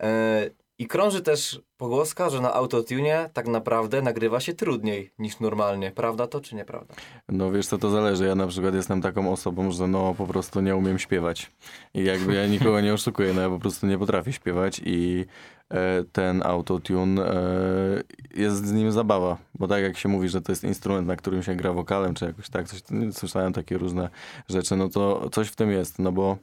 E, 0.00 0.50
I 0.82 0.86
krąży 0.86 1.22
też 1.22 1.60
pogłoska, 1.76 2.30
że 2.30 2.40
na 2.40 2.54
autotune 2.54 3.30
tak 3.32 3.48
naprawdę 3.48 4.02
nagrywa 4.02 4.40
się 4.40 4.52
trudniej 4.52 5.12
niż 5.18 5.40
normalnie. 5.40 5.90
Prawda 5.90 6.26
to 6.26 6.40
czy 6.40 6.54
nieprawda? 6.54 6.94
No 7.28 7.52
wiesz 7.52 7.66
co, 7.66 7.78
to 7.78 7.90
zależy. 7.90 8.26
Ja 8.26 8.34
na 8.34 8.46
przykład 8.46 8.74
jestem 8.74 9.02
taką 9.02 9.32
osobą, 9.32 9.70
że 9.70 9.88
no 9.88 10.14
po 10.14 10.26
prostu 10.26 10.60
nie 10.60 10.76
umiem 10.76 10.98
śpiewać. 10.98 11.52
I 11.94 12.04
jakby 12.04 12.34
ja 12.34 12.46
nikogo 12.46 12.80
nie 12.80 12.94
oszukuję, 12.94 13.34
no 13.34 13.40
ja 13.40 13.48
po 13.48 13.58
prostu 13.58 13.86
nie 13.86 13.98
potrafię 13.98 14.32
śpiewać 14.32 14.80
i 14.84 15.24
e, 15.70 16.04
ten 16.12 16.42
autotune 16.42 17.22
e, 17.26 18.02
jest 18.36 18.66
z 18.66 18.72
nim 18.72 18.92
zabawa. 18.92 19.38
Bo 19.54 19.68
tak 19.68 19.82
jak 19.82 19.98
się 19.98 20.08
mówi, 20.08 20.28
że 20.28 20.40
to 20.40 20.52
jest 20.52 20.64
instrument, 20.64 21.06
na 21.06 21.16
którym 21.16 21.42
się 21.42 21.54
gra 21.54 21.72
wokalem, 21.72 22.14
czy 22.14 22.24
jakoś 22.24 22.50
tak, 22.50 22.68
coś, 22.68 22.82
słyszałem 23.12 23.52
takie 23.52 23.78
różne 23.78 24.08
rzeczy, 24.48 24.76
no 24.76 24.88
to 24.88 25.30
coś 25.30 25.48
w 25.48 25.56
tym 25.56 25.70
jest, 25.70 25.98
no 25.98 26.12
bo 26.12 26.36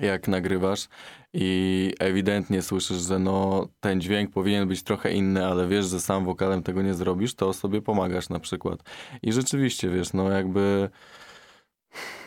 jak 0.00 0.28
nagrywasz 0.28 0.88
i 1.32 1.92
ewidentnie 1.98 2.62
słyszysz, 2.62 3.02
że 3.02 3.18
no 3.18 3.66
ten 3.80 4.00
dźwięk 4.00 4.30
powinien 4.30 4.68
być 4.68 4.82
trochę 4.82 5.12
inny, 5.12 5.46
ale 5.46 5.68
wiesz, 5.68 5.86
że 5.86 6.00
sam 6.00 6.24
wokalem 6.24 6.62
tego 6.62 6.82
nie 6.82 6.94
zrobisz, 6.94 7.34
to 7.34 7.52
sobie 7.52 7.82
pomagasz 7.82 8.28
na 8.28 8.40
przykład. 8.40 8.80
I 9.22 9.32
rzeczywiście, 9.32 9.88
wiesz, 9.90 10.12
no 10.12 10.30
jakby 10.30 10.90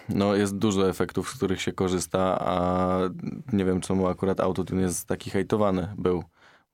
no 0.09 0.35
jest 0.35 0.57
dużo 0.57 0.89
efektów, 0.89 1.29
z 1.29 1.37
których 1.37 1.61
się 1.61 1.71
korzysta, 1.71 2.39
a 2.39 2.97
nie 3.53 3.65
wiem 3.65 3.81
czemu 3.81 4.07
akurat 4.07 4.39
autotune 4.39 4.81
jest 4.81 5.07
taki 5.07 5.29
hejtowany 5.29 5.87
był. 5.97 6.23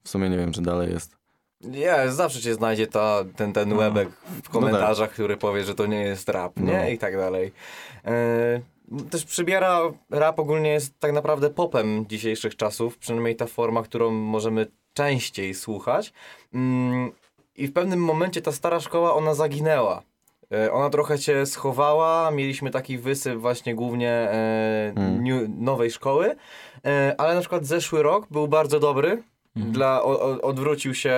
W 0.03 0.09
sumie 0.09 0.29
nie 0.29 0.37
wiem, 0.37 0.51
czy 0.51 0.61
dalej 0.61 0.91
jest. 0.91 1.17
Nie, 1.61 1.95
zawsze 2.11 2.41
cię 2.41 2.53
znajdzie 2.53 2.87
ta, 2.87 3.23
ten, 3.35 3.53
ten 3.53 3.69
No. 3.69 3.75
łebek 3.75 4.09
w 4.43 4.49
komentarzach, 4.49 5.11
który 5.11 5.37
powie, 5.37 5.63
że 5.63 5.75
to 5.75 5.85
nie 5.85 6.01
jest 6.01 6.29
rap, 6.29 6.57
nie? 6.59 6.77
No. 6.83 6.89
I 6.89 6.97
tak 6.97 7.17
dalej. 7.17 7.51
E, 8.05 8.61
też 9.09 9.25
przybiera, 9.25 9.79
rap 10.09 10.39
ogólnie 10.39 10.69
jest 10.69 10.99
tak 10.99 11.11
naprawdę 11.11 11.49
popem 11.49 12.05
dzisiejszych 12.09 12.55
czasów, 12.55 12.97
przynajmniej 12.97 13.35
ta 13.35 13.45
forma, 13.45 13.83
którą 13.83 14.11
możemy 14.11 14.67
częściej 14.93 15.53
słuchać. 15.53 16.13
Mm, 16.53 17.11
I 17.55 17.67
w 17.67 17.73
pewnym 17.73 18.03
momencie 18.03 18.41
ta 18.41 18.51
stara 18.51 18.79
szkoła, 18.79 19.13
ona 19.13 19.33
zaginęła. 19.33 20.01
E, 20.53 20.71
Ona 20.71 20.89
trochę 20.89 21.17
się 21.17 21.45
schowała, 21.45 22.31
mieliśmy 22.31 22.71
taki 22.71 22.97
wysyp 22.97 23.35
właśnie 23.39 23.75
głównie 23.75 24.09
e, 24.11 24.93
Mm. 24.95 25.23
new, 25.23 25.49
nowej 25.57 25.91
szkoły, 25.91 26.35
e, 26.85 27.15
ale 27.17 27.33
na 27.35 27.39
przykład 27.39 27.65
zeszły 27.65 28.03
rok 28.03 28.27
był 28.31 28.47
bardzo 28.47 28.79
dobry. 28.79 29.23
Dla, 29.59 30.03
o, 30.03 30.41
odwrócił 30.41 30.93
się 30.93 31.13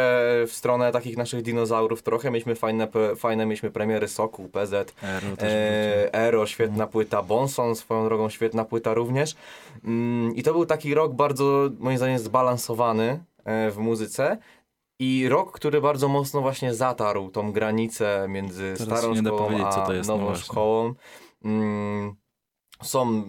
w 0.47 0.49
stronę 0.51 0.91
takich 0.91 1.17
naszych 1.17 1.41
dinozaurów 1.41 2.01
trochę. 2.01 2.31
Mieliśmy 2.31 2.55
fajne, 2.55 2.87
fajne 3.15 3.45
mieliśmy 3.45 3.71
premiery 3.71 4.07
Soku, 4.07 4.49
PZ, 4.49 4.93
wrócił. 5.21 5.47
e, 5.47 6.13
Ero, 6.13 6.45
świetna 6.47 6.87
płyta, 6.87 7.23
Bonson 7.23 7.75
swoją 7.75 8.05
drogą, 8.05 8.29
świetna 8.29 8.65
płyta 8.65 8.93
również. 8.93 9.35
Mm, 9.83 10.35
I 10.35 10.43
to 10.43 10.53
był 10.53 10.65
taki 10.65 10.93
rok 10.93 11.13
bardzo, 11.13 11.69
moim 11.79 11.97
zdaniem, 11.97 12.19
zbalansowany 12.19 13.23
e, 13.45 13.71
w 13.71 13.77
muzyce. 13.77 14.37
I 14.99 15.29
rok, 15.29 15.51
który 15.51 15.81
bardzo 15.81 16.07
mocno 16.07 16.41
właśnie 16.41 16.73
zatarł 16.73 17.29
tą 17.29 17.51
granicę 17.51 18.25
między 18.29 18.73
Teraz 18.77 18.99
starą 18.99 19.15
szkołą 19.15 19.65
a 19.65 19.87
no 19.87 20.03
nową 20.07 20.25
właśnie. 20.25 20.43
szkołą. 20.43 20.93
Mm, 21.45 22.15
są, 22.81 23.23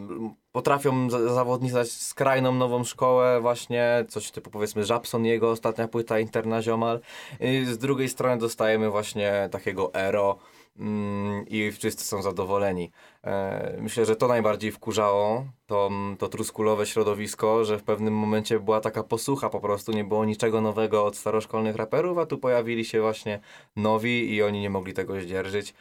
potrafią 0.53 1.11
za- 1.11 1.35
zawodnicy 1.35 1.75
dać 1.75 1.91
skrajną 1.91 2.55
nową 2.55 2.85
szkołę 2.85 3.41
właśnie, 3.41 4.05
coś 4.09 4.31
typu 4.31 4.51
powiedzmy 4.51 4.85
Żabson, 4.85 5.25
jego 5.25 5.51
ostatnia 5.51 5.89
płyta 5.89 6.19
Interna 6.19 6.63
Ziomal. 6.63 7.01
I 7.41 7.65
z 7.65 7.79
drugiej 7.79 8.09
strony 8.09 8.39
dostajemy 8.41 8.91
właśnie 8.91 9.49
takiego 9.51 9.95
Ero 9.95 10.39
mm, 10.79 11.45
i 11.49 11.73
wszyscy 11.73 12.05
są 12.05 12.23
zadowoleni. 12.23 12.91
E, 13.25 13.77
myślę, 13.81 14.05
że 14.05 14.17
to 14.17 14.29
najbardziej 14.29 14.73
wkurzało 14.73 15.47
to, 15.67 15.91
to 16.19 16.29
truskulowe 16.29 16.87
środowisko, 16.87 17.65
że 17.65 17.79
w 17.79 17.83
pewnym 17.83 18.15
momencie 18.15 18.61
była 18.61 18.81
taka 18.81 19.03
posłucha 19.03 19.51
po 19.51 19.61
prostu, 19.61 19.93
nie 19.93 20.05
było 20.05 20.25
niczego 20.25 20.61
nowego 20.61 21.05
od 21.05 21.17
staroszkolnych 21.17 21.77
raperów, 21.77 22.19
a 22.19 22.27
tu 22.27 22.39
pojawili 22.39 22.85
się 22.85 23.01
właśnie 23.01 23.41
nowi 23.77 24.35
i 24.35 24.43
oni 24.43 24.61
nie 24.61 24.71
mogli 24.71 24.93
tego 24.93 25.21
zdzierżyć. 25.21 25.75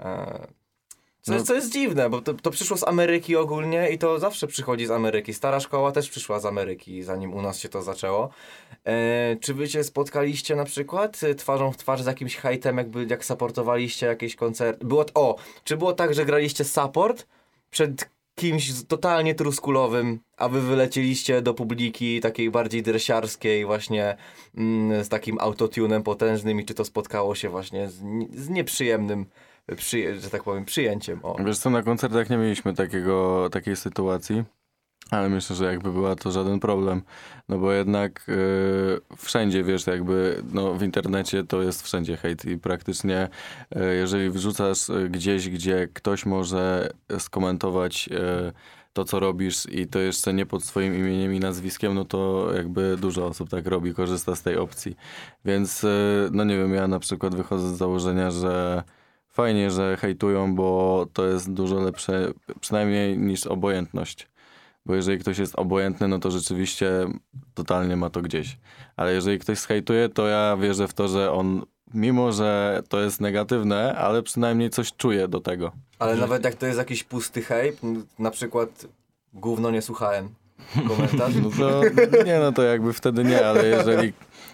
E, 0.00 0.46
co, 1.26 1.32
No. 1.32 1.36
jest, 1.36 1.46
co 1.46 1.54
jest 1.54 1.72
dziwne, 1.72 2.10
bo 2.10 2.20
to, 2.20 2.34
to 2.34 2.50
przyszło 2.50 2.76
z 2.76 2.88
Ameryki 2.88 3.36
ogólnie 3.36 3.90
i 3.90 3.98
to 3.98 4.18
zawsze 4.18 4.46
przychodzi 4.46 4.86
z 4.86 4.90
Ameryki. 4.90 5.34
Stara 5.34 5.60
szkoła 5.60 5.92
też 5.92 6.10
przyszła 6.10 6.40
z 6.40 6.46
Ameryki, 6.46 7.02
zanim 7.02 7.34
u 7.34 7.42
nas 7.42 7.58
się 7.58 7.68
to 7.68 7.82
zaczęło. 7.82 8.30
E, 8.84 9.36
czy 9.40 9.54
wy 9.54 9.68
się 9.68 9.84
spotkaliście 9.84 10.56
na 10.56 10.64
przykład 10.64 11.20
e, 11.22 11.34
twarzą 11.34 11.72
w 11.72 11.76
twarz 11.76 12.02
z 12.02 12.06
jakimś 12.06 12.36
hejtem, 12.36 12.78
jakby 12.78 13.06
jak 13.10 13.24
supportowaliście 13.24 14.06
jakieś 14.06 14.36
koncerty? 14.36 14.86
Było, 14.86 15.04
o, 15.14 15.36
czy 15.64 15.76
było 15.76 15.92
tak, 15.92 16.14
że 16.14 16.24
graliście 16.24 16.64
support 16.64 17.26
przed 17.70 18.08
kimś 18.34 18.84
totalnie 18.88 19.34
truskulowym, 19.34 20.20
a 20.36 20.48
wy 20.48 20.60
wylecieliście 20.60 21.42
do 21.42 21.54
publiki 21.54 22.20
takiej 22.20 22.50
bardziej 22.50 22.82
dresiarskiej 22.82 23.64
właśnie 23.64 24.16
mm, 24.56 25.04
z 25.04 25.08
takim 25.08 25.38
autotunem 25.40 26.02
potężnym 26.02 26.60
i 26.60 26.64
czy 26.64 26.74
to 26.74 26.84
spotkało 26.84 27.34
się 27.34 27.48
właśnie 27.48 27.88
z, 27.88 28.02
z 28.34 28.48
nieprzyjemnym, 28.48 29.26
przyje, 29.76 30.20
że 30.20 30.30
tak 30.30 30.42
powiem, 30.42 30.64
przyjęciem. 30.64 31.20
O. 31.22 31.36
Wiesz 31.44 31.58
co, 31.58 31.70
na 31.70 31.82
koncertach 31.82 32.30
nie 32.30 32.36
mieliśmy 32.36 32.74
takiego, 32.74 33.48
takiej 33.52 33.76
sytuacji, 33.76 34.44
ale 35.10 35.28
myślę, 35.28 35.56
że 35.56 35.64
jakby 35.64 35.92
była 35.92 36.16
to 36.16 36.30
żaden 36.30 36.60
problem, 36.60 37.02
no 37.48 37.58
bo 37.58 37.72
jednak 37.72 38.28
y, 38.28 39.16
wszędzie, 39.16 39.64
wiesz, 39.64 39.86
jakby 39.86 40.42
no, 40.52 40.74
w 40.74 40.82
internecie 40.82 41.44
to 41.44 41.62
jest 41.62 41.82
wszędzie 41.82 42.16
hejt 42.16 42.44
i 42.44 42.58
praktycznie 42.58 43.28
y, 43.76 43.96
jeżeli 43.96 44.30
wrzucasz 44.30 44.88
y, 44.88 45.08
gdzieś, 45.08 45.48
gdzie 45.48 45.88
ktoś 45.94 46.26
może 46.26 46.90
skomentować 47.18 48.08
y, 48.12 48.52
to, 48.92 49.04
co 49.04 49.20
robisz 49.20 49.66
i 49.70 49.86
to 49.86 49.98
jeszcze 49.98 50.34
nie 50.34 50.46
pod 50.46 50.64
swoim 50.64 50.94
imieniem 50.94 51.34
i 51.34 51.40
nazwiskiem, 51.40 51.94
no 51.94 52.04
to 52.04 52.50
jakby 52.54 52.96
dużo 52.96 53.26
osób 53.26 53.50
tak 53.50 53.66
robi, 53.66 53.94
korzysta 53.94 54.36
z 54.36 54.42
tej 54.42 54.56
opcji. 54.56 54.96
Więc 55.44 55.84
y, 55.84 56.28
no 56.32 56.44
nie 56.44 56.56
wiem, 56.56 56.74
ja 56.74 56.88
na 56.88 56.98
przykład 56.98 57.34
wychodzę 57.34 57.74
z 57.74 57.78
założenia, 57.78 58.30
że 58.30 58.82
fajnie, 59.36 59.70
że 59.70 59.96
hejtują, 59.96 60.54
bo 60.54 61.06
to 61.12 61.26
jest 61.26 61.52
dużo 61.52 61.80
lepsze, 61.80 62.32
przynajmniej 62.60 63.18
niż 63.18 63.46
obojętność. 63.46 64.28
Bo 64.86 64.94
jeżeli 64.94 65.18
ktoś 65.18 65.38
jest 65.38 65.54
obojętny, 65.54 66.08
no 66.08 66.18
to 66.18 66.30
rzeczywiście 66.30 66.90
totalnie 67.54 67.96
ma 67.96 68.10
to 68.10 68.22
gdzieś. 68.22 68.58
Ale 68.96 69.12
jeżeli 69.12 69.38
ktoś 69.38 69.58
zhejtuje, 69.58 70.08
to 70.08 70.26
ja 70.26 70.56
wierzę 70.56 70.88
w 70.88 70.94
to, 70.94 71.08
że 71.08 71.32
on, 71.32 71.62
mimo 71.94 72.32
że 72.32 72.82
to 72.88 73.00
jest 73.00 73.20
negatywne, 73.20 73.94
ale 73.94 74.22
przynajmniej 74.22 74.70
coś 74.70 74.92
czuje 74.92 75.28
do 75.28 75.40
tego. 75.40 75.72
Ale 75.98 76.16
nawet 76.16 76.44
jak 76.44 76.54
to 76.54 76.66
jest 76.66 76.78
jakiś 76.78 77.04
pusty 77.04 77.42
hejt, 77.42 77.80
na 78.18 78.30
przykład 78.30 78.86
gówno 79.34 79.70
nie 79.70 79.82
słuchałem, 79.82 80.28
komentarz, 80.88 81.32
No 81.42 81.50
to 81.58 81.80
nie, 82.24 82.38
no 82.38 82.52
to 82.52 82.62
jakby 82.62 82.92
wtedy 82.92 83.24
nie, 83.24 83.46
ale 83.46 83.66
jeżeli, 83.66 84.12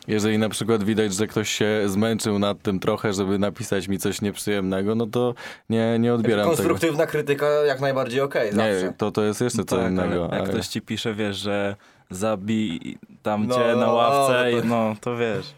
jeżeli 0.09 0.39
na 0.39 0.49
przykład 0.49 0.85
widać, 0.85 1.15
że 1.15 1.27
ktoś 1.27 1.49
się 1.51 1.83
zmęczył 1.87 2.39
nad 2.39 2.63
tym 2.63 2.81
trochę, 2.81 3.13
żeby 3.13 3.39
napisać 3.39 3.89
mi 3.89 3.99
coś 3.99 4.21
nieprzyjemnego, 4.23 4.95
no 4.95 5.07
to 5.07 5.35
nie, 5.71 5.99
nie 5.99 6.15
odbieram 6.15 6.45
tego. 6.45 6.57
konstruktywna 6.57 7.07
krytyka 7.07 7.47
jak 7.51 7.81
najbardziej 7.81 8.21
okej, 8.21 8.53
zawsze. 8.53 8.83
Nie, 8.87 8.93
to, 8.97 9.11
to 9.11 9.25
jest 9.25 9.41
jeszcze 9.41 9.65
co 9.65 9.77
Tak, 9.77 9.91
innego. 9.91 10.23
jak 10.23 10.33
ale- 10.33 10.49
ktoś 10.49 10.67
ci 10.69 10.81
pisze, 10.81 11.15
wiesz, 11.15 11.37
że 11.37 11.77
zabij 12.11 12.99
tam 13.23 13.47
No, 13.47 13.55
cię 13.55 13.61
na 13.77 13.87
no, 13.87 13.95
ławce, 13.95 14.33
no 14.53 14.59
i 14.59 14.61
to- 14.63 14.69
no 14.69 14.97
to 15.01 15.17
wiesz. 15.17 15.55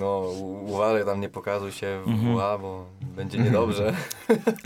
No, 0.00 0.20
uważaj 0.66 1.04
tam, 1.04 1.20
nie 1.20 1.28
pokazuj 1.28 1.72
się 1.72 2.00
w 2.06 2.08
Mhm. 2.08 2.36
WA, 2.36 2.58
bo 2.58 2.86
będzie 3.02 3.38
niedobrze. 3.38 3.92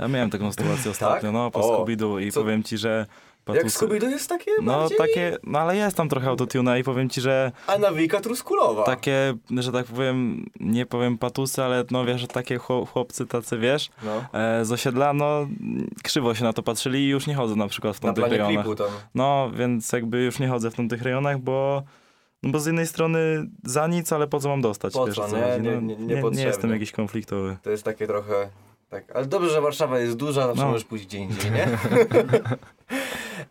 Ja 0.01 0.09
miałem 0.09 0.31
taką 0.31 0.53
sytuację 0.53 0.91
ostatnio, 0.97 1.33
no 1.33 1.51
po 1.51 1.61
Tak? 1.61 1.69
Scooby-Doo 1.71 2.23
i 2.23 2.33
co- 2.33 2.41
powiem 2.41 2.63
ci, 2.63 2.79
że 2.79 3.07
Jak 3.49 3.67
Patusy- 3.67 3.87
Scooby-Doo 3.87 4.09
jest 4.09 4.29
takie 4.29 4.51
No 4.63 4.79
bardziej... 4.79 4.99
takie, 4.99 5.37
no 5.45 5.59
ale 5.59 5.77
jest 5.77 5.97
tam 5.97 6.09
trochę 6.09 6.29
autotuna 6.29 6.79
i 6.79 6.83
powiem 6.85 7.09
ci, 7.09 7.21
że 7.21 7.53
A 7.67 7.79
nawika 7.79 8.21
truskulowa. 8.21 8.85
takie, 8.85 9.35
że 9.59 9.73
tak 9.73 9.87
powiem, 9.87 10.47
nie 10.61 10.87
powiem 10.87 11.19
patusy, 11.19 11.63
ale 11.63 11.85
no 11.91 12.05
wiesz, 12.05 12.21
że 12.21 12.27
takie 12.29 12.59
chło- 12.59 12.87
chłopcy 12.87 13.27
tacy, 13.27 13.59
wiesz, 13.59 13.91
No. 14.03 14.25
e, 14.41 14.65
z 14.65 14.73
osiedla, 14.73 15.13
no 15.13 15.49
krzywo 16.03 16.35
się 16.35 16.45
na 16.45 16.53
to 16.53 16.63
patrzyli 16.63 16.99
i 16.99 17.09
już 17.09 17.27
nie 17.27 17.35
chodzę 17.35 17.57
na 17.57 17.69
przykład 17.69 17.97
w 17.97 18.03
Na 18.03 18.07
tamtych 18.07 18.25
planie 18.25 18.39
rejonach. 18.63 18.67
No, 19.15 19.51
więc 19.55 19.93
jakby 19.93 20.23
już 20.25 20.39
nie 20.39 20.49
chodzę 20.49 20.71
w 20.71 20.75
tamtych 20.75 21.03
rejonach, 21.03 21.39
bo 21.39 21.83
no 22.43 22.51
bo 22.51 22.61
z 22.61 22.67
jednej 22.67 22.87
strony 22.87 23.49
za 23.65 23.87
nic, 23.87 24.13
ale 24.13 24.27
po 24.27 24.41
co 24.41 24.49
mam 24.49 24.61
dostać? 24.61 24.93
Po 24.93 25.07
wiesz, 25.07 25.17
co, 25.17 25.29
nie? 25.29 25.59
No, 25.63 25.81
nie- 25.81 25.97
nie, 25.97 26.23
nie 26.31 26.43
jestem 26.45 26.71
jakiś 26.71 26.93
konfliktowy. 26.93 27.57
To 27.63 27.71
jest 27.71 27.83
takie 27.85 28.07
trochę... 28.07 28.51
Tak, 28.91 29.17
ale 29.17 29.27
dobrze, 29.27 29.51
że 29.51 29.61
Warszawa 29.61 29.99
jest 29.99 30.17
duża, 30.17 30.47
zawsze 30.47 30.63
No. 30.63 30.69
możesz 30.69 30.85
pójść 30.85 31.07
gdzie 31.07 31.19
indziej, 31.19 31.51
nie? 31.51 31.67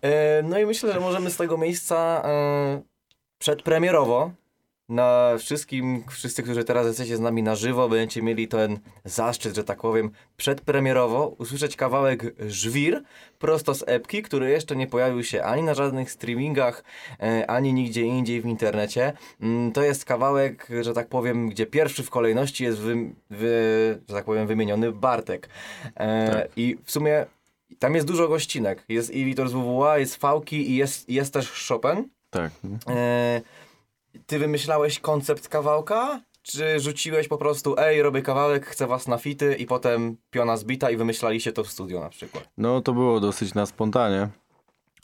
e, 0.01 0.43
no 0.43 0.59
i 0.59 0.65
myślę, 0.65 0.93
że 0.93 0.99
możemy 0.99 1.29
z 1.29 1.37
tego 1.37 1.57
miejsca 1.57 2.23
e, 2.25 2.81
przedpremierowo 3.39 4.31
na 4.89 5.33
wszystkim, 5.39 6.03
wszyscy, 6.09 6.43
którzy 6.43 6.63
teraz 6.63 6.87
jesteście 6.87 7.17
z 7.17 7.19
nami 7.19 7.43
na 7.43 7.55
żywo, 7.55 7.89
będziecie 7.89 8.21
mieli 8.21 8.47
ten 8.47 8.79
zaszczyt, 9.05 9.55
że 9.55 9.63
tak 9.63 9.81
powiem, 9.81 10.11
przedpremierowo 10.37 11.35
usłyszeć 11.37 11.75
kawałek 11.75 12.23
Żwir 12.47 13.03
prosto 13.39 13.75
z 13.75 13.83
epki, 13.87 14.23
który 14.23 14.49
jeszcze 14.49 14.75
nie 14.75 14.87
pojawił 14.87 15.23
się 15.23 15.43
ani 15.43 15.63
na 15.63 15.73
żadnych 15.73 16.11
streamingach, 16.11 16.83
e, 17.19 17.49
ani 17.49 17.73
nigdzie 17.73 18.01
indziej 18.01 18.41
w 18.41 18.45
internecie. 18.45 19.13
Mm, 19.41 19.71
To 19.71 19.83
jest 19.83 20.05
kawałek, 20.05 20.67
że 20.81 20.93
tak 20.93 21.07
powiem, 21.07 21.49
gdzie 21.49 21.65
pierwszy 21.65 22.03
w 22.03 22.09
kolejności 22.09 22.63
jest, 22.63 22.79
wy, 22.79 22.95
wy, 23.29 24.01
że 24.09 24.15
tak 24.15 24.25
powiem, 24.25 24.47
wymieniony 24.47 24.91
Bartek. 24.91 25.49
Tak. 25.95 26.47
I 26.55 26.77
w 26.83 26.91
sumie 26.91 27.25
tam 27.79 27.95
jest 27.95 28.07
dużo 28.07 28.27
gościnek. 28.27 28.85
Jest 28.89 29.11
i 29.11 29.25
Witor 29.25 29.49
z 29.49 29.53
WWA, 29.53 29.97
jest 29.97 30.15
Fałki 30.15 30.71
i 30.71 30.75
jest, 30.75 31.09
jest 31.09 31.33
też 31.33 31.67
Chopin. 31.67 32.09
Tak. 32.29 32.51
E, 32.89 33.41
ty 34.25 34.39
wymyślałeś 34.39 34.99
koncept 34.99 35.47
kawałka? 35.47 36.21
Czy 36.41 36.79
rzuciłeś 36.79 37.27
po 37.27 37.37
prostu, 37.37 37.75
ej, 37.77 38.01
robię 38.01 38.21
kawałek, 38.21 38.65
chcę 38.65 38.87
was 38.87 39.07
na 39.07 39.17
fity 39.17 39.55
i 39.55 39.65
potem 39.65 40.17
piona 40.31 40.57
zbita 40.57 40.91
i 40.91 40.97
wymyślaliście 40.97 41.53
to 41.53 41.63
w 41.63 41.67
studio 41.67 41.99
na 41.99 42.09
przykład? 42.09 42.49
No 42.57 42.81
to 42.81 42.93
było 42.93 43.19
dosyć 43.19 43.53
na 43.53 43.65
spontanie, 43.65 44.27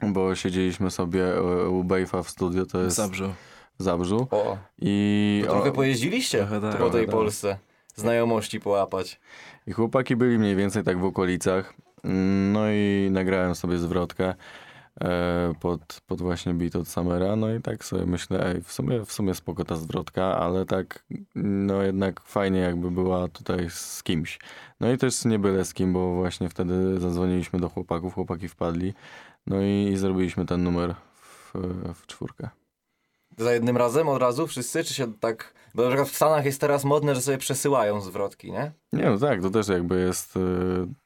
bo 0.02 0.36
siedzieliśmy 0.36 0.92
sobie 0.92 1.36
e, 1.36 1.70
u 1.70 1.84
Bejfa 1.84 2.24
w 2.24 2.30
studio, 2.30 2.66
to 2.66 2.82
jest 2.82 2.96
Zabrzu. 2.96 3.34
Zabrzu. 3.78 4.28
O, 4.32 4.58
I, 4.80 5.42
to 5.46 5.52
trochę 5.52 5.70
o, 5.70 5.74
pojeździliście 5.74 6.38
Trochę 6.38 6.62
tak. 6.62 6.78
po 6.78 6.90
tej 6.90 7.06
tak. 7.06 7.16
Polsce. 7.16 7.58
Znajomości 7.96 8.60
połapać. 8.60 9.20
I 9.68 9.72
chłopaki 9.72 10.16
byli 10.16 10.38
mniej 10.38 10.56
więcej 10.56 10.84
tak 10.84 11.00
w 11.00 11.06
okolicach. 11.06 11.74
No 12.54 12.72
i 12.72 13.10
nagrałem 13.12 13.56
sobie 13.56 13.78
zwrotkę 13.78 14.34
e, 15.02 15.54
pod, 15.60 16.02
pod 16.08 16.22
właśnie 16.22 16.54
beat 16.54 16.76
od 16.76 16.88
Samera. 16.88 17.36
No 17.36 17.54
i 17.54 17.62
tak 17.62 17.86
sobie 17.86 18.06
myślę, 18.06 18.46
ej, 18.46 18.62
w 18.62 18.72
sumie, 18.72 19.06
w 19.06 19.12
sumie 19.12 19.34
spoko 19.34 19.66
ta 19.66 19.76
zwrotka, 19.76 20.24
ale 20.40 20.66
tak 20.66 21.06
no 21.36 21.82
jednak 21.84 22.22
fajnie 22.22 22.60
jakby 22.60 22.92
była 22.92 23.28
tutaj 23.28 23.70
z 23.70 24.04
kimś. 24.04 24.40
No 24.80 24.92
i 24.92 24.98
też 24.98 25.26
nie 25.26 25.40
byle 25.40 25.66
z 25.66 25.74
kim, 25.74 25.94
bo 25.94 26.16
właśnie 26.16 26.50
wtedy 26.50 27.00
zadzwoniliśmy 27.00 27.60
do 27.60 27.70
chłopaków, 27.70 28.14
chłopaki 28.14 28.50
wpadli. 28.50 28.94
No 29.48 29.62
i, 29.62 29.90
i 29.92 29.98
zrobiliśmy 29.98 30.46
ten 30.46 30.64
numer 30.64 30.96
w, 31.14 31.54
w 31.94 32.08
czwórkę. 32.08 32.50
Za 33.38 33.54
jednym 33.54 33.78
razem 33.78 34.10
od 34.10 34.22
razu 34.22 34.48
wszyscy, 34.48 34.84
czy 34.84 34.94
się 34.94 35.14
tak... 35.14 35.54
Bo 35.76 35.84
na 35.84 35.90
przykład 35.90 36.10
w 36.10 36.16
Stanach 36.16 36.46
jest 36.46 36.62
teraz 36.62 36.84
modne, 36.86 37.16
że 37.16 37.22
sobie 37.22 37.38
przesyłają 37.38 38.02
zwrotki, 38.02 38.52
nie? 38.52 38.72
Nie, 38.94 39.06
no 39.06 39.18
tak, 39.18 39.42
to 39.42 39.50
też 39.50 39.68
jakby 39.68 40.00
jest 40.00 40.36
y, 40.38 40.40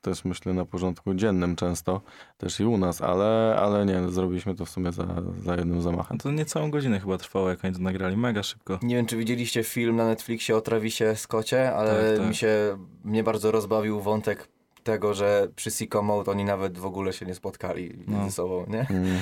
też 0.02 0.26
myślę 0.26 0.54
na 0.54 0.66
porządku 0.66 1.14
dziennym 1.14 1.56
często, 1.56 2.02
też 2.38 2.60
i 2.60 2.66
u 2.66 2.78
nas, 2.78 3.02
ale, 3.02 3.56
ale 3.60 3.86
nie, 3.86 4.10
zrobiliśmy 4.10 4.56
to 4.56 4.66
w 4.66 4.70
sumie 4.70 4.92
za, 4.92 5.08
za 5.44 5.56
jednym 5.56 5.82
zamachem. 5.82 6.18
To 6.18 6.32
niecałą 6.32 6.72
godzinę 6.72 7.00
chyba 7.00 7.18
trwało, 7.18 7.50
jak 7.50 7.66
oni 7.66 7.74
to 7.74 7.80
nagrali, 7.80 8.18
mega 8.18 8.44
szybko. 8.44 8.80
Nie 8.82 8.96
wiem, 8.96 9.06
czy 9.06 9.18
widzieliście 9.18 9.64
film 9.64 9.96
na 9.96 10.06
Netflixie 10.06 10.56
o 10.58 10.62
Travisie 10.62 11.16
Scotcie, 11.16 11.74
ale 11.76 12.10
Tak, 12.10 12.18
tak. 12.20 12.28
mi 12.28 12.36
się, 12.36 12.78
mnie 13.04 13.24
bardzo 13.24 13.52
rozbawił 13.52 14.02
wątek 14.02 14.48
tego, 14.92 15.14
że 15.14 15.48
przy 15.56 15.72
Sicko 15.72 16.02
Mode 16.02 16.32
oni 16.32 16.46
nawet 16.46 16.78
w 16.78 16.86
ogóle 16.86 17.14
się 17.14 17.26
nie 17.26 17.36
spotkali 17.36 17.94
No. 18.08 18.18
między 18.18 18.36
sobą, 18.36 18.66
nie? 18.68 18.86
Mm. 18.90 19.18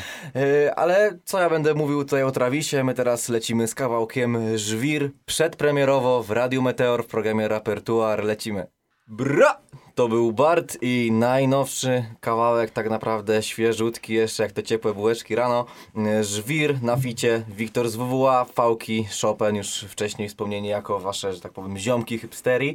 Ale 0.76 1.18
co 1.26 1.40
ja 1.40 1.50
będę 1.50 1.74
mówił 1.74 2.04
tutaj 2.04 2.24
o 2.24 2.32
Travisie, 2.32 2.84
my 2.84 2.94
teraz 2.94 3.30
lecimy 3.30 3.68
z 3.68 3.76
kawałkiem 3.76 4.58
Żwir, 4.58 5.12
przedpremierowo 5.26 6.24
w 6.24 6.32
Radiu 6.32 6.62
Meteor 6.62 7.04
w 7.04 7.08
programie 7.08 7.48
Rapertuar, 7.48 8.24
lecimy. 8.24 8.68
Bra! 9.08 9.58
To 9.96 10.08
był 10.08 10.32
Bart 10.34 10.78
i 10.82 11.10
najnowszy 11.12 12.06
kawałek, 12.20 12.72
tak 12.72 12.90
naprawdę 12.90 13.44
świeżutki 13.44 14.14
jeszcze, 14.14 14.44
jak 14.44 14.52
te 14.52 14.64
ciepłe 14.64 14.94
bułeczki 14.94 15.36
rano. 15.36 15.66
Yy, 15.96 16.24
Żwir 16.24 16.84
na 16.84 16.98
ficie, 16.98 17.44
Wiktor 17.48 17.90
z 17.90 17.96
WWA, 17.96 18.46
Fałki, 18.46 19.08
Chopin, 19.22 19.56
już 19.56 19.86
wcześniej 19.90 20.30
wspomnieni 20.30 20.68
jako 20.68 21.00
wasze, 21.00 21.34
że 21.34 21.42
tak 21.42 21.52
powiem, 21.52 21.78
ziomki 21.78 22.18
hipsteri. 22.18 22.68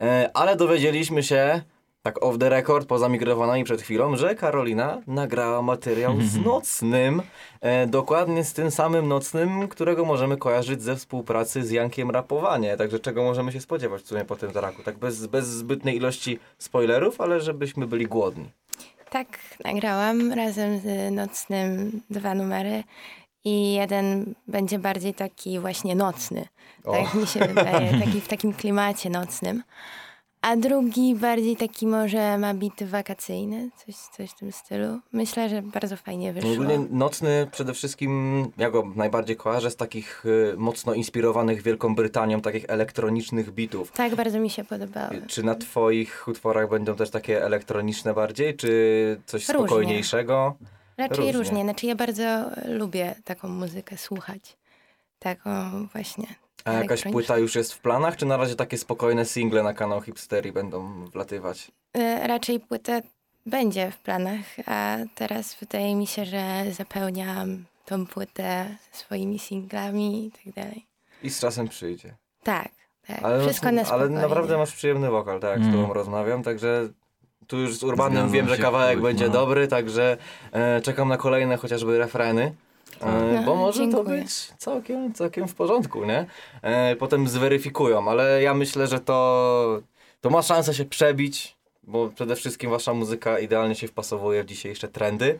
Yy, 0.00 0.32
ale 0.32 0.56
dowiedzieliśmy 0.56 1.22
się, 1.22 1.62
tak 2.08 2.22
off 2.22 2.38
the 2.38 2.48
record, 2.48 2.88
poza 2.88 3.08
mikrofonami 3.08 3.64
przed 3.64 3.82
chwilą, 3.82 4.16
że 4.16 4.34
Karolina 4.34 5.02
nagrała 5.06 5.62
materiał 5.62 6.20
z 6.20 6.36
Nocnym, 6.36 7.22
e, 7.60 7.86
dokładnie 7.86 8.44
z 8.44 8.52
tym 8.52 8.70
samym 8.70 9.08
Nocnym, 9.08 9.68
którego 9.68 10.04
możemy 10.04 10.36
kojarzyć 10.36 10.82
ze 10.82 10.96
współpracy 10.96 11.64
z 11.64 11.70
Jankiem 11.70 12.10
Rapowanie. 12.10 12.76
Także 12.76 13.00
czego 13.00 13.22
możemy 13.22 13.52
się 13.52 13.60
spodziewać 13.60 14.02
w 14.02 14.06
sumie 14.06 14.24
po 14.24 14.36
tym 14.36 14.50
traku? 14.52 14.82
Tak 14.82 14.98
bez, 14.98 15.26
bez 15.26 15.46
zbytniej 15.46 15.96
ilości 15.96 16.38
spoilerów, 16.58 17.20
ale 17.20 17.40
żebyśmy 17.40 17.86
byli 17.86 18.06
głodni. 18.06 18.50
Tak, 19.10 19.38
nagrałam 19.64 20.32
razem 20.32 20.80
z 20.80 21.12
Nocnym 21.12 22.00
dwa 22.10 22.34
numery 22.34 22.84
i 23.44 23.72
jeden 23.72 24.34
będzie 24.46 24.78
bardziej 24.78 25.14
taki 25.14 25.58
właśnie 25.58 25.94
nocny. 25.94 26.46
O. 26.84 26.92
Tak 26.92 27.14
mi 27.14 27.26
się 27.26 27.40
wydaje, 27.40 28.00
taki 28.00 28.20
w 28.20 28.28
takim 28.28 28.52
klimacie 28.52 29.10
nocnym. 29.10 29.62
A 30.40 30.56
drugi 30.56 31.14
bardziej 31.14 31.56
taki 31.56 31.86
może 31.86 32.38
ma 32.38 32.54
bity 32.54 32.86
wakacyjny, 32.86 33.70
coś, 33.76 33.94
coś 33.96 34.30
w 34.30 34.34
tym 34.34 34.52
stylu. 34.52 34.98
Myślę, 35.12 35.48
że 35.48 35.62
bardzo 35.62 35.96
fajnie 35.96 36.32
wyszło. 36.32 36.52
Ogólnie 36.52 36.78
nocny 36.90 37.48
przede 37.52 37.74
wszystkim, 37.74 38.44
ja 38.58 38.70
go 38.70 38.92
najbardziej 38.96 39.36
kojarzę 39.36 39.70
z 39.70 39.76
takich 39.76 40.26
y, 40.26 40.54
mocno 40.56 40.94
inspirowanych 40.94 41.62
Wielką 41.62 41.94
Brytanią, 41.94 42.40
takich 42.40 42.64
elektronicznych 42.68 43.50
bitów. 43.50 43.92
Tak, 43.92 44.14
bardzo 44.14 44.38
mi 44.40 44.50
się 44.50 44.64
podobało. 44.64 45.10
Czy 45.26 45.42
na 45.42 45.54
twoich 45.54 46.28
utworach 46.28 46.70
będą 46.70 46.96
też 46.96 47.10
takie 47.10 47.44
elektroniczne 47.44 48.14
bardziej, 48.14 48.56
czy 48.56 49.20
coś 49.26 49.48
Różnie. 49.48 49.66
spokojniejszego? 49.66 50.54
Raczej 50.96 51.16
różnie. 51.16 51.32
różnie. 51.32 51.62
Znaczy 51.62 51.86
ja 51.86 51.94
bardzo 51.94 52.50
lubię 52.68 53.14
taką 53.24 53.48
muzykę 53.48 53.96
słuchać. 53.96 54.56
Taką 55.18 55.50
właśnie. 55.92 56.26
A 56.68 56.72
jakaś 56.72 57.02
płyta 57.02 57.38
już 57.38 57.54
jest 57.54 57.72
w 57.74 57.78
planach, 57.80 58.16
czy 58.16 58.26
na 58.26 58.36
razie 58.36 58.54
takie 58.56 58.78
spokojne 58.78 59.24
single 59.24 59.62
na 59.62 59.74
kanał 59.74 60.00
Hipsterii 60.00 60.52
będą 60.52 61.04
wlatywać? 61.04 61.70
Y, 61.96 62.26
Raczej 62.26 62.60
płyta 62.60 63.00
będzie 63.46 63.90
w 63.90 63.98
planach, 63.98 64.44
a 64.66 64.96
teraz 65.14 65.56
wydaje 65.60 65.94
mi 65.96 66.06
się, 66.06 66.24
że 66.24 66.64
zapełniam 66.72 67.64
tą 67.86 68.06
płytę 68.06 68.66
swoimi 68.92 69.38
singlami 69.38 70.26
i 70.26 70.30
tak 70.32 70.54
dalej. 70.54 70.86
I 71.22 71.30
z 71.30 71.40
czasem 71.40 71.68
przyjdzie. 71.68 72.14
Tak, 72.42 72.68
tak. 73.06 73.18
Ale, 73.22 73.40
Wszystko 73.40 73.72
na 73.72 73.82
ale 73.82 74.08
naprawdę 74.08 74.58
masz 74.58 74.72
przyjemny 74.72 75.10
wokal, 75.10 75.40
tak, 75.40 75.50
jak 75.50 75.60
z 75.60 75.62
Mm. 75.68 75.80
tobą 75.80 75.92
rozmawiam, 75.94 76.42
także 76.42 76.88
tu 77.46 77.58
już 77.58 77.76
z 77.78 77.82
Urbanem 77.82 78.12
Zgadzam 78.12 78.32
wiem, 78.32 78.48
że 78.48 78.58
kawałek 78.58 79.00
będzie 79.00 79.26
no. 79.26 79.32
dobry, 79.32 79.68
także 79.68 80.16
e, 80.52 80.80
czekam 80.80 81.08
na 81.08 81.16
kolejne 81.16 81.56
chociażby 81.56 81.98
refreny. 81.98 82.54
E, 83.02 83.32
No, 83.34 83.42
bo 83.42 83.54
może 83.54 83.86
to 83.86 83.90
dziękuję. 83.96 84.20
być 84.20 84.52
całkiem, 84.58 85.12
całkiem 85.12 85.48
w 85.48 85.54
porządku, 85.54 86.04
nie? 86.04 86.26
E, 86.62 86.96
potem 86.96 87.28
zweryfikują, 87.28 88.10
ale 88.10 88.42
ja 88.42 88.54
myślę, 88.54 88.86
że 88.86 89.00
to, 89.00 89.80
to 90.20 90.30
ma 90.30 90.42
szansę 90.42 90.74
się 90.74 90.84
przebić, 90.84 91.56
bo 91.82 92.08
przede 92.08 92.36
wszystkim 92.36 92.70
wasza 92.70 92.94
muzyka 92.94 93.38
idealnie 93.38 93.74
się 93.74 93.88
wpasowuje 93.88 94.42
w 94.42 94.46
dzisiejsze 94.46 94.88
trendy. 94.88 95.38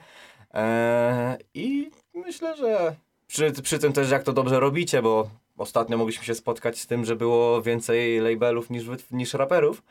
E, 0.55 1.39
I 1.55 1.91
myślę, 2.15 2.57
że 2.57 2.95
przy, 3.27 3.53
przy 3.63 3.79
tym 3.79 3.93
też 3.93 4.11
jak 4.11 4.23
to 4.23 4.33
dobrze 4.33 4.61
robicie, 4.61 5.03
bo 5.03 5.29
ostatnio 5.59 5.97
mogliśmy 5.99 6.25
się 6.25 6.35
spotkać 6.35 6.79
z 6.79 6.87
tym, 6.87 7.05
że 7.05 7.17
było 7.17 7.63
więcej 7.63 8.21
labelów 8.21 8.71
niż, 8.71 8.85
niż 9.11 9.35
raperów. 9.35 9.83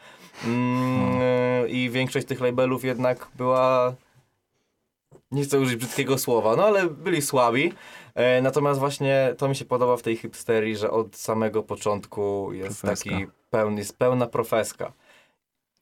Mm, 0.46 1.20
e, 1.22 1.68
I 1.70 1.90
większość 1.90 2.28
tych 2.28 2.42
labelów 2.42 2.84
jednak 2.86 3.28
była. 3.36 3.94
Nie 5.32 5.44
chcę 5.44 5.60
użyć 5.60 5.76
brzydkiego 5.76 6.18
słowa, 6.18 6.56
no 6.56 6.66
ale 6.66 6.88
byli 6.90 7.22
słabi. 7.22 7.74
E, 8.16 8.42
natomiast 8.42 8.80
właśnie 8.80 9.34
to 9.38 9.48
mi 9.48 9.56
się 9.56 9.66
podoba 9.66 9.98
w 9.98 10.02
tej 10.02 10.16
hipsterii, 10.18 10.76
że 10.78 10.92
od 10.92 11.16
samego 11.16 11.64
początku 11.64 12.54
jest 12.54 12.82
Profeska. 12.82 13.10
taki 13.10 13.28
pełny, 13.50 13.80
jest 13.80 13.98
pełna 13.98 14.28
profeska. 14.28 14.92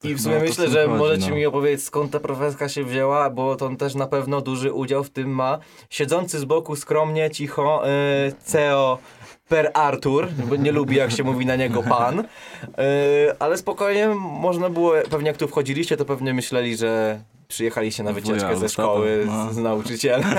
I 0.04 0.14
w 0.14 0.18
No, 0.18 0.24
sumie 0.24 0.36
to 0.36 0.42
myślę, 0.44 0.68
że 0.70 0.86
chodzi, 0.86 0.98
możecie 0.98 1.30
no. 1.30 1.36
mi 1.36 1.46
opowiedzieć 1.46 1.84
skąd 1.84 2.12
ta 2.12 2.20
profeska 2.20 2.70
się 2.70 2.84
wzięła, 2.84 3.30
bo 3.30 3.56
to 3.56 3.76
też 3.76 3.96
na 3.96 4.08
pewno 4.08 4.42
duży 4.42 4.74
udział 4.74 5.04
w 5.04 5.10
tym 5.10 5.30
ma 5.30 5.60
siedzący 5.90 6.40
z 6.40 6.46
boku 6.46 6.76
skromnie, 6.76 7.30
cicho, 7.32 7.88
e, 7.90 8.32
CEO 8.44 8.98
per 9.50 9.72
Artur, 9.74 10.28
bo 10.50 10.56
nie 10.56 10.72
lubi 10.72 10.96
jak 10.96 11.12
się 11.12 11.24
mówi 11.24 11.46
na 11.46 11.56
niego 11.56 11.84
pan, 11.84 12.20
e, 12.20 12.26
ale 13.40 13.58
spokojnie 13.58 14.08
można 14.18 14.70
było, 14.70 14.94
pewnie 15.10 15.28
jak 15.28 15.38
tu 15.38 15.48
wchodziliście, 15.48 15.98
to 15.98 16.06
pewnie 16.06 16.34
myśleli, 16.34 16.78
że 16.78 17.20
przyjechaliście 17.48 18.04
na 18.04 18.14
wycieczkę 18.14 18.58
ze 18.58 18.70
szkoły 18.70 19.24
no. 19.26 19.52
z, 19.52 19.56
z 19.56 19.58
nauczycielem. 19.58 20.24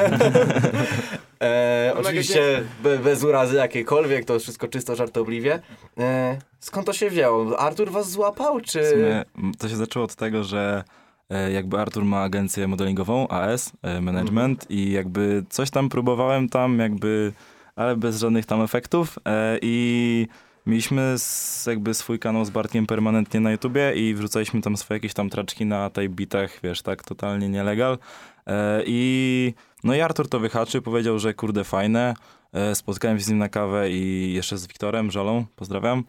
e, 1.40 1.92
No, 1.95 2.01
oczywiście 2.01 2.62
be, 2.83 2.99
bez 2.99 3.25
urazy 3.25 3.57
jakiejkolwiek, 3.57 4.25
to 4.25 4.38
wszystko 4.38 4.69
czysto 4.69 4.97
żartobliwie. 4.97 5.61
E, 5.99 6.38
skąd 6.61 6.87
to 6.87 6.92
się 6.92 7.11
wzięło? 7.11 7.61
Artur 7.61 7.90
was 7.90 8.11
złapał, 8.11 8.61
czy... 8.61 8.90
Sumie 8.90 9.25
to 9.59 9.69
się 9.69 9.77
zaczęło 9.77 10.05
od 10.05 10.14
tego, 10.14 10.45
że 10.45 10.85
e, 11.31 11.53
jakby 11.53 11.79
Artur 11.79 12.05
ma 12.05 12.23
agencję 12.23 12.69
modelingową, 12.69 13.29
AS, 13.29 13.73
e, 13.83 14.01
Management 14.01 14.66
i 14.71 14.90
jakby 14.92 15.45
coś 15.49 15.71
tam 15.71 15.88
próbowałem 15.88 16.49
tam 16.49 16.79
jakby, 16.79 17.33
ale 17.77 17.97
bez 17.97 18.21
żadnych 18.21 18.47
tam 18.47 18.62
efektów 18.62 19.19
e, 19.25 19.59
i 19.62 20.27
mieliśmy 20.66 21.02
s, 21.02 21.66
jakby 21.66 21.94
swój 21.94 22.18
kanał 22.18 22.44
z 22.44 22.50
Bartkiem 22.50 22.87
permanentnie 22.87 23.40
na 23.40 23.52
YouTubie 23.52 23.92
i 23.94 24.14
wrzucaliśmy 24.14 24.62
tam 24.62 24.76
swoje 24.76 24.96
jakieś 24.96 25.14
tam 25.14 25.31
traczki 25.31 25.66
na 25.66 25.90
tej 25.90 26.09
bitach, 26.09 26.61
wiesz, 26.62 26.83
tak 26.83 27.05
totalnie 27.05 27.48
nielegal. 27.48 27.98
E, 28.46 28.83
i 28.87 29.55
no 29.85 29.94
i 29.94 30.00
Artur 30.00 30.29
to 30.29 30.40
wyhaczył, 30.40 30.83
powiedział, 30.83 31.18
że 31.18 31.35
kurde 31.35 31.64
fajne, 31.64 32.14
e, 32.52 32.74
spotkałem 32.74 33.18
się 33.18 33.24
z 33.24 33.29
nim 33.29 33.38
na 33.38 33.48
kawę 33.48 33.90
i 33.90 34.33
jeszcze 34.33 34.59
z 34.59 34.66
Wiktorem 34.66 35.11
Żolą, 35.11 35.44
pozdrawiam. 35.57 36.05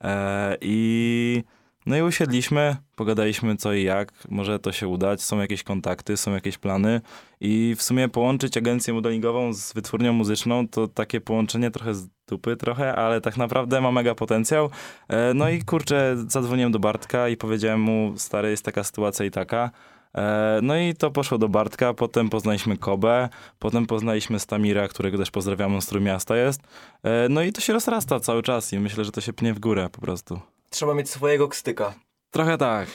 E, 0.00 0.56
i 0.60 1.44
no 1.86 1.96
i 1.96 2.02
usiedliśmy, 2.02 2.76
pogadaliśmy 2.96 3.56
co 3.56 3.72
i 3.72 3.82
jak, 3.82 4.12
może 4.28 4.58
to 4.58 4.72
się 4.72 4.88
udać, 4.88 5.22
są 5.22 5.40
jakieś 5.40 5.62
kontakty, 5.62 6.16
są 6.16 6.34
jakieś 6.34 6.58
plany 6.58 7.00
i 7.40 7.74
w 7.78 7.82
sumie 7.82 8.08
połączyć 8.08 8.56
agencję 8.56 8.94
modelingową 8.94 9.52
z 9.52 9.72
wytwórnią 9.72 10.12
muzyczną 10.12 10.68
to 10.68 10.88
takie 10.88 11.20
połączenie 11.20 11.70
trochę 11.70 11.94
z 11.94 12.08
dupy 12.28 12.56
trochę, 12.56 12.94
ale 12.94 13.20
tak 13.20 13.36
naprawdę 13.36 13.80
ma 13.80 13.92
mega 13.92 14.14
potencjał. 14.14 14.70
E, 15.08 15.34
No 15.34 15.48
i 15.48 15.62
kurczę, 15.62 16.16
zadzwoniłem 16.28 16.72
do 16.72 16.78
Bartka 16.78 17.28
i 17.28 17.36
powiedziałem 17.36 17.80
mu, 17.80 18.12
stary, 18.16 18.50
jest 18.50 18.64
taka 18.64 18.84
sytuacja 18.84 19.24
i 19.26 19.30
taka. 19.30 19.70
E, 20.14 20.60
No 20.62 20.76
i 20.76 20.94
to 20.94 21.10
poszło 21.10 21.38
do 21.38 21.48
Bartka, 21.48 21.94
potem 21.94 22.30
poznaliśmy 22.30 22.76
Kobę, 22.76 23.28
potem 23.58 23.86
poznaliśmy 23.86 24.38
Stamira, 24.38 24.88
którego 24.88 25.18
też 25.18 25.30
pozdrawiam, 25.30 25.74
on 25.74 25.82
z 25.82 25.90
jest. 26.36 26.60
E, 27.02 27.28
No 27.28 27.42
i 27.42 27.52
to 27.52 27.60
się 27.60 27.72
rozrasta 27.72 28.20
cały 28.20 28.42
czas 28.42 28.72
i 28.72 28.78
myślę, 28.78 29.04
że 29.04 29.12
to 29.12 29.20
się 29.20 29.32
pnie 29.32 29.54
w 29.54 29.58
górę 29.58 29.88
po 29.92 30.00
prostu. 30.00 30.51
Trzeba 30.72 30.94
mieć 30.94 31.10
swojego 31.10 31.48
kstyka. 31.48 31.94
Trochę 32.30 32.58
tak. 32.58 32.88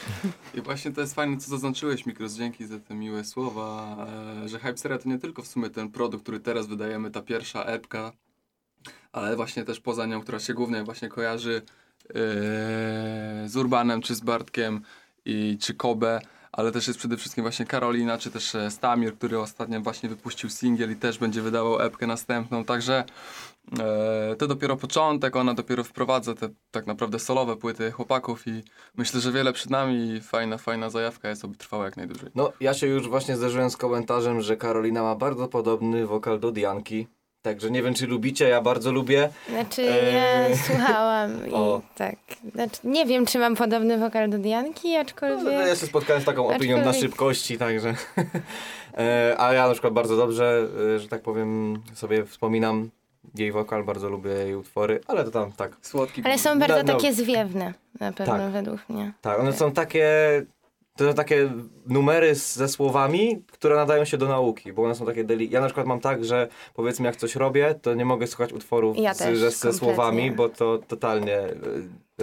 I 0.54 0.62
właśnie 0.62 0.92
to 0.92 1.02
jest 1.02 1.16
fajne, 1.16 1.38
co 1.38 1.50
zaznaczyłeś, 1.50 2.06
Mikros, 2.06 2.34
dzięki 2.34 2.66
za 2.66 2.80
te 2.80 2.96
miłe 2.96 3.24
słowa, 3.24 3.98
e, 4.44 4.50
że 4.50 4.60
Hypeseria 4.60 4.98
to 4.98 5.10
nie 5.10 5.20
tylko 5.20 5.42
w 5.42 5.48
sumie 5.48 5.70
ten 5.70 5.90
produkt, 5.90 6.24
który 6.24 6.40
teraz 6.40 6.68
wydajemy, 6.68 7.12
ta 7.12 7.22
pierwsza 7.22 7.64
epka, 7.64 8.12
ale 9.12 9.36
właśnie 9.36 9.64
też 9.64 9.80
poza 9.80 10.06
nią, 10.06 10.22
która 10.22 10.40
się 10.40 10.54
głównie 10.54 10.84
właśnie 10.84 11.10
kojarzy 11.10 11.62
e, 12.10 12.14
z 13.46 13.56
Urbanem, 13.56 14.02
czy 14.02 14.16
z 14.16 14.20
Bartkiem, 14.22 14.82
i, 15.26 15.58
czy 15.62 15.74
Kobe, 15.74 16.22
ale 16.52 16.72
też 16.72 16.88
jest 16.88 17.00
przede 17.00 17.18
wszystkim 17.18 17.44
właśnie 17.44 17.66
Karolina, 17.66 18.18
czy 18.18 18.32
też 18.32 18.56
e, 18.56 18.72
Stamir, 18.72 19.16
który 19.16 19.40
ostatnio 19.40 19.82
właśnie 19.82 20.10
wypuścił 20.10 20.50
singiel 20.50 20.92
i 20.92 20.96
też 20.96 21.18
będzie 21.18 21.42
wydawał 21.42 21.82
epkę 21.82 22.08
następną, 22.08 22.66
także 22.66 23.04
to 24.38 24.48
dopiero 24.48 24.78
początek, 24.78 25.36
ona 25.36 25.54
dopiero 25.54 25.84
wprowadza 25.84 26.34
te 26.34 26.50
tak 26.72 26.88
naprawdę 26.88 27.20
solowe 27.20 27.56
płyty 27.56 27.92
chłopaków 27.92 28.48
i 28.48 28.64
myślę, 28.98 29.20
że 29.20 29.32
wiele 29.32 29.54
przed 29.54 29.70
nami 29.70 30.12
i 30.12 30.22
fajna, 30.22 30.58
fajna 30.58 30.90
zajawka 30.90 31.30
jest, 31.30 31.46
aby 31.46 31.56
trwała 31.56 31.86
jak 31.86 31.98
najdłużej. 31.98 32.30
No, 32.36 32.52
ja 32.60 32.74
się 32.74 32.88
już 32.88 33.10
właśnie 33.10 33.38
zderzyłem 33.38 33.70
z 33.70 33.78
komentarzem, 33.78 34.42
że 34.42 34.58
Karolina 34.58 35.04
ma 35.04 35.16
bardzo 35.16 35.48
podobny 35.48 36.08
wokal 36.08 36.40
do 36.40 36.52
Dianki. 36.52 37.08
Także 37.42 37.72
nie 37.72 37.84
wiem, 37.84 37.94
czy 37.94 38.08
lubicie, 38.08 38.50
ja 38.50 38.62
bardzo 38.62 38.92
lubię. 38.92 39.30
Znaczy, 39.50 39.82
Eee. 39.82 40.50
ja 40.52 40.58
słuchałam 40.58 41.48
i 41.48 41.52
O. 41.54 41.82
tak. 41.96 42.16
Znaczy, 42.54 42.80
nie 42.84 43.06
wiem, 43.06 43.26
czy 43.26 43.40
mam 43.40 43.56
podobny 43.56 43.98
wokal 43.98 44.30
do 44.30 44.38
Dianki, 44.38 44.94
No, 44.94 45.00
aczkolwiek... 45.00 45.54
ja 45.68 45.76
się 45.76 45.86
spotkałem 45.88 46.22
z 46.22 46.26
taką 46.26 46.48
opinią 46.48 46.78
na 46.78 46.84
Aczkolwiek- 46.84 47.00
szybkości, 47.02 47.58
także. 47.58 47.96
E, 48.98 49.36
A 49.38 49.54
ja 49.54 49.68
na 49.68 49.72
przykład 49.74 49.94
bardzo 49.94 50.18
dobrze, 50.18 50.68
e, 50.96 51.00
że 51.00 51.08
tak 51.08 51.22
powiem, 51.22 51.82
sobie 51.94 52.26
wspominam 52.26 52.90
jej 53.36 53.52
wokal, 53.52 53.84
bardzo 53.84 54.10
lubię 54.10 54.30
jej 54.32 54.56
utwory, 54.56 55.00
ale 55.08 55.24
to 55.24 55.32
tam 55.32 55.52
tak. 55.52 55.78
Słodki 55.82 56.22
Ale 56.26 56.38
są 56.38 56.60
bardzo 56.60 56.84
No, 56.84 56.94
takie 56.94 57.14
zwiewne, 57.14 57.74
na 58.00 58.12
pewno 58.12 58.38
Tak. 58.38 58.52
według 58.52 58.90
mnie. 58.90 59.14
Tak, 59.22 59.40
one 59.40 59.54
są 59.54 59.72
takie. 59.72 60.08
To 60.96 61.08
są 61.10 61.14
takie 61.14 61.50
numery 61.88 62.36
z, 62.36 62.56
ze 62.56 62.68
słowami, 62.68 63.44
które 63.52 63.76
nadają 63.76 64.06
się 64.06 64.18
do 64.18 64.28
nauki, 64.28 64.74
bo 64.74 64.84
one 64.84 64.96
są 64.96 65.06
takie 65.06 65.24
deli... 65.24 65.50
Ja 65.50 65.62
na 65.62 65.68
przykład 65.68 65.88
mam 65.88 66.00
tak, 66.00 66.26
że 66.26 66.48
powiedzmy 66.74 67.06
jak 67.06 67.16
coś 67.16 67.36
robię, 67.36 67.76
to 67.82 67.94
nie 67.94 68.06
mogę 68.06 68.28
słuchać 68.28 68.54
utworów 68.54 68.98
Ja 68.98 69.14
z, 69.14 69.18
też, 69.18 69.38
ze, 69.38 69.52
ze 69.52 69.74
słowami, 69.74 70.32
bo 70.32 70.50
to 70.50 70.78
totalnie, 70.88 71.38
e, 71.38 71.54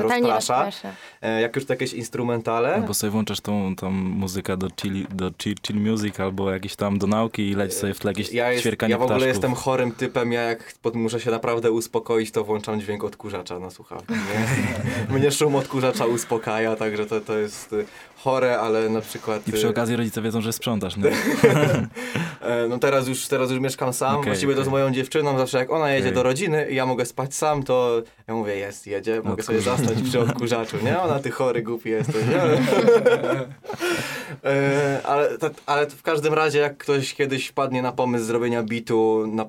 Totalnie 0.02 0.28
rozprasza. 0.28 0.64
rozprasza. 0.64 0.94
E, 1.22 1.40
Jak 1.40 1.56
już 1.56 1.66
to 1.66 1.72
jakieś 1.72 1.92
instrumentale, 1.92 2.74
Albo 2.74 2.94
sobie 2.94 3.10
włączasz 3.10 3.40
tą, 3.40 3.76
tą 3.76 3.90
muzykę 3.90 4.56
do 4.56 4.68
chill, 4.82 5.06
do 5.10 5.30
chill, 5.42 5.54
chill 5.66 5.80
music, 5.80 6.20
albo 6.20 6.50
jakieś 6.50 6.76
tam 6.76 6.98
do 6.98 7.06
nauki 7.06 7.48
i 7.50 7.54
leci 7.54 7.74
sobie 7.74 7.94
w 7.94 7.98
tle 7.98 8.10
jakieś 8.10 8.32
ja, 8.32 8.50
jest, 8.52 8.62
ćwierkanie 8.62 8.90
ja 8.92 8.98
w 8.98 9.02
ogóle 9.02 9.16
ptaszków. 9.18 9.34
jestem 9.34 9.54
chorym 9.54 9.92
typem, 9.92 10.32
ja 10.32 10.42
jak 10.42 10.74
muszę 10.94 11.20
się 11.20 11.30
naprawdę 11.30 11.70
uspokoić, 11.70 12.30
to 12.30 12.44
włączam 12.44 12.80
dźwięk 12.80 13.04
odkurzacza 13.04 13.58
na 13.58 13.70
słuchawki. 13.70 14.12
Nie? 14.14 15.14
Mnie 15.18 15.30
szum 15.30 15.56
odkurzacza 15.56 16.06
uspokaja, 16.06 16.76
także 16.76 17.06
to, 17.06 17.20
to 17.20 17.38
jest 17.38 17.72
y, 17.72 17.84
chore, 18.16 18.60
ale 18.60 18.88
na 18.88 19.00
przykład... 19.00 19.48
I 19.48 19.52
przy 19.52 19.66
y, 19.66 19.70
okazji 19.70 19.96
rodzice 19.96 20.22
wiedzą, 20.22 20.40
że 20.40 20.52
sprzątasz, 20.52 20.96
nie? 20.96 21.04
E, 22.40 22.68
No 22.68 22.78
teraz 22.78 23.08
już, 23.08 23.26
teraz 23.28 23.50
już 23.50 23.60
mieszkam 23.60 23.92
sam, 23.92 24.16
Okej, 24.16 24.24
właściwie 24.24 24.54
to 24.54 24.64
z 24.64 24.68
moją 24.68 24.90
dziewczyną, 24.90 25.38
zawsze 25.38 25.58
jak 25.58 25.70
ona 25.72 25.90
jedzie 25.90 26.06
Okej. 26.08 26.14
do 26.14 26.22
rodziny 26.22 26.66
i 26.70 26.74
ja 26.74 26.86
mogę 26.86 27.06
spać 27.06 27.34
sam, 27.34 27.62
to 27.62 28.02
ja 28.28 28.34
mówię, 28.34 28.56
jest, 28.56 28.86
jedzie, 28.86 29.22
mogę 29.24 29.42
sobie 29.42 29.58
Odkurzacz. 29.58 29.83
Zasnąć 29.84 30.08
przy 30.08 30.20
odkurzaczu, 30.20 30.76
nie? 30.84 31.00
Ona, 31.00 31.18
ty 31.20 31.30
chory, 31.30 31.62
głupi 31.62 31.90
jesteś, 31.90 32.26
nie? 32.26 32.42
E, 34.44 35.00
ale, 35.04 35.28
ale 35.66 35.86
w 35.90 36.02
każdym 36.02 36.34
razie, 36.34 36.58
jak 36.58 36.76
ktoś 36.76 37.14
kiedyś 37.14 37.46
wpadnie 37.48 37.82
na 37.82 37.92
pomysł 37.92 38.24
zrobienia 38.24 38.62
bitu, 38.62 39.24
na, 39.26 39.46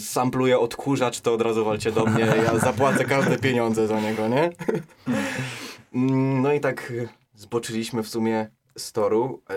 sampluje 0.00 0.58
odkurzacz, 0.58 1.20
to 1.20 1.34
od 1.34 1.42
razu 1.42 1.64
walcie 1.64 1.92
do 1.92 2.06
mnie, 2.06 2.26
ja 2.44 2.58
zapłacę 2.58 3.04
każde 3.04 3.38
pieniądze 3.38 3.86
za 3.86 4.00
niego, 4.00 4.28
nie? 4.28 4.50
Mm, 5.94 6.42
No 6.42 6.52
i 6.52 6.60
tak 6.60 6.92
zboczyliśmy 7.34 8.02
w 8.02 8.08
sumie 8.08 8.50
z 8.78 8.92
toru. 8.92 9.42
E, 9.50 9.54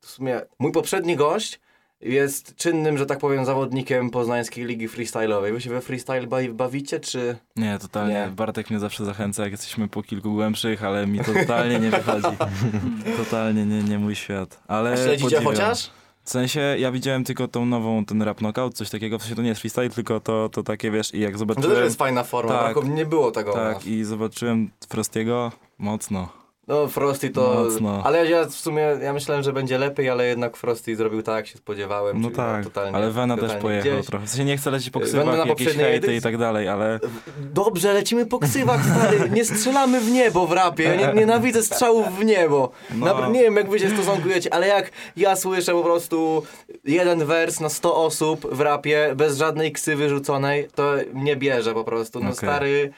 W 0.00 0.06
sumie 0.06 0.40
mój 0.58 0.72
poprzedni 0.72 1.16
gość 1.16 1.60
jest 2.08 2.56
czynnym, 2.56 2.98
że 2.98 3.06
tak 3.06 3.18
powiem, 3.18 3.44
zawodnikiem 3.44 4.10
Poznańskiej 4.10 4.64
Ligi 4.64 4.88
Freestyle'owej. 4.88 5.52
Wy 5.52 5.60
się 5.60 5.70
we 5.70 5.80
freestyle 5.80 6.26
bawi- 6.26 6.52
bawicie, 6.52 7.00
czy... 7.00 7.36
Nie, 7.56 7.78
totalnie. 7.78 8.14
Nie. 8.14 8.28
Bartek 8.36 8.70
mnie 8.70 8.78
zawsze 8.78 9.04
zachęca, 9.04 9.42
jak 9.42 9.52
jesteśmy 9.52 9.88
po 9.88 10.02
kilku 10.02 10.32
głębszych, 10.32 10.84
ale 10.84 11.06
mi 11.06 11.18
to 11.20 11.32
totalnie 11.32 11.78
nie 11.80 11.90
wychodzi. 11.90 12.36
totalnie 13.24 13.66
nie, 13.66 13.82
nie 13.82 13.98
mój 13.98 14.14
świat. 14.14 14.60
Ale 14.68 14.90
A 14.92 14.96
śledzicie 14.96 15.22
podziwiam. 15.22 15.44
chociaż? 15.44 15.90
W 16.24 16.30
sensie, 16.30 16.60
ja 16.78 16.92
widziałem 16.92 17.24
tylko 17.24 17.48
tą 17.48 17.66
nową, 17.66 18.04
ten 18.04 18.22
rap 18.22 18.36
knockout, 18.38 18.74
coś 18.74 18.90
takiego, 18.90 19.18
w 19.18 19.22
sensie 19.22 19.36
to 19.36 19.42
nie 19.42 19.48
jest 19.48 19.60
freestyle, 19.60 19.90
tylko 19.90 20.20
to, 20.20 20.48
to 20.48 20.62
takie, 20.62 20.90
wiesz, 20.90 21.14
i 21.14 21.20
jak 21.20 21.32
To 21.32 21.38
zobaczyłem... 21.38 21.70
też 21.76 21.84
jest 21.84 21.98
fajna 21.98 22.24
forma, 22.24 22.52
Tak. 22.74 22.84
nie 22.88 23.06
było 23.06 23.30
tego. 23.30 23.52
Tak, 23.52 23.86
i 23.86 24.04
zobaczyłem 24.04 24.70
Frostiego, 24.88 25.52
mocno. 25.78 26.28
No 26.68 26.88
Frosty 26.88 27.30
to... 27.30 27.64
Mocno. 27.64 28.02
Ale 28.04 28.30
ja 28.30 28.44
w 28.44 28.54
sumie, 28.54 28.82
ja 29.02 29.12
myślałem, 29.12 29.42
że 29.44 29.52
będzie 29.52 29.78
lepiej, 29.78 30.10
ale 30.10 30.26
jednak 30.26 30.56
Frosty 30.56 30.96
zrobił 30.96 31.22
tak, 31.22 31.36
jak 31.36 31.46
się 31.46 31.58
spodziewałem. 31.58 32.20
No 32.20 32.30
tak, 32.30 32.64
totalnie, 32.64 32.96
ale 32.96 33.10
Vena 33.10 33.36
też 33.36 33.52
pojechał 33.54 33.92
gdzieś. 33.92 34.06
trochę. 34.06 34.26
W 34.26 34.28
sensie 34.28 34.44
nie 34.44 34.56
chcę 34.56 34.70
lecieć 34.70 34.90
po 34.90 34.98
Vena 34.98 35.08
ksywach, 35.08 35.26
na 35.26 35.36
jakieś 35.36 35.48
poprzedniej 35.48 35.86
hejty 35.86 36.16
i 36.16 36.20
tak 36.20 36.38
dalej, 36.38 36.68
ale 36.68 37.00
Dobrze, 37.40 37.92
lecimy 37.92 38.26
po 38.26 38.38
ksywach, 38.38 38.84
stary. 38.84 39.30
Nie 39.30 39.44
strzelamy 39.44 40.00
w 40.00 40.10
niebo 40.10 40.46
w 40.46 40.52
rapie. 40.52 40.96
Nie, 40.96 41.20
nienawidzę 41.20 41.62
strzałów 41.62 42.18
w 42.18 42.24
niebo. 42.24 42.70
No. 42.94 43.06
Napra- 43.06 43.32
nie 43.32 43.42
wiem, 43.42 43.56
jak 43.56 43.70
wy 43.70 43.78
się 43.78 43.90
stosunkujecie, 43.90 44.54
ale 44.54 44.66
jak 44.66 44.90
ja 45.16 45.36
słyszę 45.36 45.72
po 45.72 45.82
prostu 45.82 46.42
jeden 46.84 47.24
wers 47.24 47.60
na 47.60 47.68
100 47.68 48.04
osób 48.04 48.54
w 48.54 48.60
rapie, 48.60 49.12
bez 49.16 49.38
żadnej 49.38 49.72
ksywy 49.72 50.08
rzuconej, 50.08 50.68
to 50.74 50.92
mnie 51.14 51.36
bierze 51.36 51.74
po 51.74 51.84
prostu. 51.84 52.20
No 52.20 52.26
Okej. 52.26 52.36
stary... 52.36 52.92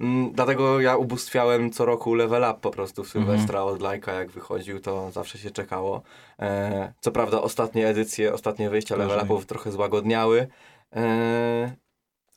Mm, 0.00 0.32
dlatego 0.32 0.80
ja 0.80 0.96
ubóstwiałem 0.96 1.70
co 1.70 1.84
roku 1.84 2.14
level 2.14 2.42
up 2.42 2.58
po 2.60 2.70
prostu 2.70 3.04
w 3.04 3.08
Sylwestra 3.08 3.58
Mhm. 3.58 3.74
od 3.76 3.82
lajka, 3.82 4.12
jak 4.12 4.30
wychodził, 4.30 4.80
to 4.80 5.10
zawsze 5.10 5.38
się 5.38 5.50
czekało. 5.50 6.02
E, 6.38 6.92
co 7.00 7.12
prawda 7.12 7.42
ostatnie 7.42 7.88
edycje, 7.88 8.34
ostatnie 8.34 8.70
wyjścia 8.70 8.96
level 8.96 9.24
upów 9.24 9.46
trochę 9.46 9.72
złagodniały. 9.72 10.48
E, 10.96 11.76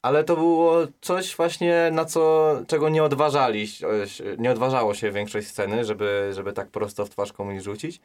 ale 0.02 0.24
to 0.24 0.36
było 0.36 0.76
coś 1.02 1.36
właśnie, 1.36 1.90
na 1.92 2.06
co, 2.06 2.54
czego 2.68 2.90
nie 2.90 3.04
odważali, 3.04 3.68
nie 4.38 4.52
odważało 4.52 4.94
się 4.94 5.12
większość 5.12 5.48
sceny, 5.48 5.86
żeby, 5.86 6.32
żeby 6.34 6.54
tak 6.54 6.68
prosto 6.68 7.06
w 7.06 7.10
twarz 7.10 7.34
komuś 7.34 7.64
rzucić. 7.64 8.02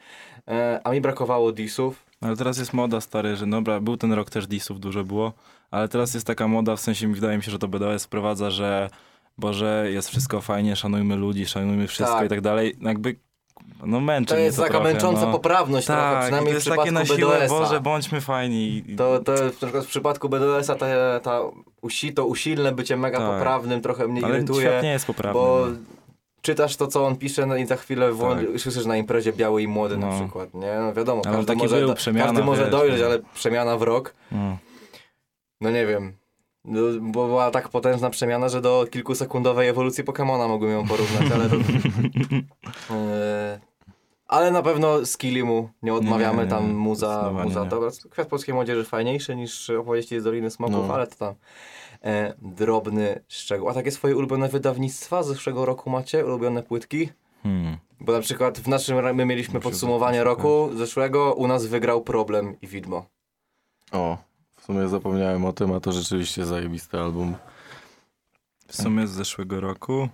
E, 0.48 0.80
a 0.84 0.92
mi 0.92 1.00
brakowało 1.00 1.52
disów. 1.52 2.06
Ale 2.20 2.36
teraz 2.36 2.58
jest 2.58 2.72
moda, 2.72 3.00
stary, 3.00 3.36
że 3.36 3.46
dobra, 3.46 3.80
był 3.80 3.96
ten 3.96 4.12
rok 4.12 4.30
też 4.30 4.46
disów 4.46 4.80
dużo 4.80 5.04
było, 5.04 5.32
ale 5.70 5.88
teraz 5.88 6.14
jest 6.14 6.26
taka 6.26 6.48
moda, 6.48 6.76
w 6.76 6.80
sensie 6.80 7.06
mi 7.06 7.14
wydaje 7.14 7.36
mi 7.36 7.42
się, 7.42 7.50
że 7.50 7.58
to 7.58 7.68
BDS 7.68 8.04
wprowadza, 8.04 8.50
że 8.50 8.90
Boże, 9.38 9.86
jest 9.90 10.08
wszystko 10.08 10.40
fajnie, 10.40 10.76
szanujmy 10.76 11.16
ludzi, 11.16 11.46
szanujmy 11.46 11.86
wszystko 11.86 12.16
Tak. 12.16 12.26
i 12.26 12.28
tak 12.28 12.40
dalej. 12.40 12.76
Jakby, 12.80 13.16
no 13.86 14.00
męczy 14.00 14.34
To 14.34 14.40
jest 14.40 14.56
to 14.56 14.62
taka 14.62 14.74
trochę, 14.74 14.92
męcząca 14.92 15.26
no. 15.26 15.32
poprawność 15.32 15.86
trochę, 15.86 16.02
Tak, 16.02 16.14
to 16.16 16.22
przynajmniej 16.22 16.52
w 16.52 16.54
jest 16.54 16.62
przypadku 16.66 16.82
takie 16.84 16.92
na 16.92 17.04
siłę, 17.04 17.34
BDS-a. 17.38 17.54
Boże, 17.58 17.80
bądźmy 17.80 18.20
fajni. 18.20 18.84
To, 18.96 19.18
to 19.20 19.32
na 19.44 19.50
przykład 19.50 19.84
w 19.84 19.88
przypadku 19.88 20.28
BDS-a 20.28 20.74
ta, 20.74 20.86
ta 21.20 21.40
usi, 21.82 22.12
to 22.14 22.26
usilne 22.26 22.72
bycie 22.72 22.96
mega 22.96 23.18
Tak. 23.18 23.30
poprawnym 23.38 23.80
trochę 23.80 24.08
mnie 24.08 24.24
ale 24.24 24.36
irytuje. 24.36 24.66
świat 24.66 24.82
nie 24.82 24.90
jest 24.90 25.06
poprawny. 25.06 25.40
Bo 25.40 25.66
no. 25.70 25.76
czytasz 26.42 26.76
to, 26.76 26.86
co 26.86 27.06
on 27.06 27.16
pisze 27.16 27.46
no 27.46 27.56
i 27.56 27.66
za 27.66 27.76
chwilę 27.76 28.12
włą- 28.12 28.36
Tak. 28.52 28.60
słyszysz 28.60 28.86
na 28.86 28.96
imprezie 28.96 29.32
biały 29.32 29.62
i 29.62 29.68
młody 29.68 29.96
na 29.96 30.06
No. 30.06 30.20
przykład, 30.20 30.54
nie? 30.54 30.74
No 30.80 30.92
wiadomo, 30.92 31.22
Ale 31.26 31.36
każdy 31.36 31.56
może, 31.56 31.80
był, 31.80 31.94
każdy 32.18 32.42
może 32.44 32.62
wiesz, 32.62 32.70
dojrzeć, 32.70 33.00
no. 33.00 33.06
ale 33.06 33.18
przemiana 33.34 33.76
w 33.76 33.82
rok, 33.82 34.14
No. 34.32 34.56
no 35.60 35.70
nie 35.70 35.86
wiem. 35.86 36.12
No, 36.64 36.80
bo 37.00 37.26
była 37.26 37.50
tak 37.50 37.68
potężna 37.68 38.10
przemiana, 38.10 38.48
że 38.48 38.60
do 38.60 38.86
kilkusekundowej 38.90 39.68
ewolucji 39.68 40.04
Pokemona 40.04 40.48
mogłem 40.48 40.72
ją 40.72 40.88
porównać, 40.88 41.32
ale 41.34 41.48
to... 41.48 41.56
E, 42.90 43.60
ale 44.28 44.50
na 44.50 44.62
pewno 44.62 45.06
skilli 45.06 45.44
mu 45.44 45.68
nie 45.82 45.94
odmawiamy, 45.94 46.38
Nie, 46.38 46.44
nie, 46.44 46.50
tam 46.50 46.72
muza, 46.72 47.32
muza 47.44 47.64
nie. 47.64 47.68
dobra, 47.70 47.90
kwiat 48.10 48.28
polskiej 48.28 48.54
młodzieży 48.54 48.84
fajniejszy 48.84 49.36
niż 49.36 49.70
opowieści 49.70 50.20
z 50.20 50.24
Doliny 50.24 50.50
Smoków, 50.50 50.88
No. 50.88 50.94
ale 50.94 51.06
to 51.06 51.16
tam 51.16 51.34
e, 52.04 52.34
drobny 52.42 53.22
szczegół. 53.28 53.68
A 53.68 53.74
takie 53.74 53.90
swoje 53.90 54.16
ulubione 54.16 54.48
wydawnictwa 54.48 55.22
z 55.22 55.26
zeszłego 55.26 55.64
roku 55.64 55.90
macie? 55.90 56.24
Ulubione 56.26 56.62
płytki? 56.62 57.08
Hmm. 57.42 57.76
Bo 58.00 58.12
na 58.12 58.20
przykład 58.20 58.58
w 58.58 58.68
naszym, 58.68 59.16
my 59.16 59.26
mieliśmy 59.26 59.54
Muszę 59.54 59.68
podsumowanie 59.70 60.24
roku 60.24 60.70
zeszłego, 60.74 61.34
u 61.34 61.46
nas 61.46 61.66
wygrał 61.66 62.02
Problem 62.02 62.56
i 62.62 62.66
Widmo. 62.66 63.06
O, 63.92 64.18
w 64.62 64.64
sumie 64.64 64.88
zapomniałem 64.88 65.44
o 65.44 65.52
tym, 65.52 65.72
a 65.72 65.80
to 65.80 65.92
rzeczywiście 65.92 66.46
zajebisty 66.46 66.98
album. 66.98 67.34
W 68.68 68.76
sumie 68.82 69.06
z 69.06 69.10
zeszłego 69.10 69.60
roku. 69.60 70.08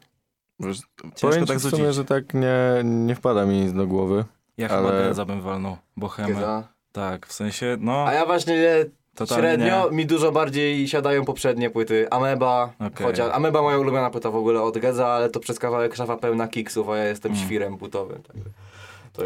Wiesz, 0.61 0.79
powiem 1.21 1.47
tak 1.47 1.59
w 1.59 1.61
sumie, 1.63 1.71
rzucić. 1.93 1.95
że 1.95 2.05
tak 2.05 2.35
nie, 2.35 2.57
nie 2.85 3.15
wpada 3.15 3.47
mi 3.47 3.61
nic 3.61 3.73
do 3.73 3.87
głowy. 3.87 4.25
Ja 4.59 4.69
Ale- 4.69 4.89
chyba 4.89 5.03
Genza 5.05 5.25
bym 5.25 5.41
walnął, 5.43 5.77
Bohemę. 5.97 6.29
Kieza. 6.35 6.69
Tak, 6.93 7.27
w 7.27 7.33
sensie, 7.33 7.77
no, 7.81 8.05
A 8.07 8.13
ja 8.13 8.27
właśnie 8.27 8.85
totalnie 9.15 9.43
średnio 9.49 9.91
mi 9.91 10.07
dużo 10.07 10.33
bardziej 10.33 10.89
siadają 10.89 11.25
poprzednie 11.25 11.71
płyty. 11.71 12.11
Ameba, 12.11 12.73
Okej. 12.81 13.07
chociaż 13.07 13.33
Ameba 13.35 13.63
moja 13.63 13.79
ulubiona 13.79 14.11
płyta 14.11 14.31
w 14.31 14.37
ogóle 14.37 14.63
od 14.63 14.79
Geza, 14.79 15.07
ale 15.09 15.31
to 15.31 15.41
przez 15.41 15.59
kawałek 15.59 15.95
szafa 15.95 16.17
pełna 16.17 16.49
kiksów, 16.49 16.89
a 16.89 16.97
ja 16.97 17.05
jestem 17.05 17.33
Mm. 17.33 17.45
świrem 17.45 17.79
to 18.23 18.33
już 18.39 18.47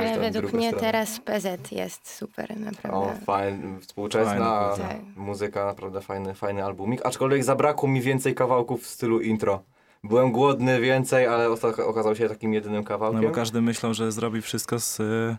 Ale 0.01 0.21
według 0.21 0.53
mnie 0.53 0.69
strona. 0.69 0.87
teraz 0.87 1.21
PZ 1.21 1.73
jest 1.73 2.09
super, 2.17 2.57
naprawdę. 2.61 2.99
O, 2.99 3.13
fajn, 3.25 3.81
współczesna. 3.81 4.75
Tak. 4.77 4.97
muzyka, 5.17 5.65
naprawdę 5.65 6.01
fajny, 6.01 6.35
fajny 6.35 6.65
albumik. 6.65 7.07
Aczkolwiek 7.07 7.45
zabrakło 7.45 7.89
mi 7.89 8.01
więcej 8.01 8.35
kawałków 8.35 8.83
w 8.83 8.87
stylu 8.87 9.21
intro. 9.21 9.63
Byłem 10.05 10.33
głodny 10.33 10.81
więcej, 10.81 11.27
ale 11.27 11.49
okazał 11.87 12.17
się 12.17 12.29
takim 12.29 12.55
jedynym 12.55 12.81
No 12.83 12.89
kawałkiem. 12.89 13.23
bo 13.23 13.31
każdy 13.31 13.61
myślał, 13.63 13.95
że 13.95 14.13
zrobi 14.13 14.43
wszystko 14.43 14.79
z... 14.81 15.01
E, 15.01 15.37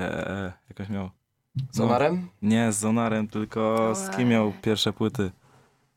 e, 0.00 0.52
jakoś 0.68 0.88
miał... 0.88 1.10
Zonarem? 1.72 2.28
Nie, 2.42 2.72
z 2.72 2.76
Zonarem, 2.78 3.28
tylko 3.28 3.92
z 3.94 4.16
kim 4.16 4.28
miał 4.28 4.52
pierwsze 4.62 4.92
płyty? 4.92 5.30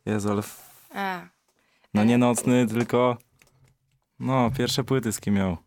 Jezu, 0.05 0.31
ale... 0.31 0.39
f- 0.39 0.85
A, 0.95 1.21
No 1.93 2.03
nie 2.03 2.17
nocny, 2.17 2.67
tylko... 2.67 3.17
No, 4.19 4.51
pierwsze 4.57 4.83
płyty 4.83 5.11
z 5.11 5.19
kim 5.19 5.33
miał? 5.33 5.57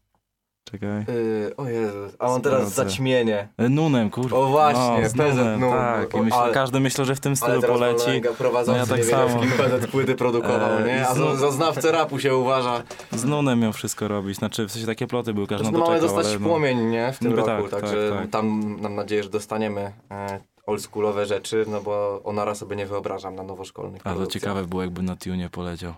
Czekaj. 0.70 1.04
Yy, 1.08 1.56
o 1.56 1.68
Jezus, 1.68 2.16
a 2.18 2.26
on 2.26 2.42
teraz 2.42 2.74
zaćmienie. 2.74 3.48
E, 3.58 3.68
Nunem, 3.68 4.10
kurwa. 4.10 4.36
O 4.36 4.46
właśnie, 4.46 5.00
no, 5.02 5.08
z 5.08 5.12
PZ 5.12 5.36
Nunem, 5.36 5.60
Nun. 5.60 5.70
Tak, 5.72 6.14
i 6.14 6.16
O, 6.16 6.22
myśl, 6.22 6.36
ale- 6.36 6.54
każdy 6.54 6.80
myślał, 6.80 7.04
że 7.06 7.14
w 7.14 7.20
tym 7.20 7.36
stylu 7.36 7.62
poleci. 7.62 8.22
No 8.66 8.76
ja 8.76 8.86
tak 8.86 9.04
samo. 9.04 9.40
PZ 9.40 9.86
płyty 9.90 10.14
produkował, 10.14 10.78
E, 10.78 10.84
nie? 10.86 11.06
A 11.08 11.14
za, 11.14 11.36
za 11.36 11.50
znawcę 11.50 11.92
rapu 11.92 12.18
się 12.18 12.36
uważa. 12.36 12.82
Z 13.12 13.24
Nunem 13.24 13.60
miał 13.60 13.72
wszystko 13.72 14.08
robić, 14.08 14.36
znaczy 14.36 14.66
w 14.68 14.72
sensie 14.72 14.86
takie 14.86 15.06
ploty 15.06 15.34
były, 15.34 15.46
każdy 15.46 15.70
no 15.72 15.78
to 15.78 15.86
mamy 15.86 16.00
dostać 16.00 16.26
ale 16.26 16.38
no. 16.38 16.48
płomień, 16.48 16.78
nie? 16.90 17.12
W 17.12 17.18
tym 17.18 17.28
Niby 17.28 17.40
roku, 17.42 17.68
tak, 17.68 17.80
także 17.80 18.10
tak, 18.10 18.18
tak. 18.20 18.30
tam 18.30 18.76
mam 18.80 18.94
nadzieję, 18.94 19.22
że 19.22 19.28
dostaniemy 19.30 19.92
e, 20.10 20.40
oldschoolowe 20.66 21.26
rzeczy, 21.26 21.64
no 21.68 21.80
bo 21.80 22.20
Onara 22.24 22.54
sobie 22.54 22.76
nie 22.76 22.86
wyobrażam 22.86 23.34
na 23.34 23.42
nowoszkolnych 23.42 24.00
A 24.04 24.10
produkcjach. 24.10 24.42
ciekawe 24.42 24.64
było, 24.66 24.82
jakby 24.82 25.02
na 25.02 25.16
tunie 25.16 25.50
poleciał. 25.50 25.94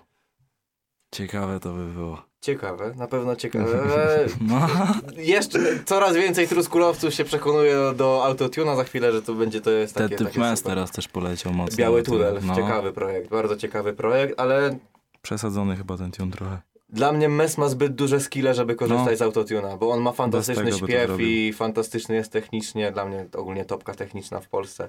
Ciekawe 1.16 1.60
to 1.60 1.72
by 1.72 1.84
było. 1.84 2.22
Ciekawe, 2.40 2.94
na 2.96 3.06
pewno 3.06 3.36
ciekawe. 3.36 3.82
E, 3.84 4.26
No. 4.50 4.68
Jeszcze 5.16 5.58
coraz 5.84 6.16
więcej 6.16 6.48
truskulowców 6.48 7.14
się 7.14 7.24
przekonuje 7.24 7.76
do, 7.96 8.24
autotuna 8.24 8.76
za 8.76 8.84
chwilę, 8.84 9.12
że 9.12 9.22
to 9.22 9.34
będzie 9.34 9.60
to 9.60 9.70
jest 9.70 9.94
Ten 9.94 10.02
takie, 10.08 10.16
typ 10.16 10.32
takie 10.34 10.62
teraz 10.62 10.90
też 10.90 11.08
poleciał 11.08 11.52
mocno. 11.52 11.76
Biały 11.76 12.02
tunel, 12.02 12.38
No. 12.42 12.54
ciekawy 12.56 12.92
projekt, 12.92 13.30
bardzo 13.30 13.56
ciekawy 13.56 13.92
projekt, 13.92 14.40
ale 14.40 14.78
Przesadzony 15.22 15.76
chyba 15.76 15.96
ten 15.96 16.10
tune 16.12 16.32
trochę. 16.32 16.58
Dla 16.88 17.12
mnie 17.12 17.28
Mes 17.28 17.58
ma 17.58 17.68
zbyt 17.68 17.94
duże 17.94 18.20
skille, 18.20 18.54
żeby 18.54 18.74
korzystać 18.74 19.10
No. 19.10 19.16
z 19.16 19.22
autotuna, 19.22 19.76
bo 19.76 19.90
on 19.90 20.00
ma 20.00 20.12
fantastyczny 20.12 20.72
śpiew 20.72 21.10
i 21.18 21.52
fantastyczny 21.52 22.14
jest 22.14 22.32
technicznie. 22.32 22.92
Dla 22.92 23.04
mnie 23.04 23.26
ogólnie 23.36 23.64
topka 23.64 23.94
techniczna 23.94 24.40
w 24.40 24.48
Polsce, 24.48 24.88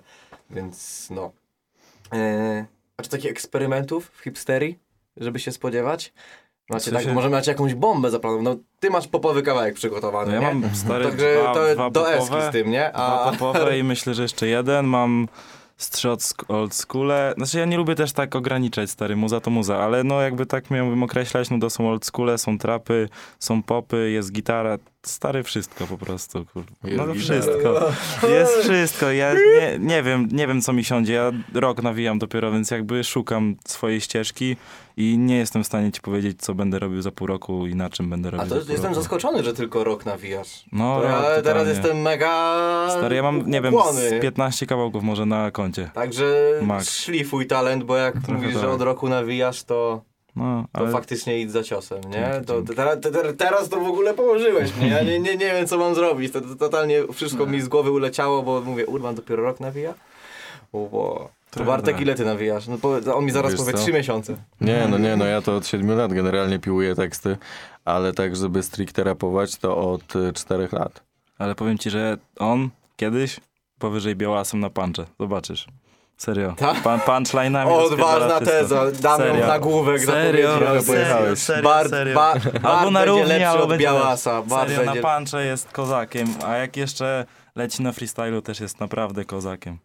więc 0.50 1.08
no. 1.10 1.32
Eee, 2.12 2.66
a 2.98 3.04
czy 3.04 3.10
takich 3.10 3.32
eksperymentów 3.32 4.10
w 4.10 4.22
hipsterii, 4.22 4.80
żeby 5.20 5.40
się 5.40 5.52
spodziewać? 5.52 6.14
Macie 6.70 6.92
tak, 6.92 7.14
może 7.14 7.30
macie 7.30 7.52
jakąś 7.52 7.74
bombę 7.74 8.12
zaplanowaną. 8.12 8.50
No, 8.50 8.60
ty 8.80 8.90
masz 8.90 9.08
popowy 9.08 9.44
kawałek 9.44 9.76
przygotowany, 9.76 10.28
No 10.36 10.42
ja 10.42 10.54
nie? 10.54 10.60
mam 10.60 10.76
stary 10.76 11.06
Także 11.06 11.36
dwa, 11.42 11.54
to 11.54 11.74
dwa 11.74 11.90
do 11.90 12.12
eski 12.12 12.30
popowe, 12.30 12.50
z 12.50 12.52
tym, 12.52 12.72
nie? 12.72 12.92
dwa 12.94 13.24
A 13.26 13.32
popowe 13.32 13.80
i 13.80 13.84
myślę, 13.84 14.14
że 14.14 14.22
jeszcze 14.22 14.48
jeden. 14.48 14.86
Mam 14.86 15.28
strzot 15.78 16.34
old 16.48 16.74
schoole. 16.74 17.34
Znaczy 17.38 17.60
ja 17.60 17.66
nie 17.66 17.78
lubię 17.78 17.96
też 17.96 18.14
tak 18.14 18.36
ograniczać, 18.36 18.90
stary, 18.90 19.16
muza 19.16 19.40
to 19.40 19.52
muza, 19.52 19.78
ale 19.78 20.04
no 20.04 20.22
jakby 20.22 20.46
tak 20.46 20.72
miałbym 20.72 21.04
określać, 21.04 21.50
no 21.50 21.60
to 21.60 21.70
są 21.70 21.90
old 21.90 22.06
schoole, 22.06 22.38
są 22.38 22.58
trapy, 22.58 23.10
są 23.40 23.64
popy, 23.64 24.12
jest 24.12 24.32
gitara, 24.32 24.78
stary 25.10 25.44
wszystko 25.44 25.88
po 25.88 25.98
prostu, 25.98 26.46
kurwa. 26.54 27.06
No 27.06 27.14
wszystko. 27.14 27.90
Jest 28.30 28.54
wszystko. 28.58 29.12
Ja 29.12 29.34
nie, 29.34 29.78
nie 29.80 30.04
wiem, 30.04 30.28
nie 30.32 30.48
wiem 30.48 30.62
co 30.62 30.74
mi 30.74 30.84
siądzie. 30.84 31.14
Ja 31.14 31.32
rok 31.54 31.84
nawijam 31.84 32.20
dopiero, 32.20 32.52
więc 32.52 32.72
jakby 32.72 33.04
szukam 33.04 33.56
swojej 33.68 34.02
ścieżki 34.02 34.58
i 34.98 35.18
nie 35.18 35.38
jestem 35.38 35.64
w 35.64 35.68
stanie 35.68 35.92
ci 35.92 36.02
powiedzieć, 36.02 36.42
co 36.42 36.54
będę 36.54 36.80
robił 36.80 37.02
za 37.02 37.12
pół 37.12 37.28
roku 37.28 37.68
i 37.68 37.76
na 37.76 37.90
czym 37.90 38.10
będę 38.10 38.30
robił 38.32 38.46
A 38.46 38.50
to 38.50 38.56
jestem 38.56 38.76
roku. 38.84 38.96
zaskoczony, 38.96 39.44
że 39.44 39.54
tylko 39.54 39.84
rok 39.84 40.06
nawijasz. 40.06 40.64
No, 40.72 40.96
To 40.96 41.02
rok, 41.08 41.12
ja 41.36 41.42
teraz 41.42 41.68
jestem 41.68 42.02
mega 42.02 42.88
Stary, 42.98 43.16
ja 43.16 43.24
mam, 43.24 43.50
nie 43.52 43.62
wiem, 43.62 43.74
z 43.94 44.22
15 44.22 44.66
kawałków 44.66 45.04
może 45.04 45.26
na 45.26 45.52
koncie. 45.52 45.90
Także 45.94 46.26
Max. 46.62 46.98
szlifuj 46.98 47.48
talent, 47.48 47.84
bo 47.84 47.98
jak 47.98 48.14
Trochę 48.14 48.34
mówisz, 48.34 48.54
że 48.54 48.62
tak. 48.62 48.70
od 48.70 48.82
roku 48.82 49.10
nawijasz, 49.10 49.64
to 49.64 50.02
No, 50.38 50.64
to 50.74 50.80
ale 50.80 50.92
faktycznie 50.92 51.42
idź 51.42 51.52
za 51.52 51.64
ciosem, 51.64 52.02
nie? 52.04 52.12
Dzięki, 52.12 52.46
To, 52.48 52.54
dzięki. 52.54 52.68
to, 52.68 52.74
teraz, 52.76 53.00
to, 53.02 53.34
teraz- 53.38 53.70
to 53.70 53.80
w 53.80 53.88
ogóle 53.88 54.14
położyłeś 54.14 54.76
mnie, 54.76 54.88
ja 54.88 55.04
nie, 55.04 55.20
nie, 55.20 55.32
nie 55.38 55.46
wiem 55.54 55.68
co 55.68 55.78
mam 55.78 55.96
zrobić, 55.96 56.34
to, 56.34 56.42
to 56.42 56.56
totalnie 56.56 57.00
wszystko 57.14 57.46
mi 57.46 57.62
z 57.62 57.68
głowy 57.68 57.92
uleciało, 57.92 58.44
bo 58.44 58.62
mówię, 58.62 58.86
Urban 58.86 59.16
dopiero 59.16 59.44
rok 59.44 59.60
nawija? 59.60 59.94
O, 60.74 61.30
To 61.52 61.64
Bartek, 61.64 61.96
tak. 61.96 62.02
ile 62.02 62.16
ty 62.16 62.26
nawijasz? 62.26 62.68
No, 62.68 62.78
po, 62.78 63.16
on 63.16 63.26
mi 63.26 63.32
zaraz 63.32 63.52
Wiesz 63.52 63.60
powie 63.62 63.74
co? 63.74 63.78
3 63.78 63.94
miesiące. 63.94 64.36
Nie, 64.62 64.88
no 64.90 64.98
nie, 64.98 65.16
no 65.16 65.26
ja 65.26 65.42
to 65.42 65.56
od 65.56 65.68
7 65.68 65.98
lat 65.98 66.14
generalnie 66.14 66.60
piłuję 66.60 66.96
teksty, 66.96 67.38
ale 67.86 68.14
tak, 68.14 68.36
żeby 68.36 68.64
stricte 68.64 69.04
rapować, 69.04 69.56
to 69.56 69.78
od 69.92 70.14
4 70.34 70.68
lat. 70.72 71.02
Ale 71.38 71.56
powiem 71.56 71.78
ci, 71.78 71.90
że 71.90 72.18
on 72.40 72.70
kiedyś 72.98 73.40
powyżej 73.80 74.16
Białasem 74.16 74.60
na 74.60 74.70
puncze. 74.70 75.06
Zobaczysz. 75.20 75.68
Serio. 76.18 76.54
Tak? 76.58 76.84
Pan, 76.84 77.00
punchline'ami 77.00 77.72
Odważna 77.72 78.40
teza, 78.40 78.92
damy 79.02 79.24
Serio. 79.24 79.48
nagłówek 79.48 80.02
Serio, 80.06 80.52
zapowiedzi, 80.52 80.86
serio, 80.86 81.04
pojechałeś. 81.06 81.40
serio, 81.40 81.64
Bart, 81.64 81.90
serio. 81.90 82.16
Ba, 82.16 82.34
Albo 82.64 82.92
na 82.92 83.06
równi, 83.06 83.44
albo 83.44 83.64
od 83.64 83.70
będzie 83.70 83.86
Białasa. 83.86 84.42
Bart 84.42 84.70
Serio, 84.70 84.86
będzie... 84.86 85.02
na 85.02 85.16
puncze 85.18 85.46
jest 85.46 85.72
kozakiem, 85.72 86.28
a 86.46 86.56
jak 86.56 86.78
jeszcze 86.78 87.26
leci 87.56 87.84
na 87.84 87.92
freestylu, 87.92 88.42
też 88.42 88.60
jest 88.60 88.80
naprawdę 88.80 89.26
kozakiem. 89.26 89.78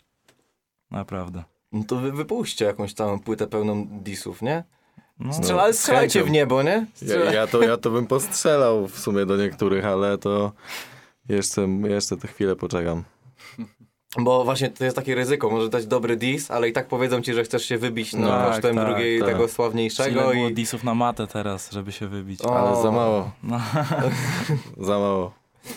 Naprawdę. 0.91 1.45
No 1.73 1.85
to 1.85 1.97
wy 1.97 2.13
wypuśćcie 2.13 2.65
jakąś 2.65 2.93
całą 2.93 3.21
płytę 3.21 3.47
pełną 3.47 3.87
disów, 3.91 4.43
nie? 4.43 4.65
No, 5.19 5.33
Strzela, 5.33 5.63
ale 5.63 5.73
strzelajcie 5.75 6.25
w 6.25 6.31
niebo, 6.31 6.63
nie? 6.63 6.87
Ja, 7.03 7.07
Strzelaj- 7.09 7.33
ja, 7.35 7.47
to, 7.47 7.63
ja 7.63 7.77
to 7.77 7.91
bym 7.91 8.07
postrzelał 8.07 8.89
w 8.89 8.99
sumie 8.99 9.27
do 9.27 9.37
niektórych, 9.37 9.85
ale 9.87 10.19
to 10.19 10.53
jeszcze, 11.29 11.69
jeszcze 11.89 12.17
te 12.17 12.29
chwilę 12.29 12.57
poczekam. 12.57 13.05
Bo 14.19 14.45
właśnie 14.45 14.71
to 14.71 14.85
jest 14.85 14.97
takie 14.97 15.15
ryzyko, 15.15 15.51
może 15.51 15.69
dać 15.69 15.87
dobry 15.87 16.17
dis, 16.17 16.51
ale 16.51 16.69
i 16.69 16.73
tak 16.73 16.89
powiedzą 16.89 17.23
ci, 17.23 17.35
że 17.35 17.45
chcesz 17.45 17.65
się 17.65 17.79
wybić 17.79 18.13
no, 18.13 18.29
Tak, 18.29 18.47
kosztem 18.53 18.77
tak, 18.77 18.87
drugiej 18.87 19.19
tak. 19.19 19.29
tego 19.29 19.41
Ile 19.45 19.49
sławniejszego 19.49 20.21
było 20.21 20.49
i... 20.49 20.55
disów 20.55 20.85
na 20.85 20.95
matę 20.95 21.27
teraz, 21.27 21.71
żeby 21.71 21.93
się 21.93 22.09
wybić. 22.09 22.43
O. 22.43 22.57
Ale 22.59 22.83
za 22.83 22.91
mało, 22.91 23.31
No. 23.43 23.61
za 24.89 24.99
mało. 24.99 25.33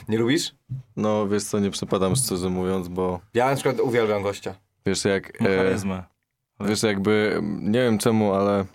Nie 0.10 0.18
lubisz? 0.18 0.56
No 0.96 1.28
wiesz 1.28 1.44
co, 1.44 1.60
nie 1.60 1.72
przepadam 1.72 2.16
szczerze 2.16 2.50
mówiąc, 2.50 2.88
bo 2.88 3.20
Ja 3.34 3.50
na 3.50 3.56
przykład 3.56 3.80
uwielbiam 3.80 4.24
gościa. 4.24 4.56
wiesz 4.86 5.06
jak... 5.06 5.42
E, 5.42 5.58
charyzmę. 5.58 6.04
wiesz 6.60 6.84
jakby, 6.84 7.40
nie 7.62 7.80
wiem 7.80 7.98
czemu, 7.98 8.34
ale 8.34 8.66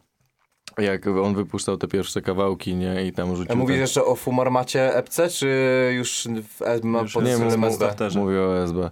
jak 0.79 1.07
on 1.07 1.35
wypuszczał 1.35 1.77
te 1.77 1.89
pierwsze 1.89 2.23
kawałki, 2.23 2.75
nie, 2.75 3.07
i 3.07 3.13
tam 3.13 3.33
A 3.33 3.37
rzucił... 3.37 3.57
mówisz 3.57 3.77
te- 3.77 3.81
jeszcze 3.81 4.05
o 4.05 4.15
Fumarmacie 4.17 4.95
epce, 4.97 5.29
czy 5.29 5.49
już 5.97 6.29
w 6.59 6.63
e, 6.63 6.81
ma 6.83 7.01
Już 7.01 7.13
pod 7.13 7.25
nie, 7.25 7.39
mów-. 7.39 8.15
Mówię 8.17 8.41
o 8.43 8.63
SB. 8.63 8.91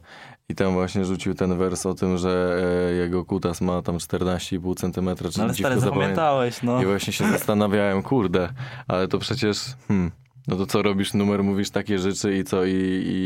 I 0.50 0.54
tam 0.54 0.72
właśnie 0.72 1.04
rzucił 1.04 1.34
ten 1.34 1.58
wers 1.58 1.86
o 1.86 1.94
tym, 1.94 2.18
że 2.18 2.62
e, 2.90 2.94
jego 2.94 3.24
kutas 3.24 3.60
ma 3.60 3.82
tam 3.82 3.98
14,5 3.98 4.76
cm, 4.76 5.30
czy 5.32 5.38
No 5.38 5.44
ale 5.44 5.54
stary, 5.54 5.80
zapamiętałeś, 5.80 6.62
no. 6.62 6.82
I 6.82 6.86
właśnie 6.86 7.12
się 7.12 7.30
zastanawiałem, 7.30 8.02
kurde, 8.02 8.48
ale 8.88 9.08
to 9.08 9.18
przecież, 9.18 9.58
hmm, 9.88 10.10
no 10.48 10.56
to 10.56 10.66
co 10.66 10.82
robisz 10.82 11.14
numer, 11.14 11.44
mówisz 11.44 11.70
takie 11.70 11.98
rzeczy 11.98 12.36
i 12.36 12.44
co, 12.44 12.64
i, 12.64 12.72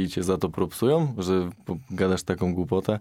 i 0.05 0.09
cię 0.11 0.23
za 0.23 0.39
to 0.39 0.49
propsują, 0.49 1.15
że 1.19 1.51
gadasz 1.91 2.23
taką 2.23 2.55
głupotę? 2.55 2.99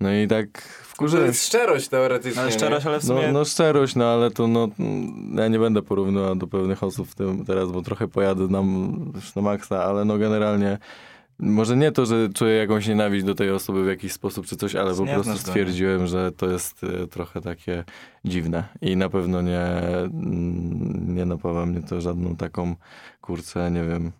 No 0.00 0.14
i 0.14 0.28
tak 0.28 0.52
To 0.52 0.84
wkurzyłem 0.84 1.26
jest 1.26 1.46
szczerość 1.46 1.88
teoretycznie. 1.88 2.42
Ale 2.42 2.52
szczerość, 2.52 2.86
ale 2.86 3.00
w 3.00 3.04
no, 3.04 3.14
sumie... 3.14 3.32
no 3.32 3.44
szczerość, 3.44 3.94
no 3.94 4.04
ale 4.04 4.30
to 4.30 4.46
no, 4.46 4.68
ja 5.34 5.48
nie 5.48 5.58
będę 5.58 5.82
porównywał 5.82 6.36
do 6.36 6.46
pewnych 6.46 6.82
osób 6.82 7.08
w 7.08 7.14
tym 7.14 7.44
teraz, 7.44 7.70
bo 7.70 7.82
trochę 7.82 8.08
pojadę 8.08 8.48
nam 8.48 8.96
już 9.14 9.34
na 9.34 9.42
maksa, 9.42 9.84
ale 9.84 10.04
no 10.04 10.18
generalnie 10.18 10.78
może 11.38 11.76
nie 11.76 11.92
to, 11.92 12.06
że 12.06 12.28
czuję 12.28 12.56
jakąś 12.56 12.88
nienawiść 12.88 13.24
do 13.24 13.34
tej 13.34 13.50
osoby 13.50 13.84
w 13.84 13.88
jakiś 13.88 14.12
sposób 14.12 14.46
czy 14.46 14.56
coś, 14.56 14.74
ale 14.74 14.94
po 14.94 15.06
prostu 15.06 15.38
stwierdziłem, 15.38 16.06
że 16.06 16.32
to 16.32 16.50
jest 16.50 16.84
e, 16.84 17.06
trochę 17.06 17.40
takie 17.40 17.84
dziwne 18.24 18.64
i 18.80 18.96
na 18.96 19.08
pewno 19.08 19.42
nie, 19.42 19.60
mm, 19.60 21.14
nie 21.16 21.24
napawa 21.24 21.66
mnie 21.66 21.82
to 21.82 22.00
żadną 22.00 22.36
taką 22.36 22.76
kurczę, 23.20 23.70
nie 23.70 23.84
wiem. 23.84 24.12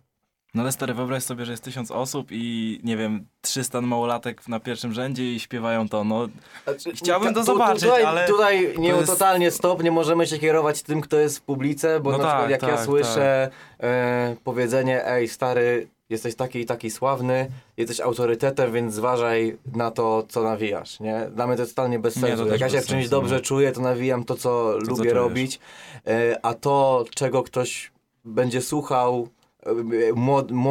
No 0.53 0.61
ale 0.61 0.71
stary, 0.71 0.93
wyobraź 0.93 1.23
sobie, 1.23 1.45
że 1.45 1.51
jest 1.51 1.63
tysiąc 1.63 1.91
osób 1.91 2.27
i 2.31 2.79
nie 2.83 2.97
wiem, 2.97 3.25
300 3.41 3.81
małolatek 3.81 4.47
na 4.47 4.59
pierwszym 4.59 4.93
rzędzie 4.93 5.33
i 5.33 5.39
śpiewają 5.39 5.89
to, 5.89 6.03
no. 6.03 6.27
Znaczy, 6.63 6.91
Chciałbym 6.95 7.33
to 7.33 7.39
tu- 7.39 7.45
zobaczyć, 7.45 7.83
tutaj, 7.83 8.03
ale 8.03 8.27
Tutaj 8.27 8.73
nie 8.77 8.91
to 8.91 8.97
jest- 8.97 9.11
totalnie 9.11 9.51
stop, 9.51 9.83
nie 9.83 9.91
możemy 9.91 10.27
się 10.27 10.39
kierować 10.39 10.83
tym, 10.83 11.01
kto 11.01 11.17
jest 11.17 11.39
w 11.39 11.41
publice, 11.41 11.99
bo 11.99 12.11
No 12.11 12.17
na 12.17 12.23
przykład 12.23 12.41
tak, 12.41 12.51
jak 12.51 12.61
ja 12.61 12.75
tak, 12.75 12.85
słyszę 12.85 13.49
e, 13.79 14.35
powiedzenie, 14.43 15.07
ej 15.07 15.27
stary, 15.27 15.87
jesteś 16.09 16.35
taki 16.35 16.59
i 16.59 16.65
taki 16.65 16.91
sławny, 16.91 17.51
jesteś 17.77 17.99
autorytetem, 17.99 18.71
więc 18.73 18.93
zważaj 18.93 19.57
na 19.75 19.91
to, 19.91 20.25
co 20.29 20.43
nawijasz, 20.43 20.99
nie? 20.99 21.29
Dla 21.35 21.47
mnie 21.47 21.55
to 21.55 21.61
jest 21.61 21.75
totalnie 21.75 21.99
bez 21.99 22.15
Nie, 22.15 22.21
sensu. 22.21 22.45
to 22.45 22.51
jak 22.51 22.61
ja 22.61 22.69
się 22.69 22.81
w 22.81 22.87
czymś 22.87 23.09
dobrze 23.09 23.35
no. 23.35 23.41
czuję, 23.41 23.71
to 23.71 23.81
nawijam 23.81 24.23
to, 24.23 24.35
co 24.35 24.39
co 24.41 24.77
lubię 24.77 24.95
czujesz. 24.95 25.13
robić, 25.13 25.59
e, 26.07 26.39
a 26.45 26.53
to, 26.53 27.05
czego 27.15 27.43
ktoś 27.43 27.91
będzie 28.25 28.61
słuchał, 28.61 29.27
e, 29.65 29.73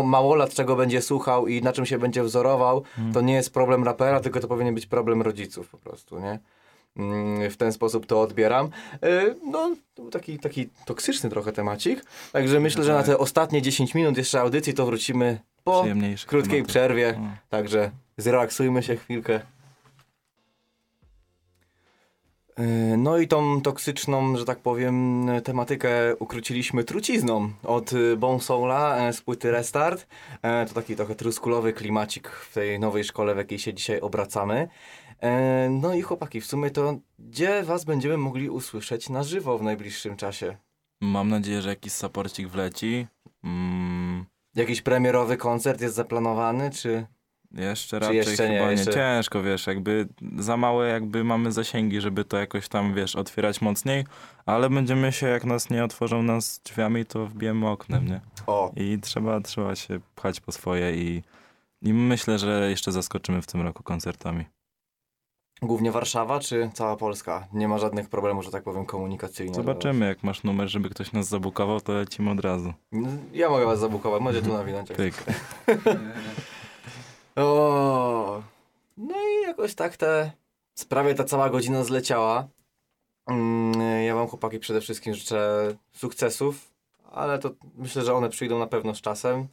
małolat 0.04 0.54
czego 0.54 0.76
będzie 0.76 1.02
słuchał 1.02 1.46
i 1.46 1.62
na 1.62 1.72
czym 1.72 1.86
się 1.86 1.98
będzie 1.98 2.22
wzorował, 2.22 2.82
Hmm. 2.96 3.14
to 3.14 3.20
nie 3.20 3.34
jest 3.34 3.52
problem 3.54 3.84
rapera, 3.84 4.20
tylko 4.20 4.40
to 4.40 4.48
powinien 4.48 4.74
być 4.74 4.86
problem 4.86 5.22
rodziców 5.22 5.68
po 5.68 5.78
prostu, 5.78 6.18
nie? 6.20 6.38
Mm, 6.96 7.50
W 7.50 7.56
ten 7.56 7.72
sposób 7.72 8.06
to 8.06 8.20
odbieram. 8.20 8.70
E, 9.02 9.34
No, 9.50 9.76
to 9.94 10.02
był 10.02 10.10
taki, 10.10 10.38
taki 10.38 10.68
toksyczny 10.86 11.30
trochę 11.30 11.52
temacik. 11.52 12.04
Także 12.32 12.60
myślę, 12.60 12.84
że 12.84 12.92
na 12.94 13.02
te 13.02 13.18
ostatnie 13.18 13.62
10 13.62 13.94
minut 13.94 14.16
jeszcze 14.16 14.40
audycji 14.40 14.74
to 14.74 14.86
wrócimy 14.86 15.40
po 15.64 15.84
krótkiej 16.26 16.50
tematy. 16.52 16.68
przerwie. 16.68 17.14
No. 17.20 17.28
Także 17.50 17.90
zrelaksujmy 18.16 18.82
się 18.82 18.96
chwilkę. 18.96 19.40
E, 22.58 22.62
No 22.96 23.18
i 23.18 23.28
tą 23.28 23.60
toksyczną, 23.62 24.36
że 24.36 24.44
tak 24.44 24.58
powiem, 24.58 25.26
tematykę 25.44 26.16
ukróciliśmy 26.18 26.84
trucizną 26.84 27.50
od 27.62 27.92
y, 27.92 28.16
Bone 28.16 28.40
Soula 28.40 28.96
e, 29.08 29.12
z 29.12 29.20
płyty 29.20 29.50
Restart. 29.50 30.06
To 30.68 30.74
taki 30.74 30.96
trochę 30.96 31.14
truskulowy 31.14 31.72
klimacik 31.72 32.28
w 32.28 32.54
tej 32.54 32.80
nowej 32.80 33.04
szkole, 33.04 33.34
w 33.34 33.38
jakiej 33.38 33.58
się 33.58 33.74
dzisiaj 33.74 34.00
obracamy. 34.00 34.68
E, 35.24 35.68
No 35.70 35.94
i 35.94 36.02
chłopaki, 36.02 36.40
w 36.40 36.46
sumie 36.46 36.70
to 36.70 36.98
gdzie 37.18 37.62
was 37.62 37.84
będziemy 37.84 38.16
mogli 38.16 38.50
usłyszeć 38.50 39.08
na 39.08 39.22
żywo 39.22 39.58
w 39.58 39.62
najbliższym 39.62 40.16
czasie? 40.16 40.56
Mam 41.00 41.28
nadzieję, 41.28 41.62
że 41.62 41.68
jakiś 41.68 41.92
saporcik 41.92 42.48
wleci. 42.48 43.06
Mm, 43.44 44.24
Jakiś 44.54 44.82
premierowy 44.82 45.36
koncert 45.36 45.80
jest 45.80 45.94
zaplanowany, 45.94 46.70
czy... 46.70 47.06
jeszcze 47.52 47.98
raczej 47.98 48.16
jeszcze 48.16 48.48
nie, 48.48 48.54
chyba 48.58 48.70
nie, 48.70 48.76
jeszcze- 48.76 48.92
Ciężko, 48.92 49.42
wiesz, 49.42 49.66
jakby 49.66 50.08
za 50.38 50.56
małe 50.56 50.88
jakby 50.88 51.24
mamy 51.24 51.52
zasięgi, 51.52 52.00
żeby 52.00 52.24
to 52.24 52.36
jakoś 52.38 52.68
tam, 52.68 52.94
wiesz, 52.94 53.16
otwierać 53.16 53.60
mocniej, 53.60 54.04
ale 54.46 54.70
będziemy 54.70 55.12
się, 55.12 55.26
jak 55.26 55.44
nas 55.44 55.70
nie 55.70 55.84
otworzą 55.84 56.22
nas 56.22 56.60
drzwiami, 56.64 57.06
to 57.06 57.26
wbijemy 57.26 57.68
oknem, 57.68 58.06
nie? 58.08 58.20
O, 58.46 58.72
I 58.76 58.98
trzeba, 59.02 59.40
trzeba 59.40 59.76
się 59.76 60.00
pchać 60.14 60.40
po 60.40 60.52
swoje 60.52 60.96
i, 60.96 61.22
i 61.82 61.92
myślę, 61.94 62.38
że 62.38 62.70
jeszcze 62.70 62.92
zaskoczymy 62.92 63.42
w 63.42 63.46
tym 63.46 63.62
roku 63.62 63.82
koncertami. 63.82 64.44
Głównie 65.64 65.92
Warszawa 65.92 66.40
czy 66.40 66.70
cała 66.74 66.96
Polska? 66.96 67.46
Nie 67.52 67.68
ma 67.68 67.78
żadnych 67.78 68.08
problemów, 68.08 68.44
że 68.44 68.50
tak 68.50 68.62
powiem, 68.62 68.86
komunikacyjnych. 68.86 69.54
Zobaczymy, 69.56 70.06
jak 70.06 70.22
masz 70.22 70.42
numer, 70.44 70.68
żeby 70.68 70.90
ktoś 70.90 71.12
nas 71.12 71.28
zabukował, 71.28 71.80
to 71.80 71.92
lecimy 71.92 72.30
od 72.30 72.40
razu. 72.40 72.72
Ja 73.32 73.48
mogę 73.50 73.66
was 73.66 73.78
zabukować, 73.80 74.22
może 74.22 74.42
tu 74.42 74.52
nawinąć. 74.52 74.88
jak 74.90 74.98
Pyk. 74.98 75.24
O, 77.36 78.42
no 78.96 79.14
i 79.14 79.42
jakoś 79.42 79.74
tak 79.74 79.96
te 79.96 80.30
sprawie 80.74 81.14
ta 81.14 81.24
cała 81.24 81.50
godzina 81.50 81.84
zleciała. 81.84 82.48
Mm, 83.26 84.02
Ja 84.06 84.14
wam 84.14 84.26
chłopaki 84.26 84.58
przede 84.58 84.80
wszystkim 84.80 85.14
życzę 85.14 85.68
sukcesów, 85.92 86.68
ale 87.12 87.38
to 87.38 87.50
myślę, 87.76 88.04
że 88.04 88.14
one 88.14 88.28
przyjdą 88.28 88.58
na 88.58 88.66
pewno 88.66 88.94
z 88.94 89.00
czasem. 89.00 89.46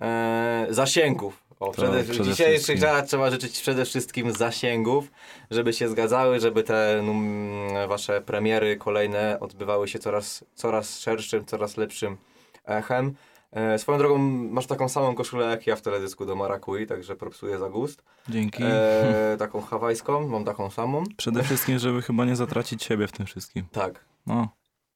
E, 0.00 0.66
zasięgów. 0.70 1.45
O, 1.60 1.70
przede, 1.70 2.02
w 2.02 2.10
przede 2.10 2.24
dzisiejszych 2.24 2.54
wszystkim. 2.54 2.80
czasach 2.80 3.06
trzeba 3.06 3.30
życzyć 3.30 3.60
przede 3.60 3.84
wszystkim 3.84 4.32
zasięgów, 4.32 5.10
żeby 5.50 5.72
się 5.72 5.88
zgadzały, 5.88 6.40
żeby 6.40 6.62
te 6.62 7.02
num, 7.02 7.58
wasze 7.88 8.20
premiery 8.20 8.76
kolejne 8.76 9.40
odbywały 9.40 9.88
się 9.88 9.98
coraz, 9.98 10.44
coraz 10.54 10.98
szerszym, 10.98 11.44
coraz 11.44 11.76
lepszym 11.76 12.16
echem. 12.64 13.14
E, 13.52 13.78
swoją 13.78 13.98
drogą 13.98 14.18
masz 14.50 14.66
taką 14.66 14.88
samą 14.88 15.14
koszulę 15.14 15.46
jak 15.46 15.66
ja 15.66 15.76
w 15.76 15.82
teledysku 15.82 16.26
do 16.26 16.36
Marakui, 16.36 16.86
także 16.86 17.16
propsuję 17.16 17.58
za 17.58 17.68
gust. 17.68 18.02
Dzięki. 18.28 18.62
E, 18.66 19.36
taką 19.38 19.60
hawajską, 19.60 20.28
mam 20.28 20.44
taką 20.44 20.70
samą. 20.70 21.04
Przede 21.16 21.42
wszystkim, 21.42 21.78
żeby 21.78 22.02
chyba 22.02 22.24
nie 22.24 22.36
zatracić 22.36 22.82
siebie 22.84 23.06
w 23.06 23.12
tym 23.12 23.26
wszystkim. 23.26 23.64
Tak. 23.72 24.04
No, 24.26 24.48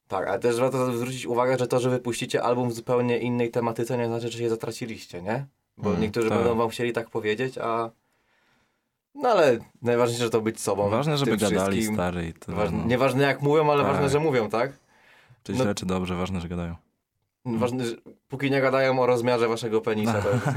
Tak, 0.09 0.29
ale 0.29 0.39
też 0.39 0.57
warto 0.57 0.93
zwrócić 0.93 1.27
uwagę, 1.27 1.59
że 1.59 1.67
to, 1.67 1.81
że 1.81 1.91
wypuścicie 1.91 2.43
album 2.43 2.71
w 2.71 2.73
zupełnie 2.73 3.19
innej 3.19 3.51
tematyce, 3.51 3.99
nie 3.99 4.07
znaczy, 4.07 4.31
że 4.31 4.39
się 4.39 4.49
zatraciliście, 4.49 5.23
nie? 5.23 5.47
Bo 5.83 5.91
Mm, 5.91 6.01
niektórzy 6.03 6.28
tak. 6.28 6.39
będą 6.39 6.55
wam 6.57 6.68
chcieli 6.68 6.93
tak 6.93 7.11
powiedzieć, 7.11 7.59
a... 7.59 7.91
No 9.14 9.28
ale 9.28 9.59
najważniejsze 9.83 10.31
to 10.31 10.41
być 10.41 10.61
sobą. 10.61 10.91
ważne, 10.91 11.18
żeby 11.18 11.37
gadali 11.37 11.72
wszystkim. 11.76 11.95
stary 11.97 12.26
i 12.28 12.33
to 12.33 12.53
Ważne, 12.53 12.78
no, 12.78 12.85
Nieważne 12.87 13.22
jak 13.24 13.43
mówią, 13.43 13.70
ale 13.70 13.83
Tak. 13.83 13.93
ważne, 13.93 14.09
że 14.09 14.20
mówią, 14.20 14.51
tak? 14.51 14.72
czy 15.43 15.53
no- 15.53 15.59
źle, 15.64 15.74
czy 15.74 15.87
dobrze, 15.87 16.14
ważne, 16.16 16.41
że 16.41 16.49
gadają. 16.49 16.74
Ważne, 17.45 17.85
że 17.87 17.95
póki 18.28 18.51
nie 18.51 18.61
gadają 18.61 19.01
o 19.01 19.07
rozmiarze 19.07 19.49
waszego 19.49 19.81
penisa, 19.81 20.22
to 20.22 20.28
jest 20.31 20.49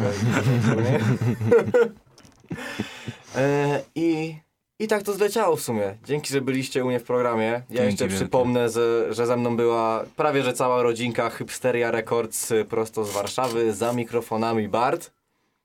e, 3.35 3.81
I 3.95 4.35
I 4.79 4.87
tak 4.87 5.03
to 5.03 5.13
zleciało 5.13 5.55
w 5.55 5.61
sumie. 5.61 5.97
Dzięki, 6.05 6.33
że 6.33 6.41
byliście 6.41 6.83
u 6.85 6.87
mnie 6.87 6.99
w 6.99 7.03
programie. 7.03 7.45
Ja 7.45 7.61
Dzięki 7.69 7.85
jeszcze 7.85 8.03
wielkie. 8.07 8.15
przypomnę, 8.17 8.69
że, 8.69 9.13
że 9.13 9.25
ze 9.27 9.37
mną 9.37 9.55
była 9.57 10.03
prawie 10.15 10.43
że 10.43 10.53
cała 10.53 10.83
rodzinka 10.83 11.29
Hipsteria 11.29 11.91
Records 11.91 12.51
y, 12.51 12.65
prosto 12.65 13.05
z 13.05 13.11
Warszawy. 13.13 13.73
Za 13.73 13.93
mikrofonami 13.93 14.67
Bart, 14.67 15.11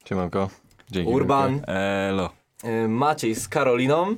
Siemanko. 0.08 0.50
Dzięki. 0.90 1.12
Urban, 1.12 1.54
wielkie. 1.54 1.72
Elo. 2.08 2.30
y, 2.84 2.88
Maciej 2.88 3.34
z 3.34 3.48
Karoliną 3.48 4.14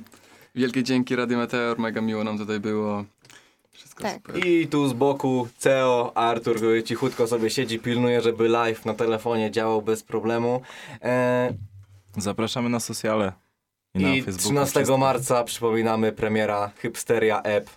Wielkie 0.55 0.83
dzięki 0.83 1.15
Radio 1.15 1.37
Meteor, 1.37 1.79
mega 1.79 2.01
miło 2.01 2.23
nam 2.23 2.37
tutaj 2.37 2.59
było. 2.59 3.03
Wszystko 3.71 4.03
Tak. 4.03 4.15
super. 4.27 4.45
i 4.47 4.67
tu 4.67 4.87
z 4.87 4.93
boku 4.93 5.47
CEO 5.57 6.11
Artur, 6.15 6.55
który 6.55 6.83
cichutko 6.83 7.27
sobie 7.27 7.49
siedzi, 7.49 7.79
pilnuje, 7.79 8.21
żeby 8.21 8.49
live 8.49 8.85
na 8.85 8.93
telefonie 8.93 9.51
działał 9.51 9.81
bez 9.81 10.03
problemu. 10.03 10.61
E, 11.03 11.53
Zapraszamy 12.17 12.69
na 12.69 12.79
sociale. 12.79 13.33
I, 13.95 14.01
I 14.17 14.21
Facebooku. 14.23 14.39
13 14.49 14.71
wszystko. 14.79 14.97
marca 14.97 15.43
przypominamy 15.43 16.11
premiera 16.11 16.71
Hipsteria 16.81 17.41
App 17.41 17.69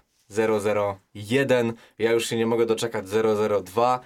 001. 1.14 1.72
Ja 1.98 2.12
już 2.12 2.26
się 2.26 2.36
nie 2.36 2.46
mogę 2.46 2.66
doczekać 2.66 3.04
002. 3.64 4.00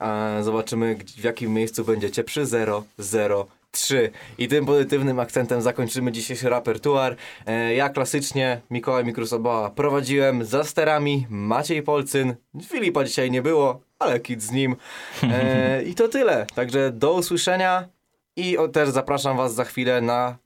E, 0.00 0.42
Zobaczymy 0.42 0.96
w 1.16 1.24
jakim 1.24 1.54
miejscu 1.54 1.84
będziecie 1.84 2.24
przy 2.24 2.46
003. 2.46 4.10
I 4.38 4.48
tym 4.48 4.66
pozytywnym 4.66 5.20
akcentem 5.20 5.62
zakończymy 5.62 6.12
dzisiejszy 6.12 6.48
repertuar. 6.48 7.16
E, 7.46 7.74
Ja 7.74 7.88
klasycznie 7.88 8.60
Mikołaj 8.70 9.04
Mikrusoboa 9.04 9.70
prowadziłem 9.70 10.44
za 10.44 10.64
sterami 10.64 11.26
Maciej 11.30 11.82
Polcyn. 11.82 12.34
Filipa 12.64 13.04
dzisiaj 13.04 13.30
nie 13.30 13.42
było, 13.42 13.80
ale 13.98 14.20
kit 14.20 14.42
z 14.42 14.50
nim. 14.50 14.76
E, 15.22 15.82
I 15.90 15.94
to 15.94 16.08
tyle. 16.08 16.46
Także 16.54 16.90
do 16.90 17.12
usłyszenia. 17.12 17.88
I 18.36 18.58
o, 18.58 18.68
też 18.68 18.88
zapraszam 18.88 19.36
Was 19.36 19.54
za 19.54 19.64
chwilę 19.64 20.00
na 20.00 20.36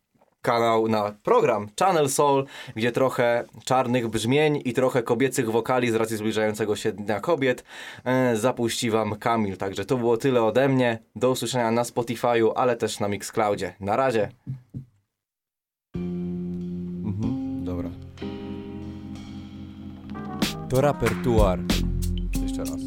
kanał, 0.47 0.89
na 0.89 1.13
program 1.23 1.69
Channel 1.79 2.09
Soul, 2.09 2.47
gdzie 2.77 2.93
trochę 2.93 3.45
czarnych 3.65 4.09
brzmień 4.09 4.63
i 4.65 4.73
trochę 4.73 5.03
kobiecych 5.03 5.51
wokali 5.51 5.91
z 5.91 5.95
racji 5.95 6.17
zbliżającego 6.17 6.77
się 6.77 6.93
Dnia 6.93 7.21
Kobiet 7.21 7.65
e, 8.05 8.37
zapuści 8.37 8.91
Wam 8.91 9.17
Kamil. 9.17 9.57
Także 9.57 9.85
to 9.85 9.97
było 9.97 10.17
tyle 10.17 10.43
ode 10.43 10.69
mnie. 10.69 10.99
Do 11.17 11.31
usłyszenia 11.31 11.71
na 11.71 11.83
Spotify'u, 11.83 12.53
ale 12.57 12.77
też 12.77 13.01
na 13.01 13.09
Mixcloudzie. 13.09 13.75
Na 13.81 13.97
razie. 13.97 14.29
Mhm, 17.05 17.65
dobra. 17.65 17.91
To 20.69 20.81
rapertuar. 20.81 21.59
Jeszcze 22.43 22.59
raz. 22.59 22.81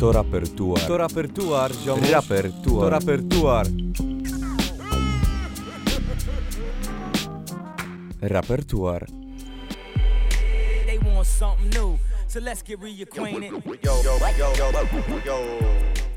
To 0.00 0.12
rapertuar. 0.12 0.80
To 0.80 0.96
rapertuar, 0.96 1.72
ziomuś. 1.72 2.10
Rapertuar. 2.10 2.80
To 2.80 2.90
rapertuar. 2.90 3.66
Rapertuar. 8.20 9.06
They 10.86 10.98
want 10.98 11.26
something 11.26 11.70
new. 11.70 11.98
So 12.26 12.40
let's 12.40 12.62
get 12.62 12.80
reacquainted. 12.80 13.50
yo, 13.82 14.02
yo, 14.02 14.18
yo, 14.36 14.54
yo, 14.54 15.22
yo. 15.24 16.07